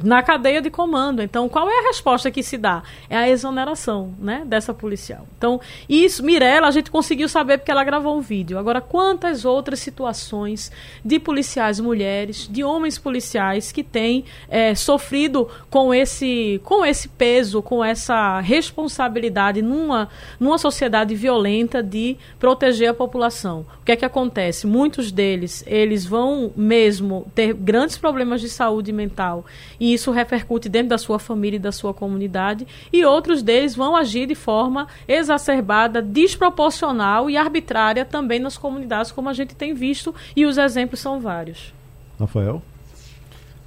na 0.02 0.22
cadeia 0.22 0.62
de 0.62 0.70
comando. 0.70 1.22
Então, 1.22 1.48
qual 1.48 1.68
é 1.68 1.78
a 1.80 1.88
resposta 1.88 2.30
que 2.30 2.42
se 2.42 2.56
dá? 2.56 2.82
É 3.08 3.16
a 3.16 3.28
exoneração, 3.28 4.14
né, 4.18 4.42
dessa 4.46 4.72
policial. 4.72 5.26
Então, 5.37 5.61
isso, 5.88 6.24
Mirella, 6.24 6.68
a 6.68 6.70
gente 6.70 6.90
conseguiu 6.90 7.28
saber 7.28 7.58
porque 7.58 7.70
ela 7.70 7.84
gravou 7.84 8.16
um 8.16 8.20
vídeo. 8.20 8.58
Agora, 8.58 8.80
quantas 8.80 9.44
outras 9.44 9.80
situações 9.80 10.70
de 11.04 11.18
policiais 11.18 11.80
mulheres, 11.80 12.48
de 12.50 12.62
homens 12.62 12.98
policiais 12.98 13.72
que 13.72 13.82
têm 13.82 14.24
é, 14.48 14.74
sofrido 14.74 15.48
com 15.70 15.92
esse, 15.92 16.61
com 16.64 16.84
esse 16.84 17.08
peso, 17.08 17.62
com 17.62 17.84
essa 17.84 18.40
responsabilidade 18.40 19.62
numa, 19.62 20.08
numa 20.38 20.58
sociedade 20.58 21.14
violenta 21.14 21.82
de 21.82 22.16
proteger 22.38 22.90
a 22.90 22.94
população? 22.94 23.66
O 23.80 23.84
que 23.84 23.92
é 23.92 23.96
que 23.96 24.04
acontece? 24.04 24.66
Muitos 24.66 25.11
deles, 25.11 25.64
eles 25.66 26.04
vão 26.06 26.52
mesmo 26.56 27.26
ter 27.34 27.52
grandes 27.52 27.96
problemas 27.96 28.40
de 28.40 28.48
saúde 28.48 28.92
mental 28.92 29.44
e 29.80 29.88
isso 29.92 30.11
repercute 30.11 30.68
dentro 30.68 30.88
da 30.88 30.98
sua 30.98 31.18
família 31.18 31.57
e 31.57 31.61
da 31.61 31.72
sua 31.72 31.94
comunidade, 31.94 32.66
e 32.92 33.05
outros 33.05 33.42
deles 33.42 33.74
vão 33.74 33.96
agir 33.96 34.27
de 34.27 34.35
forma 34.35 34.87
exacerbada, 35.07 36.03
desproporcional 36.03 37.29
e 37.31 37.37
arbitrária 37.37 38.05
também 38.05 38.38
nas 38.38 38.57
comunidades, 38.57 39.12
como 39.12 39.29
a 39.29 39.33
gente 39.33 39.55
tem 39.55 39.74
visto, 39.74 40.14
e 40.35 40.46
os 40.46 40.59
exemplos 40.59 41.01
são 41.01 41.20
vários. 41.20 41.72
Rafael? 42.18 42.62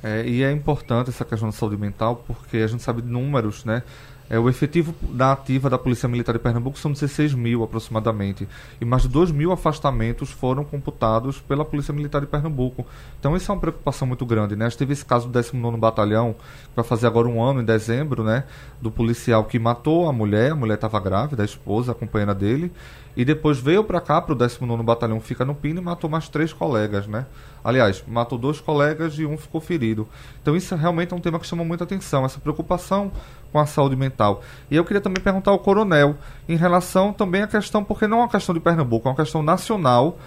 É, 0.03 0.27
e 0.27 0.43
é 0.43 0.51
importante 0.51 1.09
essa 1.09 1.23
questão 1.23 1.49
da 1.49 1.53
saúde 1.53 1.77
mental, 1.77 2.23
porque 2.25 2.57
a 2.57 2.67
gente 2.67 2.81
sabe 2.81 3.01
de 3.01 3.07
números, 3.07 3.63
né? 3.63 3.83
É, 4.31 4.39
o 4.39 4.47
efetivo 4.47 4.95
da 5.13 5.33
ativa 5.33 5.69
da 5.69 5.77
Polícia 5.77 6.07
Militar 6.07 6.31
de 6.31 6.39
Pernambuco 6.39 6.79
são 6.79 6.93
16 6.93 7.33
mil 7.33 7.63
aproximadamente. 7.63 8.47
E 8.79 8.85
mais 8.85 9.03
de 9.03 9.09
2 9.09 9.29
mil 9.29 9.51
afastamentos 9.51 10.31
foram 10.31 10.63
computados 10.63 11.41
pela 11.41 11.65
Polícia 11.65 11.93
Militar 11.93 12.21
de 12.21 12.27
Pernambuco. 12.27 12.87
Então 13.19 13.35
isso 13.35 13.51
é 13.51 13.53
uma 13.53 13.59
preocupação 13.59 14.07
muito 14.07 14.25
grande. 14.25 14.55
Né? 14.55 14.65
A 14.65 14.69
gente 14.69 14.77
teve 14.77 14.93
esse 14.93 15.03
caso 15.03 15.27
do 15.27 15.33
19 15.33 15.75
Batalhão, 15.75 16.33
que 16.33 16.75
vai 16.77 16.85
fazer 16.85 17.07
agora 17.07 17.27
um 17.27 17.43
ano, 17.43 17.61
em 17.61 17.65
dezembro, 17.65 18.23
né? 18.23 18.45
do 18.81 18.89
policial 18.89 19.43
que 19.43 19.59
matou 19.59 20.07
a 20.07 20.13
mulher, 20.13 20.53
a 20.53 20.55
mulher 20.55 20.75
estava 20.75 20.97
grávida, 21.01 21.43
a 21.43 21.45
esposa, 21.45 21.91
a 21.91 21.95
companheira 21.95 22.33
dele, 22.33 22.71
e 23.15 23.25
depois 23.25 23.59
veio 23.59 23.83
para 23.83 23.99
cá, 23.99 24.21
para 24.21 24.33
o 24.33 24.35
19 24.35 24.83
Batalhão, 24.83 25.19
fica 25.19 25.43
no 25.43 25.53
Pino, 25.53 25.81
e 25.81 25.83
matou 25.83 26.09
mais 26.09 26.29
três 26.29 26.53
colegas. 26.53 27.07
Né? 27.07 27.25
Aliás, 27.63 28.03
matou 28.07 28.37
dois 28.37 28.59
colegas 28.59 29.17
e 29.19 29.25
um 29.25 29.37
ficou 29.37 29.59
ferido. 29.59 30.07
Então 30.41 30.55
isso 30.55 30.75
realmente 30.75 31.13
é 31.13 31.15
um 31.15 31.19
tema 31.19 31.39
que 31.39 31.45
chama 31.45 31.63
muita 31.63 31.83
atenção, 31.83 32.25
essa 32.25 32.39
preocupação 32.39 33.11
com 33.51 33.59
a 33.59 33.65
saúde 33.65 33.95
mental. 33.95 34.41
E 34.69 34.75
eu 34.75 34.85
queria 34.85 35.01
também 35.01 35.21
perguntar 35.21 35.51
ao 35.51 35.59
coronel 35.59 36.15
em 36.47 36.55
relação 36.55 37.11
também 37.11 37.41
à 37.41 37.47
questão, 37.47 37.83
porque 37.83 38.07
não 38.07 38.19
é 38.19 38.21
uma 38.21 38.29
questão 38.29 38.55
de 38.55 38.61
Pernambuco, 38.61 39.07
é 39.07 39.11
uma 39.11 39.17
questão 39.17 39.43
nacional, 39.43 40.17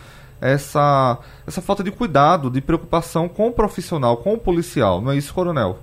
essa, 0.40 1.18
essa 1.46 1.62
falta 1.62 1.82
de 1.82 1.90
cuidado, 1.90 2.50
de 2.50 2.60
preocupação 2.60 3.28
com 3.28 3.48
o 3.48 3.52
profissional, 3.52 4.18
com 4.18 4.34
o 4.34 4.38
policial. 4.38 5.00
Não 5.00 5.12
é 5.12 5.16
isso, 5.16 5.32
coronel? 5.32 5.78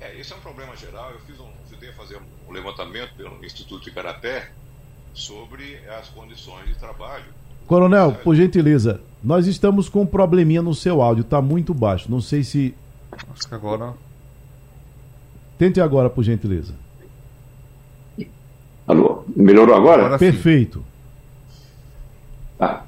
É, 0.00 0.18
esse 0.18 0.32
é 0.32 0.36
um 0.36 0.40
problema 0.40 0.74
geral. 0.74 1.10
Eu 1.10 1.20
fiz 1.20 1.38
um, 1.38 1.48
ajudei 1.66 1.90
a 1.90 1.92
fazer 1.92 2.18
um 2.48 2.52
levantamento 2.52 3.14
pelo 3.14 3.44
Instituto 3.44 3.84
de 3.84 3.90
Igarapé 3.90 4.50
sobre 5.20 5.78
as 5.98 6.08
condições 6.08 6.66
de 6.66 6.74
trabalho. 6.74 7.24
Coronel, 7.66 8.12
por 8.24 8.34
gentileza, 8.34 9.00
nós 9.22 9.46
estamos 9.46 9.88
com 9.88 10.02
um 10.02 10.06
probleminha 10.06 10.62
no 10.62 10.74
seu 10.74 11.02
áudio, 11.02 11.22
está 11.22 11.40
muito 11.40 11.72
baixo. 11.72 12.10
Não 12.10 12.20
sei 12.20 12.42
se. 12.42 12.74
Acho 13.12 13.48
que 13.48 13.54
agora. 13.54 13.92
Tente 15.58 15.80
agora, 15.80 16.08
por 16.08 16.24
gentileza. 16.24 16.74
Alô, 18.86 19.22
melhorou 19.36 19.74
agora? 19.74 20.06
Agora. 20.06 20.18
Perfeito. 20.18 20.82
Ah. 22.58 22.82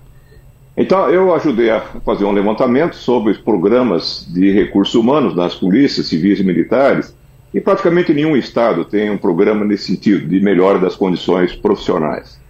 Então, 0.76 1.10
eu 1.10 1.34
ajudei 1.34 1.70
a 1.70 1.80
fazer 1.80 2.24
um 2.24 2.32
levantamento 2.32 2.96
sobre 2.96 3.30
os 3.30 3.38
programas 3.38 4.26
de 4.32 4.50
recursos 4.50 4.94
humanos 4.94 5.36
das 5.36 5.54
polícias 5.54 6.06
civis 6.06 6.40
e 6.40 6.44
militares, 6.44 7.14
e 7.52 7.60
praticamente 7.60 8.14
nenhum 8.14 8.36
estado 8.36 8.84
tem 8.84 9.10
um 9.10 9.18
programa 9.18 9.64
nesse 9.64 9.84
sentido, 9.84 10.26
de 10.26 10.40
melhora 10.40 10.78
das 10.78 10.96
condições 10.96 11.54
profissionais, 11.54 12.40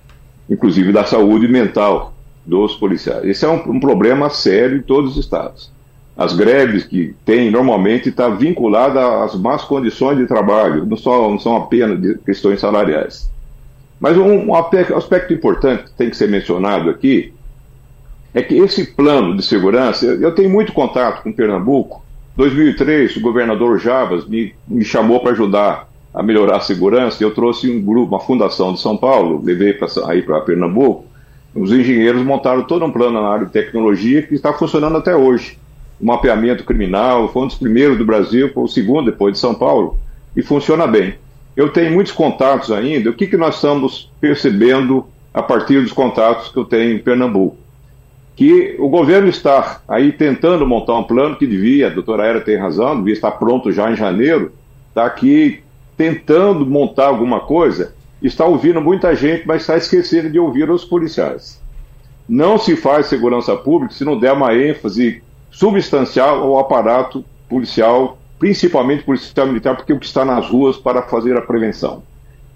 inclusive 0.49 0.93
da 0.93 1.05
saúde 1.05 1.49
mental 1.49 2.15
dos 2.47 2.75
policiais. 2.75 3.25
Esse 3.25 3.45
é 3.45 3.49
um, 3.49 3.73
um 3.73 3.81
problema 3.81 4.31
sério 4.31 4.79
em 4.79 4.83
todos 4.83 5.17
os 5.17 5.25
estados. 5.25 5.73
As 6.17 6.35
greves 6.35 6.85
que 6.85 7.15
tem 7.25 7.51
normalmente 7.51 8.11
está 8.11 8.29
vinculada 8.29 9.25
às 9.25 9.35
más 9.35 9.65
condições 9.65 10.19
de 10.19 10.27
trabalho, 10.27 10.85
não, 10.85 10.97
só, 10.97 11.29
não 11.29 11.38
são 11.38 11.57
apenas 11.57 12.01
de 12.01 12.19
questões 12.19 12.61
salariais. 12.61 13.31
Mas 13.99 14.17
um, 14.17 14.51
um 14.51 14.55
aspecto 14.55 15.33
importante 15.33 15.85
que 15.85 15.93
tem 15.93 16.11
que 16.11 16.17
ser 16.17 16.29
mencionado 16.29 16.91
aqui 16.91 17.33
é 18.35 18.43
que 18.43 18.55
esse 18.55 18.85
plano 18.85 19.37
de 19.37 19.43
segurança, 19.43 20.07
eu 20.07 20.35
tenho 20.35 20.51
muito 20.51 20.73
contato 20.73 21.23
com 21.23 21.33
Pernambuco. 21.33 22.03
2003, 22.37 23.16
o 23.16 23.21
governador 23.21 23.79
Javas 23.79 24.27
me, 24.27 24.55
me 24.66 24.85
chamou 24.85 25.21
para 25.21 25.33
ajudar 25.33 25.88
a 26.14 26.23
melhorar 26.23 26.57
a 26.57 26.61
segurança. 26.61 27.23
Eu 27.23 27.33
trouxe 27.33 27.71
um 27.71 27.81
grupo, 27.81 28.15
uma 28.15 28.21
fundação 28.21 28.73
de 28.73 28.81
São 28.81 28.96
Paulo, 28.96 29.42
levei 29.42 29.79
aí 30.06 30.23
para 30.23 30.40
Pernambuco. 30.40 31.04
Os 31.54 31.71
engenheiros 31.71 32.25
montaram 32.25 32.63
todo 32.63 32.85
um 32.85 32.90
plano 32.90 33.21
na 33.21 33.29
área 33.29 33.46
de 33.46 33.52
tecnologia 33.52 34.23
que 34.23 34.35
está 34.35 34.52
funcionando 34.52 34.96
até 34.96 35.15
hoje. 35.15 35.59
O 36.00 36.06
mapeamento 36.06 36.65
criminal 36.65 37.29
foi 37.31 37.42
um 37.42 37.46
dos 37.46 37.56
primeiros 37.56 37.98
do 37.98 38.04
Brasil, 38.04 38.50
foi 38.52 38.65
o 38.65 38.69
segundo 38.69 39.11
depois 39.11 39.35
de 39.35 39.38
São 39.38 39.54
Paulo, 39.54 39.98
e 40.35 40.42
funciona 40.42 40.87
bem. 40.87 41.15
Eu 41.54 41.69
tenho 41.69 41.92
muitos 41.92 42.13
contatos 42.13 42.71
ainda. 42.73 43.11
O 43.11 43.15
que, 43.15 43.27
que 43.27 43.37
nós 43.37 43.56
estamos 43.56 44.11
percebendo 44.19 45.06
a 45.35 45.42
partir 45.42 45.83
dos 45.83 45.92
contatos 45.92 46.48
que 46.48 46.59
eu 46.59 46.65
tenho 46.65 46.94
em 46.94 46.98
Pernambuco? 46.98 47.59
Que 48.35 48.76
o 48.78 48.88
governo 48.88 49.28
está 49.28 49.80
aí 49.87 50.12
tentando 50.12 50.66
montar 50.66 50.96
um 50.98 51.04
plano 51.04 51.37
que 51.37 51.46
devia, 51.46 51.88
a 51.88 51.90
doutora 51.90 52.26
Era 52.26 52.40
tem 52.40 52.56
razão, 52.56 52.96
devia 52.96 53.12
estar 53.12 53.33
pronto 53.33 53.70
já 53.70 53.90
em 53.90 53.96
janeiro, 53.96 54.52
está 54.88 55.04
aqui 55.04 55.62
tentando 55.96 56.64
montar 56.64 57.06
alguma 57.06 57.40
coisa, 57.40 57.94
está 58.22 58.44
ouvindo 58.44 58.80
muita 58.80 59.14
gente, 59.14 59.46
mas 59.46 59.62
está 59.62 59.76
esquecendo 59.76 60.30
de 60.30 60.38
ouvir 60.38 60.70
os 60.70 60.85
policiais. 60.85 61.60
Não 62.28 62.56
se 62.56 62.76
faz 62.76 63.06
segurança 63.06 63.54
pública 63.56 63.94
se 63.94 64.04
não 64.04 64.18
der 64.18 64.33
uma 64.33 64.54
ênfase 64.54 65.22
substancial 65.50 66.42
ao 66.42 66.58
aparato 66.58 67.24
policial, 67.48 68.18
principalmente 68.38 69.04
policial 69.04 69.46
militar, 69.46 69.76
porque 69.76 69.92
é 69.92 69.94
o 69.94 69.98
que 69.98 70.06
está 70.06 70.24
nas 70.24 70.48
ruas 70.48 70.76
para 70.76 71.02
fazer 71.02 71.37
a 71.37 71.42
prevenção. 71.42 72.02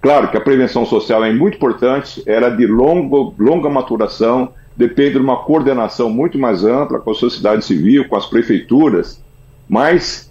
Claro 0.00 0.30
que 0.30 0.36
a 0.36 0.40
prevenção 0.40 0.86
social 0.86 1.24
é 1.24 1.32
muito 1.32 1.56
importante, 1.56 2.22
era 2.26 2.48
de 2.48 2.66
longo, 2.66 3.34
longa 3.38 3.68
maturação, 3.68 4.52
depende 4.76 5.12
de 5.12 5.18
uma 5.18 5.38
coordenação 5.38 6.10
muito 6.10 6.38
mais 6.38 6.64
ampla 6.64 6.98
com 6.98 7.10
a 7.10 7.14
sociedade 7.14 7.64
civil, 7.64 8.08
com 8.08 8.16
as 8.16 8.26
prefeituras, 8.26 9.22
mas 9.68 10.30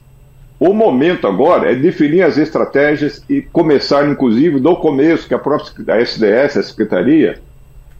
o 0.59 0.73
momento 0.73 1.27
agora 1.27 1.71
é 1.71 1.75
definir 1.75 2.21
as 2.21 2.37
estratégias 2.37 3.23
e 3.29 3.41
começar, 3.41 4.07
inclusive, 4.09 4.59
do 4.59 4.75
começo, 4.75 5.27
que 5.27 5.33
a 5.33 5.39
própria 5.39 6.01
SDS, 6.01 6.57
a 6.57 6.63
Secretaria, 6.63 7.41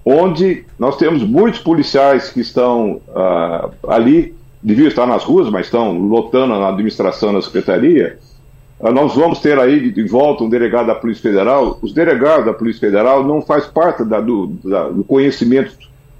onde 0.06 0.64
nós 0.80 0.98
temos 0.98 1.24
muitos 1.24 1.60
policiais 1.60 2.30
que 2.30 2.40
estão 2.40 3.02
uh, 3.10 3.72
ali, 3.90 4.36
deviam 4.62 4.88
estar 4.88 5.06
nas 5.06 5.24
ruas, 5.24 5.50
mas 5.50 5.66
estão 5.66 5.98
lotando 5.98 6.58
na 6.60 6.70
administração 6.70 7.34
da 7.34 7.42
Secretaria, 7.42 8.18
uh, 8.80 8.92
nós 8.92 9.16
vamos 9.16 9.40
ter 9.40 9.60
aí 9.60 9.92
de 9.92 10.04
volta 10.08 10.44
um 10.44 10.50
delegado 10.50 10.88
da 10.88 10.96
Polícia 10.96 11.24
Federal. 11.24 11.78
Os 11.82 11.92
delegados 11.92 12.46
da 12.46 12.54
Polícia 12.54 12.82
Federal 12.82 13.24
não 13.24 13.42
faz 13.42 13.66
parte 13.66 14.06
da, 14.06 14.22
do, 14.22 14.48
da, 14.64 14.90
do 14.90 15.04
conhecimento 15.04 15.76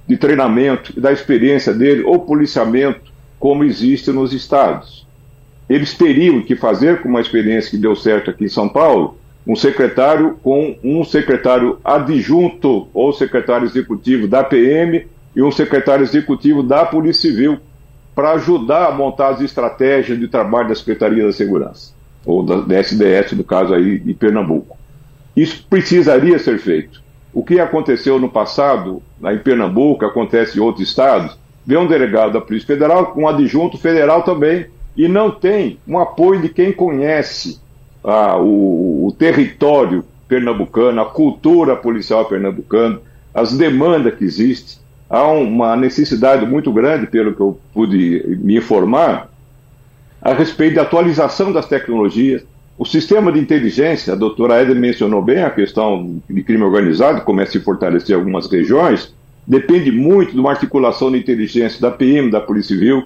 de 0.08 0.18
treinamento 0.18 1.00
da 1.00 1.12
experiência 1.12 1.74
dele 1.74 2.04
ou 2.04 2.20
policiamento 2.20 3.12
como 3.40 3.64
existe 3.64 4.12
nos 4.12 4.34
estados. 4.34 5.06
Eles 5.68 5.94
teriam 5.96 6.42
que 6.42 6.56
fazer, 6.56 7.02
com 7.02 7.10
uma 7.10 7.22
experiência 7.22 7.72
que 7.72 7.78
deu 7.78 7.96
certo 7.96 8.30
aqui 8.30 8.46
em 8.46 8.50
São 8.50 8.70
Paulo, 8.70 9.18
um 9.48 9.56
secretário 9.56 10.38
com 10.42 10.76
um 10.84 11.04
secretário 11.04 11.80
adjunto 11.84 12.88
ou 12.94 13.14
secretário 13.14 13.66
executivo 13.66 14.28
da 14.28 14.44
PM 14.44 15.06
e 15.36 15.42
um 15.42 15.52
secretário 15.52 16.04
executivo 16.04 16.64
da 16.64 16.86
Polícia 16.86 17.30
Civil 17.30 17.60
para 18.16 18.32
ajudar 18.32 18.88
a 18.88 18.92
montar 18.92 19.30
as 19.30 19.42
estratégias 19.42 20.18
de 20.18 20.28
trabalho 20.28 20.70
da 20.70 20.76
Secretaria 20.76 21.26
da 21.26 21.34
Segurança, 21.34 21.94
ou 22.26 22.42
da, 22.42 22.62
da 22.62 22.80
SDS, 22.80 23.34
no 23.34 23.44
caso 23.44 23.74
aí 23.74 24.00
de 24.00 24.14
Pernambuco. 24.14 24.78
Isso 25.36 25.66
precisaria 25.70 26.40
ser 26.40 26.58
feito. 26.58 27.04
O 27.36 27.44
que 27.44 27.60
aconteceu 27.60 28.18
no 28.18 28.30
passado, 28.30 29.04
em 29.22 29.38
Pernambuco, 29.38 30.06
acontece 30.06 30.58
em 30.58 30.62
outros 30.62 30.88
estados, 30.88 31.38
vem 31.66 31.78
um 31.78 31.86
delegado 31.86 32.32
da 32.32 32.40
Polícia 32.40 32.66
Federal, 32.66 33.14
um 33.18 33.28
adjunto 33.28 33.78
federal 33.78 34.24
também, 34.24 34.68
e 34.96 35.10
não 35.10 35.30
tem 35.30 35.78
um 35.86 36.00
apoio 36.00 36.42
de 36.42 36.48
quem 36.48 36.72
conhece 36.72 37.60
ah, 38.02 38.38
o, 38.38 39.08
o, 39.08 39.12
território 39.12 40.06
pernambucano, 40.30 41.02
a 41.02 41.06
cultura 41.06 41.76
policial 41.76 42.24
pernambucana, 42.24 43.02
as 43.34 43.52
demandas 43.58 44.16
que 44.16 44.24
existem. 44.24 44.78
Há 45.10 45.28
uma 45.28 45.76
necessidade 45.76 46.46
muito 46.46 46.72
grande, 46.72 47.06
pelo 47.06 47.36
que 47.36 47.42
eu 47.42 47.60
pude 47.74 48.24
me 48.42 48.56
informar, 48.56 49.30
a 50.22 50.34
respeito 50.34 50.76
da 50.76 50.84
atualização 50.84 51.52
das 51.52 51.68
tecnologias, 51.68 52.46
o 52.78 52.84
sistema 52.84 53.32
de 53.32 53.40
inteligência, 53.40 54.14
a 54.14 54.16
doutora 54.18 54.62
Eder 54.62 54.76
mencionou 54.76 55.22
bem 55.22 55.44
a 55.44 55.50
questão 55.50 56.20
de 56.30 56.44
crime 56.44 56.64
organizado, 56.64 57.22
começa 57.22 57.52
a 57.52 57.54
se 57.54 57.60
fortalecer 57.62 58.16
em 58.16 58.20
algumas 58.20 58.52
regiões, 58.52 59.14
depende 59.48 59.92
muito 59.92 60.34
de 60.34 60.40
uma 60.40 60.52
articulação 60.52 61.10
de 61.10 61.18
inteligência 61.18 61.80
da 61.80 61.90
PM, 61.90 62.30
da 62.30 62.42
Polícia 62.42 62.76
Civil. 62.76 63.04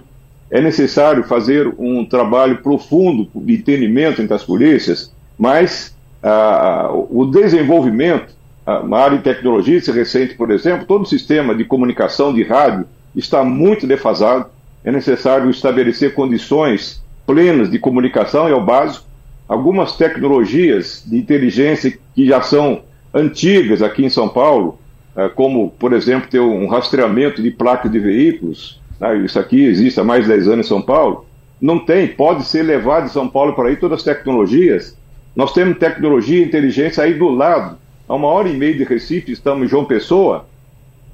É 0.50 0.60
necessário 0.60 1.22
fazer 1.22 1.72
um 1.78 2.04
trabalho 2.04 2.58
profundo 2.58 3.28
de 3.32 3.54
entendimento 3.54 4.20
entre 4.20 4.34
as 4.34 4.42
polícias, 4.42 5.12
mas 5.38 5.94
ah, 6.20 6.90
o 7.08 7.24
desenvolvimento, 7.26 8.34
a 8.66 8.96
área 8.96 9.18
de 9.18 9.22
tecnologia 9.22 9.80
recente, 9.92 10.34
por 10.34 10.50
exemplo, 10.50 10.84
todo 10.84 11.02
o 11.02 11.06
sistema 11.06 11.54
de 11.54 11.64
comunicação 11.64 12.34
de 12.34 12.42
rádio 12.42 12.86
está 13.14 13.44
muito 13.44 13.86
defasado. 13.86 14.46
É 14.82 14.90
necessário 14.90 15.48
estabelecer 15.48 16.14
condições 16.14 17.00
plenas 17.24 17.70
de 17.70 17.78
comunicação, 17.78 18.48
é 18.48 18.54
o 18.54 18.64
básico 18.64 19.09
algumas 19.50 19.96
tecnologias 19.96 21.02
de 21.04 21.18
inteligência 21.18 21.98
que 22.14 22.24
já 22.24 22.40
são 22.40 22.82
antigas 23.12 23.82
aqui 23.82 24.04
em 24.04 24.08
São 24.08 24.28
Paulo, 24.28 24.78
eh, 25.16 25.28
como, 25.30 25.70
por 25.70 25.92
exemplo, 25.92 26.30
ter 26.30 26.38
um 26.38 26.68
rastreamento 26.68 27.42
de 27.42 27.50
placas 27.50 27.90
de 27.90 27.98
veículos, 27.98 28.80
né? 29.00 29.16
isso 29.16 29.40
aqui 29.40 29.64
existe 29.64 29.98
há 29.98 30.04
mais 30.04 30.22
de 30.22 30.30
10 30.30 30.46
anos 30.46 30.66
em 30.66 30.68
São 30.68 30.80
Paulo, 30.80 31.26
não 31.60 31.80
tem, 31.80 32.06
pode 32.06 32.44
ser 32.44 32.62
levado 32.62 33.06
de 33.06 33.12
São 33.12 33.28
Paulo 33.28 33.52
para 33.54 33.70
aí 33.70 33.76
todas 33.76 33.98
as 33.98 34.04
tecnologias. 34.04 34.96
Nós 35.34 35.52
temos 35.52 35.78
tecnologia 35.78 36.38
e 36.38 36.46
inteligência 36.46 37.02
aí 37.02 37.14
do 37.14 37.28
lado, 37.28 37.76
a 38.08 38.14
uma 38.14 38.28
hora 38.28 38.48
e 38.48 38.56
meia 38.56 38.76
de 38.76 38.84
Recife, 38.84 39.32
estamos 39.32 39.66
em 39.66 39.68
João 39.68 39.84
Pessoa, 39.84 40.46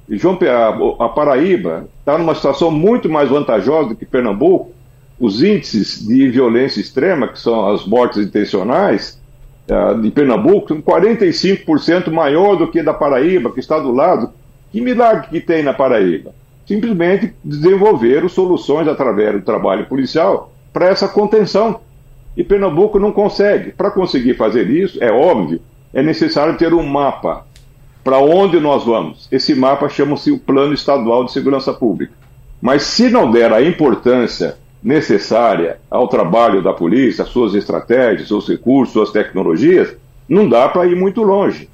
e 0.07 0.15
João, 0.15 0.37
a, 0.43 1.05
a 1.05 1.09
Paraíba 1.09 1.89
está 2.01 2.19
numa 2.19 2.35
situação 2.35 2.69
muito 2.69 3.09
mais 3.09 3.29
vantajosa 3.29 3.89
do 3.89 3.95
que 3.95 4.05
Pernambuco, 4.05 4.76
os 5.19 5.41
índices 5.41 6.05
de 6.05 6.29
violência 6.29 6.79
extrema, 6.79 7.27
que 7.27 7.39
são 7.39 7.69
as 7.69 7.85
mortes 7.85 8.19
intencionais, 8.19 9.19
uh, 9.69 9.99
de 9.99 10.11
Pernambuco, 10.11 10.67
são 10.67 10.81
45% 10.81 12.11
maior 12.11 12.55
do 12.55 12.67
que 12.67 12.83
da 12.83 12.93
Paraíba, 12.93 13.51
que 13.51 13.59
está 13.59 13.79
do 13.79 13.91
lado. 13.91 14.31
Que 14.71 14.81
milagre 14.81 15.27
que 15.29 15.41
tem 15.41 15.63
na 15.63 15.73
Paraíba? 15.73 16.33
Simplesmente 16.67 17.33
desenvolveram 17.43 18.27
soluções 18.27 18.87
através 18.87 19.33
do 19.33 19.41
trabalho 19.41 19.85
policial 19.85 20.51
para 20.71 20.87
essa 20.87 21.07
contenção. 21.07 21.79
E 22.35 22.43
Pernambuco 22.43 22.99
não 22.99 23.11
consegue. 23.11 23.71
Para 23.71 23.89
conseguir 23.89 24.35
fazer 24.35 24.69
isso, 24.69 25.03
é 25.03 25.11
óbvio, 25.11 25.59
é 25.93 26.03
necessário 26.03 26.57
ter 26.57 26.73
um 26.73 26.83
mapa 26.83 27.47
para 28.03 28.19
onde 28.19 28.59
nós 28.59 28.85
vamos. 28.85 29.27
Esse 29.31 29.55
mapa 29.55 29.89
chama-se 29.89 30.31
o 30.31 30.37
Plano 30.37 30.73
Estadual 30.73 31.25
de 31.25 31.31
Segurança 31.31 31.73
Pública. 31.73 32.13
Mas 32.61 32.83
se 32.83 33.09
não 33.09 33.31
der 33.31 33.51
a 33.51 33.61
importância 33.61 34.57
necessária 34.87 35.79
ao 35.91 36.07
trabalho 36.07 36.63
da 36.63 36.71
polícia, 36.71 37.25
as 37.25 37.29
suas 37.29 37.53
estratégias, 37.53 38.29
seus 38.29 38.47
recursos, 38.47 38.93
suas 38.93 39.11
tecnologias, 39.11 39.93
não 40.29 40.47
dá 40.47 40.69
para 40.69 40.87
ir 40.87 40.95
muito 40.95 41.21
longe. 41.23 41.69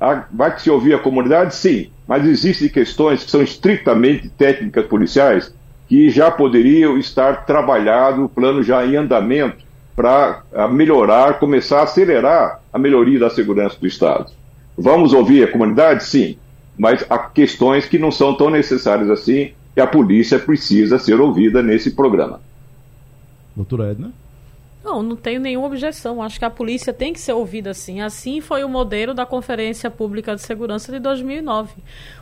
Ah, 0.00 0.24
vai 0.32 0.58
se 0.58 0.68
ouvir 0.68 0.94
a 0.94 0.98
comunidade? 0.98 1.54
Sim, 1.54 1.90
mas 2.08 2.26
existem 2.26 2.68
questões 2.68 3.22
que 3.22 3.30
são 3.30 3.40
estritamente 3.40 4.28
técnicas 4.28 4.84
policiais 4.86 5.54
que 5.88 6.10
já 6.10 6.28
poderiam 6.28 6.98
estar 6.98 7.46
trabalhado, 7.46 8.24
o 8.24 8.28
plano 8.28 8.64
já 8.64 8.84
em 8.84 8.96
andamento, 8.96 9.64
para 9.94 10.42
ah, 10.52 10.66
melhorar, 10.66 11.38
começar 11.38 11.78
a 11.78 11.84
acelerar 11.84 12.60
a 12.72 12.78
melhoria 12.80 13.20
da 13.20 13.30
segurança 13.30 13.76
do 13.80 13.86
Estado. 13.86 14.32
Vamos 14.76 15.12
ouvir 15.12 15.44
a 15.44 15.52
comunidade? 15.52 16.02
Sim, 16.02 16.36
mas 16.76 17.06
há 17.08 17.16
questões 17.16 17.86
que 17.86 17.96
não 17.96 18.10
são 18.10 18.34
tão 18.34 18.50
necessárias 18.50 19.08
assim 19.08 19.52
e 19.76 19.80
a 19.80 19.86
polícia 19.86 20.36
precisa 20.36 20.98
ser 20.98 21.20
ouvida 21.20 21.62
nesse 21.62 21.92
programa. 21.92 22.40
Doutora 23.56 23.88
Edna? 23.90 24.12
Não, 24.86 25.02
não 25.02 25.16
tenho 25.16 25.40
nenhuma 25.40 25.66
objeção. 25.66 26.22
Acho 26.22 26.38
que 26.38 26.44
a 26.44 26.50
polícia 26.50 26.92
tem 26.92 27.12
que 27.12 27.18
ser 27.18 27.32
ouvida 27.32 27.70
assim. 27.70 28.00
Assim 28.00 28.40
foi 28.40 28.62
o 28.62 28.68
modelo 28.68 29.12
da 29.12 29.26
Conferência 29.26 29.90
Pública 29.90 30.36
de 30.36 30.40
Segurança 30.40 30.92
de 30.92 31.00
2009. 31.00 31.74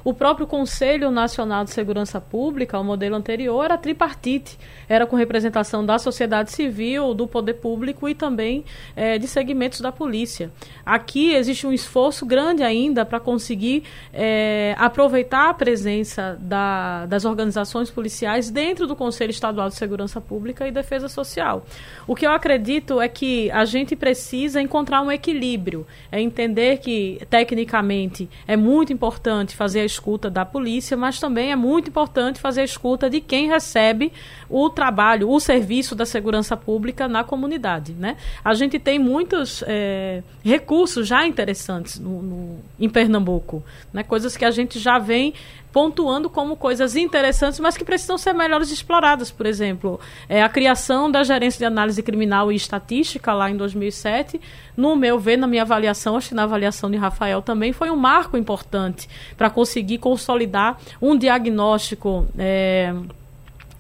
O 0.03 0.15
próprio 0.15 0.47
Conselho 0.47 1.11
Nacional 1.11 1.65
de 1.65 1.73
Segurança 1.73 2.23
Pública, 2.23 2.81
o 2.81 2.83
modelo 2.83 3.17
anterior, 3.17 3.67
era 3.67 3.77
tripartite. 3.77 4.59
Era 4.89 5.07
com 5.07 5.15
representação 5.15 5.85
da 5.85 5.99
sociedade 5.99 6.53
civil, 6.53 7.13
do 7.13 7.27
poder 7.27 7.55
público 7.55 8.09
e 8.09 8.15
também 8.15 8.65
é, 8.97 9.19
de 9.19 9.29
segmentos 9.29 9.83
da 9.83 9.93
polícia. 9.93 10.51
Aqui 10.87 11.35
existe 11.35 11.67
um 11.67 11.73
esforço 11.73 12.25
grande 12.25 12.63
ainda 12.63 13.05
para 13.05 13.21
conseguir 13.21 13.83
é, 14.11 14.75
aproveitar 14.79 15.51
a 15.51 15.55
presença 15.55 16.39
da, 16.41 17.05
das 17.05 17.27
organizações 17.27 17.91
policiais 17.91 18.49
dentro 18.49 18.87
do 18.87 18.97
Conselho 18.97 19.31
Estadual 19.31 19.69
de 19.69 19.75
Segurança 19.75 20.19
Pública 20.19 20.67
e 20.67 20.73
Defesa 20.73 21.11
Social. 21.11 21.67
O 22.07 22.15
que 22.15 22.27
eu 22.27 22.33
acredito 22.33 22.54
acredito 22.55 23.01
é 23.01 23.09
que 23.09 23.51
a 23.51 23.65
gente 23.65 23.97
precisa 23.97 24.61
encontrar 24.61 25.03
um 25.03 25.11
equilíbrio, 25.11 25.85
é 26.11 26.21
entender 26.21 26.79
que 26.79 27.21
tecnicamente 27.29 28.29
é 28.47 28.57
muito 28.57 28.93
importante 28.93 29.57
fazer 29.57 29.81
a 29.81 29.85
escuta 29.85 30.31
da 30.31 30.45
polícia, 30.45 30.97
mas 30.97 31.19
também 31.19 31.51
é 31.51 31.57
muito 31.57 31.89
importante 31.89 32.41
fazer 32.41 32.61
a 32.61 32.65
escuta 32.65 33.11
de 33.11 33.21
quem 33.21 33.49
recebe 33.49 34.13
o 34.49 34.71
trabalho, 34.71 35.29
o 35.29 35.41
serviço 35.41 35.97
da 35.97 36.07
segurança 36.07 36.57
pública 36.57 37.09
na 37.09 37.25
comunidade, 37.25 37.93
né? 37.93 38.17
A 38.45 38.55
gente 38.55 38.79
tem 38.79 38.99
muitos 38.99 39.65
é, 39.67 40.23
recursos 40.45 41.09
já 41.09 41.27
interessantes 41.27 41.99
no, 41.99 42.23
no, 42.23 42.59
em 42.79 42.89
Pernambuco, 42.89 43.65
né? 43.93 44.05
Coisas 44.05 44.37
que 44.37 44.45
a 44.45 44.51
gente 44.53 44.79
já 44.79 44.99
vem 44.99 45.35
pontuando 45.75 46.31
como 46.31 46.55
coisas 46.55 46.95
interessantes, 46.95 47.59
mas 47.59 47.77
que 47.77 47.85
precisam 47.85 48.17
ser 48.17 48.33
melhores 48.33 48.71
exploradas. 48.71 49.33
Por 49.33 49.45
exemplo, 49.45 49.99
é, 50.29 50.41
a 50.41 50.49
criação 50.49 51.11
da 51.11 51.25
Gerência 51.25 51.59
de 51.59 51.65
Análise 51.65 52.01
Criminal 52.01 52.53
e 52.53 52.55
Estatística 52.55 53.33
lá 53.33 53.51
em 53.51 53.57
2007, 53.57 54.41
no 54.77 54.95
meu 54.95 55.19
ver, 55.19 55.37
na 55.37 55.49
minha 55.49 55.63
avaliação, 55.63 56.17
acho 56.17 56.29
que 56.29 56.35
na 56.37 56.45
avaliação 56.45 56.89
de 56.89 56.97
Rafael 56.97 57.43
também, 57.43 57.73
foi 57.73 57.91
um 57.91 57.97
marco 57.97 58.37
importante 58.37 59.09
para 59.37 59.51
conseguir 59.51 59.99
consolidar 59.99 60.79
um 61.03 61.19
diagnóstico. 61.19 62.29
É, 62.39 62.95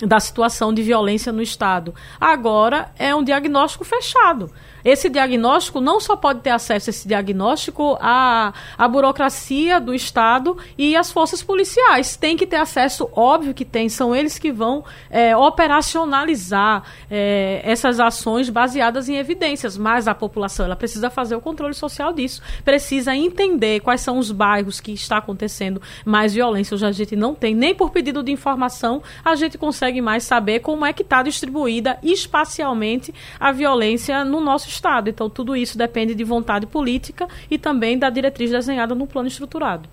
da 0.01 0.19
situação 0.19 0.75
de 0.75 0.83
violência 0.83 1.33
no 1.33 1.41
Estado. 1.41 1.95
Agora 2.21 2.91
é 2.99 3.15
um 3.15 3.23
diagnóstico 3.23 3.85
fechado. 3.85 4.51
Esse 4.85 5.09
diagnóstico 5.09 5.80
não 5.80 5.99
só 5.99 6.14
pode 6.14 6.41
ter 6.41 6.51
acesso 6.51 6.91
a 6.91 6.93
esse 6.93 7.09
diagnóstico 7.09 7.97
a, 8.01 8.53
a 8.76 8.87
burocracia 8.87 9.80
do 9.80 9.95
Estado 9.95 10.59
e 10.76 10.95
as 10.95 11.11
forças 11.11 11.43
policiais. 11.43 12.16
Tem 12.16 12.37
que 12.37 12.47
ter 12.47 12.57
acesso, 12.57 13.09
óbvio 13.12 13.55
que 13.55 13.64
tem, 13.64 13.89
são 13.89 14.14
eles 14.14 14.39
que 14.39 14.53
vão 14.53 14.85
é, 15.09 15.35
operacionalizar 15.37 16.82
é, 17.11 17.62
essas 17.64 17.99
ações 17.99 18.51
baseadas 18.51 19.09
em 19.09 19.16
evidências, 19.16 19.78
mas 19.78 20.07
a 20.07 20.14
população 20.14 20.66
ela 20.66 20.76
precisa 20.76 21.09
fazer 21.09 21.35
o 21.35 21.41
controle 21.41 21.74
social 21.74 22.12
disso, 22.12 22.43
precisa 22.64 23.16
entender 23.16 23.80
quais 23.80 24.03
são 24.03 24.18
os 24.18 24.30
bairros 24.30 24.80
que 24.80 24.93
está 24.93 25.16
acontecendo 25.16 25.80
mais 26.05 26.35
violência. 26.35 26.74
Hoje 26.74 26.87
a 26.87 26.93
gente 26.93 27.16
não 27.16 27.35
tem, 27.35 27.55
nem 27.55 27.74
por 27.74 27.91
pedido 27.91 28.22
de 28.22 28.32
informação, 28.32 29.03
a 29.24 29.35
gente 29.35 29.57
consegue 29.57 30.01
mais 30.01 30.24
saber 30.24 30.61
como 30.61 30.85
é 30.85 30.93
que 30.93 31.03
está 31.03 31.22
distribuída 31.22 31.99
espacialmente 32.03 33.14
a 33.41 33.51
violência 33.51 34.24
no 34.24 34.41
nosso 34.41 34.68
Estado. 34.75 35.09
Então, 35.09 35.31
tudo 35.31 35.57
isso 35.57 35.79
depende 35.79 36.14
de 36.14 36.25
vontade 36.25 36.66
política 36.66 37.27
e 37.51 37.59
também 37.59 37.99
da 37.99 38.11
diretriz 38.11 38.51
desenhada 38.51 38.95
no 38.95 39.07
plano 39.07 39.29
estruturado. 39.29 39.89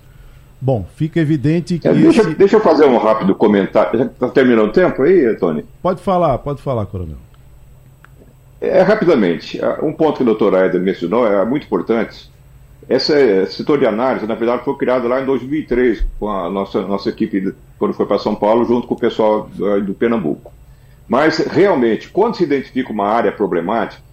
Bom, 0.60 0.86
fica 0.96 1.20
evidente 1.20 1.80
que. 1.80 1.88
É, 1.88 1.94
deixa, 1.94 2.22
esse... 2.22 2.36
deixa, 2.36 2.56
eu 2.58 2.62
fazer 2.62 2.86
um 2.86 2.98
rápido 2.98 3.34
comentário. 3.34 4.04
Está 4.04 4.30
terminando 4.30 4.70
o 4.70 4.72
tempo 4.72 5.02
aí, 5.02 5.36
Tony? 5.38 5.66
Pode 5.82 6.02
falar, 6.02 6.38
pode 6.38 6.62
falar, 6.62 6.86
Coronel. 6.86 7.18
É, 8.62 8.84
rapidamente, 8.84 9.60
um 9.82 9.92
ponto 9.92 10.18
que 10.18 10.22
o 10.22 10.26
doutor 10.26 10.54
Aida 10.54 10.78
mencionou 10.78 11.26
é 11.26 11.44
muito 11.44 11.66
importante. 11.66 12.30
Esse 12.88 13.48
setor 13.48 13.80
de 13.80 13.88
análise, 13.88 14.28
na 14.28 14.36
verdade, 14.36 14.64
foi 14.64 14.76
criado 14.76 15.08
lá 15.08 15.20
em 15.20 15.26
2003, 15.26 16.06
com 16.20 16.30
a 16.30 16.48
nossa, 16.50 16.82
nossa 16.82 17.10
equipe, 17.10 17.56
quando 17.80 17.94
foi 17.94 18.06
para 18.06 18.20
São 18.20 18.36
Paulo, 18.36 18.64
junto 18.66 18.86
com 18.86 18.94
o 18.94 19.00
pessoal 19.00 19.50
do, 19.52 19.82
do 19.82 19.94
Pernambuco. 19.96 20.54
Mas, 21.08 21.40
realmente, 21.40 22.10
quando 22.10 22.36
se 22.36 22.44
identifica 22.44 22.92
uma 22.92 23.08
área 23.08 23.32
problemática, 23.32 24.04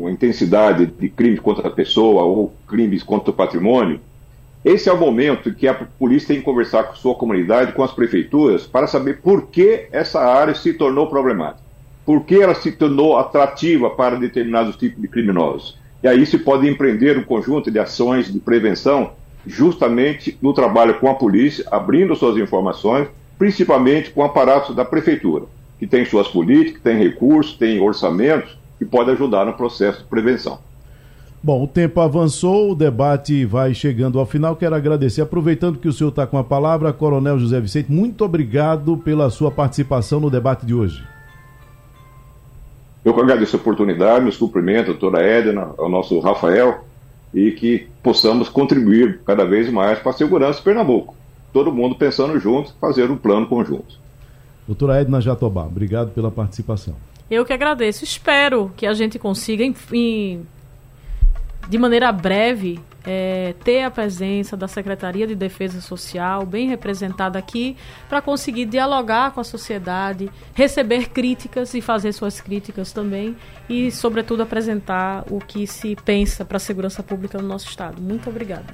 uma 0.00 0.10
intensidade 0.10 0.86
de 0.86 1.08
crimes 1.10 1.40
contra 1.40 1.68
a 1.68 1.70
pessoa 1.70 2.22
ou 2.22 2.54
crimes 2.66 3.02
contra 3.02 3.30
o 3.30 3.34
patrimônio, 3.34 4.00
esse 4.64 4.88
é 4.88 4.92
o 4.92 4.98
momento 4.98 5.54
que 5.54 5.68
a 5.68 5.74
polícia 5.74 6.28
tem 6.28 6.38
que 6.38 6.42
conversar 6.42 6.84
com 6.84 6.94
sua 6.94 7.14
comunidade, 7.14 7.72
com 7.72 7.82
as 7.82 7.92
prefeituras, 7.92 8.66
para 8.66 8.86
saber 8.86 9.20
por 9.20 9.48
que 9.48 9.88
essa 9.92 10.20
área 10.20 10.54
se 10.54 10.72
tornou 10.72 11.06
problemática. 11.06 11.62
Por 12.04 12.24
que 12.24 12.36
ela 12.36 12.54
se 12.54 12.72
tornou 12.72 13.16
atrativa 13.16 13.90
para 13.90 14.16
determinados 14.16 14.76
tipos 14.76 15.00
de 15.00 15.08
criminosos. 15.08 15.78
E 16.02 16.08
aí 16.08 16.24
se 16.24 16.38
pode 16.38 16.68
empreender 16.68 17.16
um 17.18 17.22
conjunto 17.22 17.70
de 17.70 17.78
ações 17.78 18.32
de 18.32 18.38
prevenção, 18.38 19.12
justamente 19.46 20.36
no 20.40 20.52
trabalho 20.52 20.98
com 20.98 21.10
a 21.10 21.14
polícia, 21.14 21.64
abrindo 21.70 22.16
suas 22.16 22.36
informações, 22.36 23.08
principalmente 23.38 24.10
com 24.10 24.22
aparatos 24.22 24.74
da 24.74 24.84
prefeitura, 24.84 25.44
que 25.78 25.86
tem 25.86 26.04
suas 26.04 26.28
políticas, 26.28 26.82
tem 26.82 26.98
recursos, 26.98 27.56
tem 27.56 27.80
orçamentos, 27.80 28.59
que 28.80 28.84
pode 28.86 29.10
ajudar 29.10 29.44
no 29.44 29.52
processo 29.52 29.98
de 29.98 30.08
prevenção. 30.08 30.58
Bom, 31.42 31.62
o 31.62 31.68
tempo 31.68 32.00
avançou, 32.00 32.72
o 32.72 32.74
debate 32.74 33.44
vai 33.44 33.74
chegando 33.74 34.18
ao 34.18 34.24
final. 34.24 34.56
Quero 34.56 34.74
agradecer, 34.74 35.20
aproveitando 35.20 35.78
que 35.78 35.86
o 35.86 35.92
senhor 35.92 36.08
está 36.08 36.26
com 36.26 36.38
a 36.38 36.44
palavra, 36.44 36.90
Coronel 36.90 37.38
José 37.38 37.60
Vicente, 37.60 37.92
muito 37.92 38.24
obrigado 38.24 38.96
pela 38.96 39.28
sua 39.28 39.50
participação 39.50 40.18
no 40.18 40.30
debate 40.30 40.64
de 40.64 40.74
hoje. 40.74 41.04
Eu 43.04 43.12
que 43.12 43.20
agradeço 43.20 43.56
a 43.56 43.60
oportunidade, 43.60 44.22
meus 44.22 44.38
cumprimentos 44.38 44.86
doutora 44.86 45.22
Edna, 45.22 45.72
ao 45.76 45.90
nosso 45.90 46.18
Rafael, 46.20 46.84
e 47.34 47.50
que 47.52 47.86
possamos 48.02 48.48
contribuir 48.48 49.20
cada 49.26 49.44
vez 49.44 49.70
mais 49.70 49.98
para 49.98 50.12
a 50.12 50.14
segurança 50.14 50.58
de 50.58 50.64
Pernambuco. 50.64 51.14
Todo 51.52 51.70
mundo 51.70 51.96
pensando 51.96 52.38
junto, 52.38 52.74
fazer 52.80 53.10
um 53.10 53.16
plano 53.16 53.46
conjunto. 53.46 53.98
Doutora 54.66 55.00
Edna 55.00 55.20
Jatobá, 55.20 55.64
obrigado 55.64 56.12
pela 56.12 56.30
participação. 56.30 56.94
Eu 57.30 57.44
que 57.44 57.52
agradeço. 57.52 58.02
Espero 58.02 58.72
que 58.76 58.84
a 58.84 58.92
gente 58.92 59.18
consiga, 59.18 59.62
enfim, 59.62 60.44
de 61.68 61.78
maneira 61.78 62.10
breve, 62.10 62.80
é, 63.06 63.54
ter 63.64 63.82
a 63.82 63.90
presença 63.90 64.56
da 64.56 64.66
Secretaria 64.66 65.26
de 65.26 65.34
Defesa 65.34 65.80
Social 65.80 66.44
bem 66.44 66.68
representada 66.68 67.38
aqui 67.38 67.76
para 68.08 68.20
conseguir 68.20 68.66
dialogar 68.66 69.30
com 69.30 69.40
a 69.40 69.44
sociedade, 69.44 70.28
receber 70.54 71.10
críticas 71.10 71.72
e 71.74 71.80
fazer 71.80 72.12
suas 72.12 72.40
críticas 72.40 72.92
também 72.92 73.36
e, 73.68 73.90
sobretudo, 73.90 74.42
apresentar 74.42 75.24
o 75.30 75.38
que 75.38 75.66
se 75.66 75.96
pensa 76.04 76.44
para 76.44 76.56
a 76.56 76.60
segurança 76.60 77.02
pública 77.02 77.38
no 77.40 77.46
nosso 77.46 77.68
Estado. 77.68 78.02
Muito 78.02 78.28
obrigada. 78.28 78.66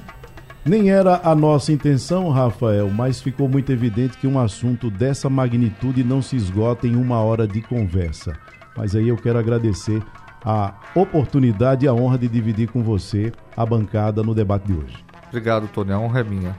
Nem 0.64 0.90
era 0.90 1.20
a 1.22 1.32
nossa 1.32 1.70
intenção, 1.70 2.28
Rafael, 2.28 2.90
mas 2.90 3.20
ficou 3.20 3.48
muito 3.48 3.70
evidente 3.70 4.18
que 4.18 4.26
um 4.26 4.36
assunto 4.36 4.90
dessa 4.90 5.30
magnitude 5.30 6.02
não 6.02 6.20
se 6.20 6.34
esgota 6.34 6.88
em 6.88 6.96
uma 6.96 7.20
hora 7.20 7.46
de 7.46 7.62
conversa. 7.62 8.36
Mas 8.76 8.94
aí 8.94 9.08
eu 9.08 9.16
quero 9.16 9.38
agradecer 9.38 10.02
a 10.44 10.74
oportunidade 10.94 11.84
e 11.84 11.88
a 11.88 11.94
honra 11.94 12.18
de 12.18 12.28
dividir 12.28 12.68
com 12.68 12.82
você 12.82 13.32
a 13.56 13.66
bancada 13.66 14.22
no 14.22 14.34
debate 14.34 14.66
de 14.66 14.74
hoje. 14.74 15.04
Obrigado, 15.28 15.66
Tony. 15.68 15.92
A 15.92 15.98
honra 15.98 16.20
é 16.20 16.24
minha. 16.24 16.56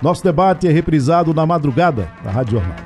Nosso 0.00 0.24
debate 0.24 0.66
é 0.66 0.70
reprisado 0.70 1.34
na 1.34 1.46
madrugada 1.46 2.08
da 2.22 2.30
Rádio 2.30 2.58
Jornal. 2.58 2.76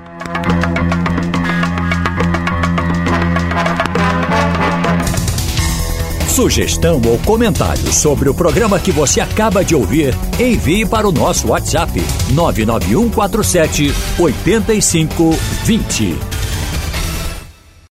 Sugestão 6.28 7.00
ou 7.04 7.18
comentário 7.18 7.92
sobre 7.92 8.28
o 8.28 8.34
programa 8.34 8.78
que 8.78 8.92
você 8.92 9.20
acaba 9.20 9.64
de 9.64 9.74
ouvir, 9.74 10.14
envie 10.38 10.86
para 10.86 11.08
o 11.08 11.10
nosso 11.10 11.48
WhatsApp 11.48 12.00
99147 12.32 13.92
8520. 14.20 16.37